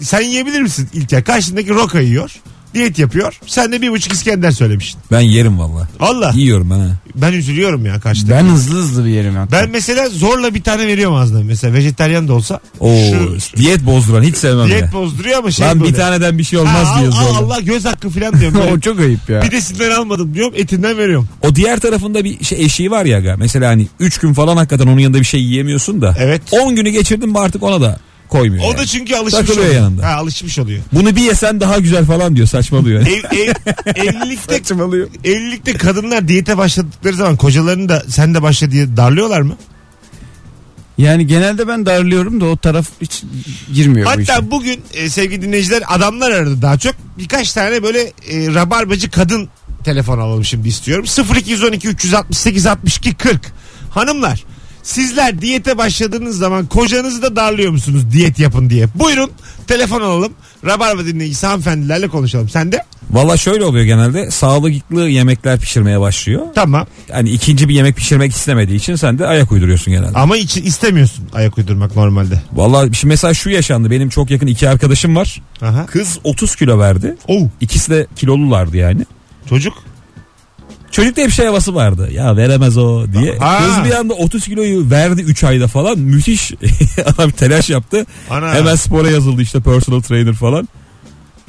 sen 0.00 0.20
yiyebilir 0.20 0.60
misin 0.62 0.88
İlker? 0.92 1.24
Karşındaki 1.24 1.70
roka 1.70 2.00
yiyor. 2.00 2.30
Diyet 2.74 2.98
yapıyor. 2.98 3.38
Sen 3.46 3.72
de 3.72 3.82
bir 3.82 3.90
buçuk 3.90 4.12
İskender 4.12 4.50
söylemişsin. 4.50 5.00
Ben 5.12 5.20
yerim 5.20 5.58
valla. 5.58 5.88
Valla. 6.00 6.32
Yiyorum 6.34 6.70
ben 6.70 6.78
ha. 6.78 6.88
Ben 7.14 7.32
üzülüyorum 7.32 7.86
ya 7.86 8.00
karşıdaki. 8.00 8.32
Ben 8.32 8.44
hızlı 8.52 8.74
hızlı 8.78 9.04
bir 9.04 9.10
yerim 9.10 9.34
ya. 9.34 9.48
Ben 9.52 9.70
mesela 9.70 10.08
zorla 10.08 10.54
bir 10.54 10.62
tane 10.62 10.86
veriyorum 10.86 11.14
ağzına. 11.16 11.44
Mesela 11.44 11.74
vejetaryen 11.74 12.28
de 12.28 12.32
olsa. 12.32 12.60
Oo, 12.80 12.96
Şu 13.40 13.56
diyet 13.56 13.86
bozduran 13.86 14.22
hiç 14.22 14.36
sevmem 14.36 14.68
diyet 14.68 14.82
ya. 14.82 14.92
bozduruyor 14.92 15.38
ama 15.38 15.50
şey 15.50 15.66
Lan 15.66 15.80
böyle. 15.80 15.92
bir 15.92 15.96
taneden 15.98 16.38
bir 16.38 16.44
şey 16.44 16.58
olmaz 16.58 16.86
Ha, 16.86 16.98
diye 16.98 17.08
al, 17.08 17.12
zorla. 17.12 17.38
Allah 17.38 17.60
göz 17.60 17.84
hakkı 17.84 18.10
falan 18.10 18.40
diyorum. 18.40 18.60
O 18.76 18.80
çok 18.80 19.00
ayıp 19.00 19.30
ya. 19.30 19.40
Pidesinden 19.40 19.90
almadım 19.90 20.34
diyorum 20.34 20.52
etinden 20.56 20.98
veriyorum. 20.98 21.28
O 21.42 21.54
diğer 21.54 21.80
tarafında 21.80 22.24
bir 22.24 22.44
şey 22.44 22.64
eşiği 22.64 22.90
var 22.90 23.04
ya. 23.04 23.18
aga. 23.18 23.36
Mesela 23.38 23.68
hani 23.70 23.86
3 24.00 24.18
gün 24.18 24.32
falan 24.32 24.56
hakikaten 24.56 24.86
onun 24.86 24.98
yanında 24.98 25.20
bir 25.20 25.24
şey 25.24 25.40
yiyemiyorsun 25.42 26.02
da. 26.02 26.16
Evet. 26.18 26.42
10 26.52 26.76
günü 26.76 26.90
geçirdin 26.90 27.28
mi 27.28 27.38
artık 27.38 27.62
ona 27.62 27.80
da 27.80 27.98
koymuyor. 28.38 28.64
O 28.64 28.66
yani. 28.68 28.78
da 28.78 28.86
çünkü 28.86 29.14
alışmış 29.14 29.40
Takılıyor 29.40 29.66
oluyor. 29.66 29.82
yanında. 29.82 30.06
Ha, 30.06 30.14
alışmış 30.14 30.58
oluyor. 30.58 30.82
Bunu 30.92 31.16
bir 31.16 31.20
yesen 31.22 31.60
daha 31.60 31.78
güzel 31.78 32.04
falan 32.04 32.36
diyor 32.36 32.46
saçmalıyor. 32.46 33.00
Ev, 33.06 33.38
ev, 33.38 33.52
evlilikte, 33.96 34.58
Saçmalıyor. 34.58 35.08
evlilikte 35.24 35.72
kadınlar 35.72 36.28
diyete 36.28 36.56
başladıkları 36.58 37.14
zaman 37.16 37.36
kocalarını 37.36 37.88
da 37.88 38.02
sen 38.08 38.34
de 38.34 38.42
başla 38.42 38.70
diye 38.70 38.96
darlıyorlar 38.96 39.40
mı? 39.40 39.56
Yani 40.98 41.26
genelde 41.26 41.68
ben 41.68 41.86
darlıyorum 41.86 42.40
da 42.40 42.44
o 42.44 42.56
taraf 42.56 42.86
hiç 43.00 43.22
girmiyor 43.74 44.06
bu. 44.06 44.10
Hatta 44.10 44.50
bugün 44.50 44.80
e, 44.94 45.08
sevgili 45.10 45.42
dinleyiciler 45.42 45.82
adamlar 45.88 46.30
aradı 46.30 46.62
daha 46.62 46.78
çok. 46.78 46.94
Birkaç 47.18 47.52
tane 47.52 47.82
böyle 47.82 48.00
e, 48.02 48.54
rabarbacı 48.54 49.10
kadın 49.10 49.48
telefon 49.84 50.18
alalım 50.18 50.44
şimdi 50.44 50.68
istiyorum. 50.68 51.04
0212 51.36 51.88
368 51.88 52.66
62 52.66 53.14
40. 53.14 53.52
Hanımlar 53.90 54.44
sizler 54.84 55.40
diyete 55.40 55.78
başladığınız 55.78 56.38
zaman 56.38 56.66
kocanızı 56.66 57.22
da 57.22 57.36
darlıyor 57.36 57.72
musunuz 57.72 58.02
diyet 58.12 58.38
yapın 58.38 58.70
diye? 58.70 58.86
Buyurun 58.94 59.30
telefon 59.66 60.00
alalım. 60.00 60.32
Rabarba 60.64 61.04
dinleyicisi 61.04 61.46
hanımefendilerle 61.46 62.08
konuşalım. 62.08 62.48
Sen 62.48 62.72
de? 62.72 62.84
Valla 63.10 63.36
şöyle 63.36 63.64
oluyor 63.64 63.84
genelde 63.84 64.30
sağlıklı 64.30 65.08
yemekler 65.08 65.60
pişirmeye 65.60 66.00
başlıyor. 66.00 66.42
Tamam. 66.54 66.86
Hani 67.12 67.30
ikinci 67.30 67.68
bir 67.68 67.74
yemek 67.74 67.96
pişirmek 67.96 68.32
istemediği 68.32 68.74
için 68.76 68.94
sen 68.96 69.18
de 69.18 69.26
ayak 69.26 69.52
uyduruyorsun 69.52 69.92
genelde. 69.92 70.18
Ama 70.18 70.36
içi, 70.36 70.60
istemiyorsun 70.60 71.28
ayak 71.34 71.58
uydurmak 71.58 71.96
normalde. 71.96 72.42
Valla 72.52 72.92
şimdi 72.92 73.06
mesela 73.12 73.34
şu 73.34 73.50
yaşandı 73.50 73.90
benim 73.90 74.08
çok 74.08 74.30
yakın 74.30 74.46
iki 74.46 74.68
arkadaşım 74.68 75.16
var. 75.16 75.42
Aha. 75.62 75.86
Kız 75.86 76.18
30 76.24 76.56
kilo 76.56 76.78
verdi. 76.78 77.14
Oh, 77.28 77.48
İkisi 77.60 77.90
de 77.90 78.06
kilolulardı 78.16 78.76
yani. 78.76 79.02
çocuk. 79.48 79.74
Çocukta 80.94 81.22
hep 81.22 81.30
şey 81.30 81.46
havası 81.46 81.74
vardı. 81.74 82.08
Ya 82.12 82.36
veremez 82.36 82.76
o 82.78 83.12
diye. 83.12 83.36
Aa. 83.40 83.58
Kız 83.58 83.84
bir 83.84 83.94
anda 83.94 84.14
30 84.14 84.44
kiloyu 84.44 84.90
verdi 84.90 85.22
3 85.22 85.44
ayda 85.44 85.66
falan. 85.68 85.98
Müthiş. 85.98 86.52
Adam 87.06 87.30
telaş 87.30 87.70
yaptı. 87.70 88.06
Ana. 88.30 88.54
Hemen 88.54 88.74
spora 88.74 89.10
yazıldı 89.10 89.42
işte 89.42 89.60
personal 89.60 90.00
trainer 90.00 90.34
falan. 90.34 90.68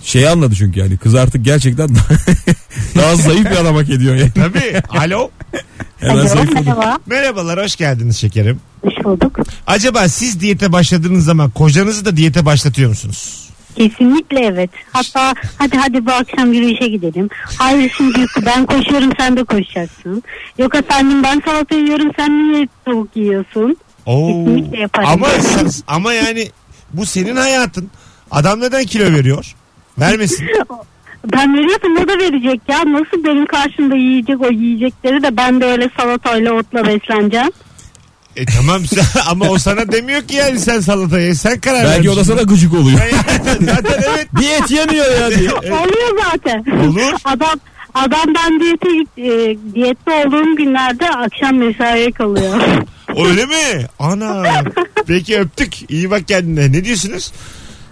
Şeyi 0.04 0.30
anladı 0.30 0.56
çünkü 0.58 0.80
yani 0.80 0.98
kız 0.98 1.16
artık 1.16 1.46
gerçekten 1.46 1.90
daha 2.96 3.16
zayıf 3.16 3.46
bir 3.46 3.56
adam 3.56 3.76
hak 3.76 3.90
ediyor 3.90 4.16
yani. 4.16 4.32
Tabii. 4.32 4.82
Alo. 4.90 5.30
Hemen 6.00 6.16
Alo, 6.16 6.28
zayıfladı. 6.28 6.64
merhaba. 6.64 6.98
Merhabalar 7.06 7.64
hoş 7.64 7.76
geldiniz 7.76 8.18
şekerim. 8.18 8.60
Hoş 8.82 8.94
bulduk. 9.04 9.40
Acaba 9.68 10.10
siz 10.10 10.40
diyete 10.40 10.72
başladığınız 10.72 11.26
zaman 11.26 11.50
kocanızı 11.50 12.06
da 12.06 12.18
diyete 12.18 12.46
başlatıyor 12.46 12.90
musunuz? 12.90 13.45
Kesinlikle 13.76 14.40
evet. 14.40 14.70
Hatta 14.94 15.34
hadi 15.58 15.78
hadi 15.78 16.06
bu 16.06 16.12
akşam 16.12 16.54
yürüyüşe 16.54 16.88
gidelim. 16.88 17.30
Hayır 17.58 17.94
şimdi 17.98 18.26
ben 18.46 18.66
koşuyorum 18.66 19.10
sen 19.20 19.38
de 19.38 19.44
koşacaksın. 19.44 20.24
Yok 20.58 20.76
efendim 20.76 21.24
ben 21.24 21.42
salata 21.46 21.76
yiyorum 21.76 22.12
sen 22.18 22.52
niye 22.54 22.68
tavuk 22.86 23.16
yiyorsun? 23.16 23.78
Oo. 24.06 24.28
Kesinlikle 24.28 24.80
yaparım. 24.80 25.10
Ama 25.12 25.28
ama 25.88 26.14
yani 26.14 26.50
bu 26.94 27.06
senin 27.06 27.36
hayatın. 27.36 27.90
Adam 28.32 28.60
neden 28.60 28.84
kilo 28.84 29.04
veriyor? 29.04 29.56
Vermesin. 30.00 30.48
Ben 31.34 31.58
veriyorsam 31.58 31.98
o 31.98 32.08
da 32.08 32.18
verecek 32.20 32.62
ya. 32.68 32.78
Nasıl 32.78 33.24
benim 33.24 33.46
karşımda 33.46 33.96
yiyecek 33.96 34.42
o 34.42 34.52
yiyecekleri 34.52 35.24
de 35.24 35.38
ben 35.38 35.62
de 35.62 35.66
öyle 35.66 35.90
salatayla 35.98 36.54
otla 36.54 36.88
besleneceğim. 36.88 37.52
E 38.36 38.46
tamam 38.46 38.86
sen- 38.86 39.22
ama 39.30 39.50
o 39.50 39.58
sana 39.58 39.92
demiyor 39.92 40.22
ki 40.22 40.36
yani 40.36 40.60
sen 40.60 40.80
salatayı. 40.80 41.36
Sen 41.36 41.60
karar 41.60 41.86
Belki 41.86 42.10
o 42.10 42.16
da 42.16 42.24
sana 42.24 42.42
gıcık 42.42 42.74
oluyor. 42.74 43.00
Zaten 43.62 44.04
evet. 44.14 44.28
Diyet 44.40 44.72
yemiyor 44.72 45.06
ya 45.22 45.40
diye. 45.40 45.52
Oluyor 45.52 46.20
zaten. 46.32 46.66
Olur. 46.88 47.14
Adam 47.26 47.60
adam 47.94 48.34
ben 48.36 48.60
diyete 48.60 48.90
e, 49.18 49.58
diyette 49.76 50.12
olduğum 50.12 50.56
günlerde 50.56 51.10
akşam 51.10 51.56
mesaiye 51.56 52.12
kalıyor. 52.12 52.62
Öyle 53.26 53.46
mi? 53.46 53.86
Ana. 54.00 54.44
Peki 55.08 55.40
öptük. 55.40 55.92
İyi 55.92 56.12
bak 56.12 56.28
kendine. 56.28 56.72
Ne 56.72 56.86
diyorsunuz? 56.86 57.32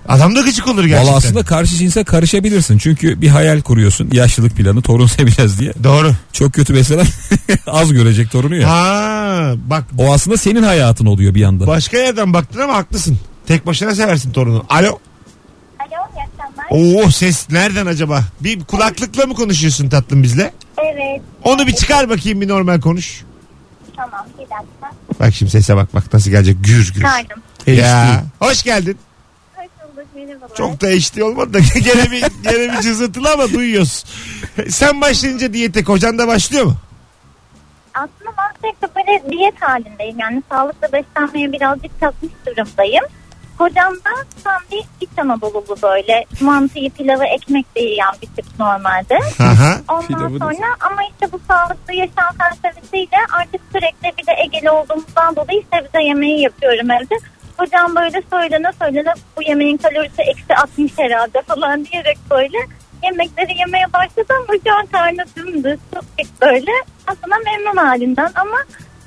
Adam 0.08 0.36
da 0.36 0.42
gıcık 0.42 0.68
olur 0.68 0.84
gerçekten. 0.86 1.08
Valla 1.08 1.18
aslında 1.18 1.44
karşı 1.44 1.76
cinse 1.76 2.04
karışabilirsin. 2.04 2.78
Çünkü 2.78 3.22
bir 3.22 3.28
hayal 3.28 3.62
kuruyorsun. 3.62 4.10
Yaşlılık 4.12 4.56
planı 4.56 4.82
torun 4.82 5.08
seveceğiz 5.18 5.60
diye. 5.60 5.74
Doğru. 5.84 6.12
Çok 6.34 6.54
kötü 6.54 6.74
mesela 6.74 7.04
az 7.68 7.94
görecek 7.94 8.32
torunu 8.32 8.56
ya. 8.56 8.70
Ha, 8.70 9.54
bak 9.68 9.84
O 9.98 10.14
aslında 10.14 10.38
senin 10.38 10.64
hayatın 10.64 11.06
oluyor 11.06 11.36
bir 11.36 11.40
yandan. 11.40 11.68
başka 11.68 11.98
yerden 11.98 12.34
baktın 12.34 12.60
ama 12.60 12.74
haklısın. 12.76 13.20
Tek 13.48 13.66
başına 13.66 13.96
seversin 13.96 14.32
torunu. 14.32 14.66
Alo. 14.70 14.88
Alo 14.88 15.00
iyi 15.90 16.24
akşamlar. 16.70 17.06
Oo 17.06 17.12
ses 17.12 17.50
nereden 17.50 17.86
acaba? 17.86 18.24
Bir 18.42 18.64
kulaklıkla 18.64 19.26
mı 19.26 19.34
konuşuyorsun 19.34 19.90
tatlım 19.90 20.24
bizle? 20.24 20.54
Evet 20.78 21.22
Onu 21.44 21.68
bir 21.68 21.72
çıkar 21.74 22.10
bakayım 22.10 22.42
bir 22.42 22.48
normal 22.48 22.82
konuş. 22.82 23.22
tamam 23.96 24.26
bir 24.38 24.42
dakika. 24.44 24.92
Bak 25.20 25.34
şimdi 25.36 25.52
sese 25.52 25.76
bak 25.76 25.94
bak 25.96 26.14
nasıl 26.14 26.32
gelecek 26.32 26.58
gür 26.64 26.78
gür. 26.88 26.94
Çıkardım. 26.94 27.42
Ya 27.68 28.24
hoş 28.40 28.64
geldin. 28.64 28.98
Çok 30.58 30.82
da 30.82 30.90
eşli 30.90 31.24
olmadı 31.24 31.54
da 31.54 31.60
gene 31.80 32.12
bir, 32.12 32.24
gene 32.44 32.74
bir 32.74 32.82
cızırtılı 32.82 33.32
ama 33.32 33.50
duyuyoruz. 33.50 34.06
Sen 34.70 35.02
başlayınca 35.02 35.54
diyete 35.54 35.84
kocan 35.84 36.18
da 36.18 36.28
başlıyor 36.28 36.66
mu? 36.66 36.76
Aslında 37.94 38.32
ben 38.38 38.52
sürekli 38.62 38.88
böyle 38.96 39.32
diyet 39.32 39.62
halindeyim. 39.62 40.20
Yani 40.20 40.44
sağlıklı 40.52 40.88
beslenmeye 40.94 41.52
birazcık 41.52 42.00
takmış 42.00 42.32
durumdayım. 42.46 43.04
Kocam 43.58 43.94
da 43.94 44.10
tam 44.44 44.62
bir 44.72 44.84
İç 45.02 45.10
Anadolu'lu 45.18 45.78
böyle 45.84 46.26
mantıyı, 46.42 46.90
pilavı, 46.90 47.26
ekmek 47.26 47.76
de 47.76 47.80
yiyen 47.80 48.14
bir 48.22 48.28
tip 48.28 48.46
normalde. 48.60 49.20
Aha. 49.40 49.78
Ondan 49.88 50.08
Pilavı 50.08 50.40
da- 50.40 50.46
sonra 50.46 50.68
ama 50.80 51.02
işte 51.04 51.32
bu 51.32 51.40
sağlıklı 51.48 51.94
yaşam 51.94 52.36
felsefesiyle 52.40 53.18
artık 53.32 53.62
sürekli 53.72 54.18
bir 54.18 54.28
de 54.28 54.32
Egeli 54.46 54.70
olduğumuzdan 54.72 55.36
dolayı 55.36 55.64
sebze 55.74 56.04
yemeği 56.04 56.42
yapıyorum 56.42 56.92
evde. 56.92 57.16
Hocam 57.58 57.96
böyle 57.96 58.24
söylene 58.32 58.72
söylene 58.82 59.14
bu 59.38 59.44
yemeğin 59.44 59.78
kalorisi 59.78 60.22
eksi 60.22 60.56
60 60.56 60.92
herhalde 60.98 61.42
falan 61.48 61.86
diyerek 61.86 62.18
böyle 62.32 62.58
yemekleri 63.04 63.60
yemeye 63.60 63.94
başladım 63.94 64.36
ama 64.40 64.60
şu 64.66 64.74
an 64.80 64.86
karnı 64.86 65.26
dümdüz 65.36 65.80
çok 65.94 66.04
böyle 66.42 66.72
aslında 67.08 67.36
memnun 67.46 67.78
halinden 67.78 68.32
ama 68.36 68.58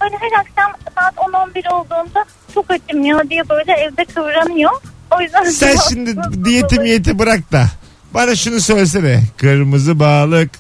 böyle 0.03 0.17
her 0.17 0.41
akşam 0.41 0.73
saat 0.95 1.15
10-11 1.15 1.73
olduğunda 1.73 2.25
çok 2.55 2.71
açım 2.71 3.05
ya 3.05 3.31
diye 3.31 3.49
böyle 3.49 3.73
evde 3.73 4.05
kıvranıyor. 4.05 4.73
O 5.11 5.21
yüzden 5.21 5.45
Sen 5.51 5.77
şimdi 5.89 6.17
diyeti 6.45 6.81
miyeti 6.81 7.19
bırak 7.19 7.53
da 7.53 7.67
bana 8.15 8.37
şunu 8.37 8.61
söylesene. 8.61 9.21
Kırmızı 9.37 10.01
balık. 10.01 10.51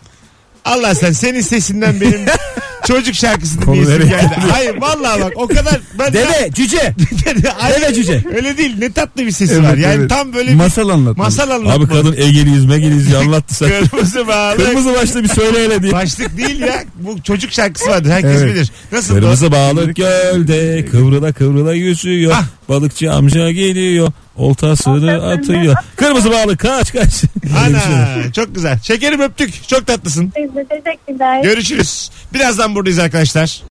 Allah 0.64 0.94
sen 0.94 1.12
senin 1.12 1.40
sesinden 1.40 2.00
benim 2.00 2.20
çocuk 2.86 3.14
şarkısı 3.14 3.60
nereye 3.60 4.06
geldi. 4.08 4.34
Hayır 4.50 4.76
vallahi 4.80 5.20
bak 5.20 5.32
o 5.36 5.46
kadar 5.46 5.80
ben 5.98 6.12
Dede 6.12 6.50
cüce. 6.54 6.94
Hayır, 7.56 7.80
Dede 7.80 7.94
cüce. 7.94 8.24
Öyle 8.36 8.56
değil 8.58 8.74
ne 8.78 8.92
tatlı 8.92 9.26
bir 9.26 9.30
sesi 9.30 9.54
Evet, 9.54 9.64
var. 9.64 9.76
Yani 9.76 9.94
evet. 9.94 10.10
tam 10.10 10.32
böyle 10.34 10.50
bir 10.50 10.54
Masal 10.54 10.88
anlat. 10.88 11.16
masal 11.16 11.50
anlatma. 11.50 11.72
Abi 11.84 11.86
kadın 11.88 12.12
Egeliyiz 12.12 12.64
Megeliyiz 12.64 13.14
anlattı 13.14 13.54
sen. 13.54 13.68
Kırmızı 13.68 14.26
balık. 14.28 14.66
Kırmızı 14.66 14.94
başlı 14.94 15.22
bir 15.22 15.28
söyle 15.28 15.64
hele 15.64 15.82
diye. 15.82 15.92
Başlık 15.92 16.36
değil 16.36 16.60
ya. 16.60 16.84
Bu 16.94 17.22
çocuk 17.22 17.52
şarkısı 17.52 17.86
vardır. 17.86 18.10
Herkes 18.10 18.42
Evet. 18.42 18.54
bilir. 18.54 18.70
Nasıl 18.92 19.14
Kırmızı 19.14 19.52
balık 19.52 19.96
gölde 19.96 20.84
kıvrıla 20.90 21.32
kıvrıla 21.32 21.74
yüzüyor. 21.74 22.32
Ah. 22.36 22.44
Balıkçı 22.68 23.12
amca 23.12 23.50
geliyor. 23.50 24.12
Oltasını 24.36 25.26
atıyor. 25.26 25.76
Kırmızı 25.96 26.30
balık 26.30 26.60
kaç 26.60 26.92
kaç. 26.92 27.24
Bir 27.42 27.48
şey. 27.48 27.58
Ana 27.58 28.32
çok 28.32 28.54
güzel. 28.54 28.78
Şekerim 28.80 29.20
öptük. 29.20 29.68
Çok 29.68 29.86
tatlısın. 29.86 30.30
Teşekkürler. 30.30 31.42
Görüşürüz. 31.42 32.10
Birazdan 32.34 32.74
buradayız 32.74 32.98
arkadaşlar. 32.98 33.62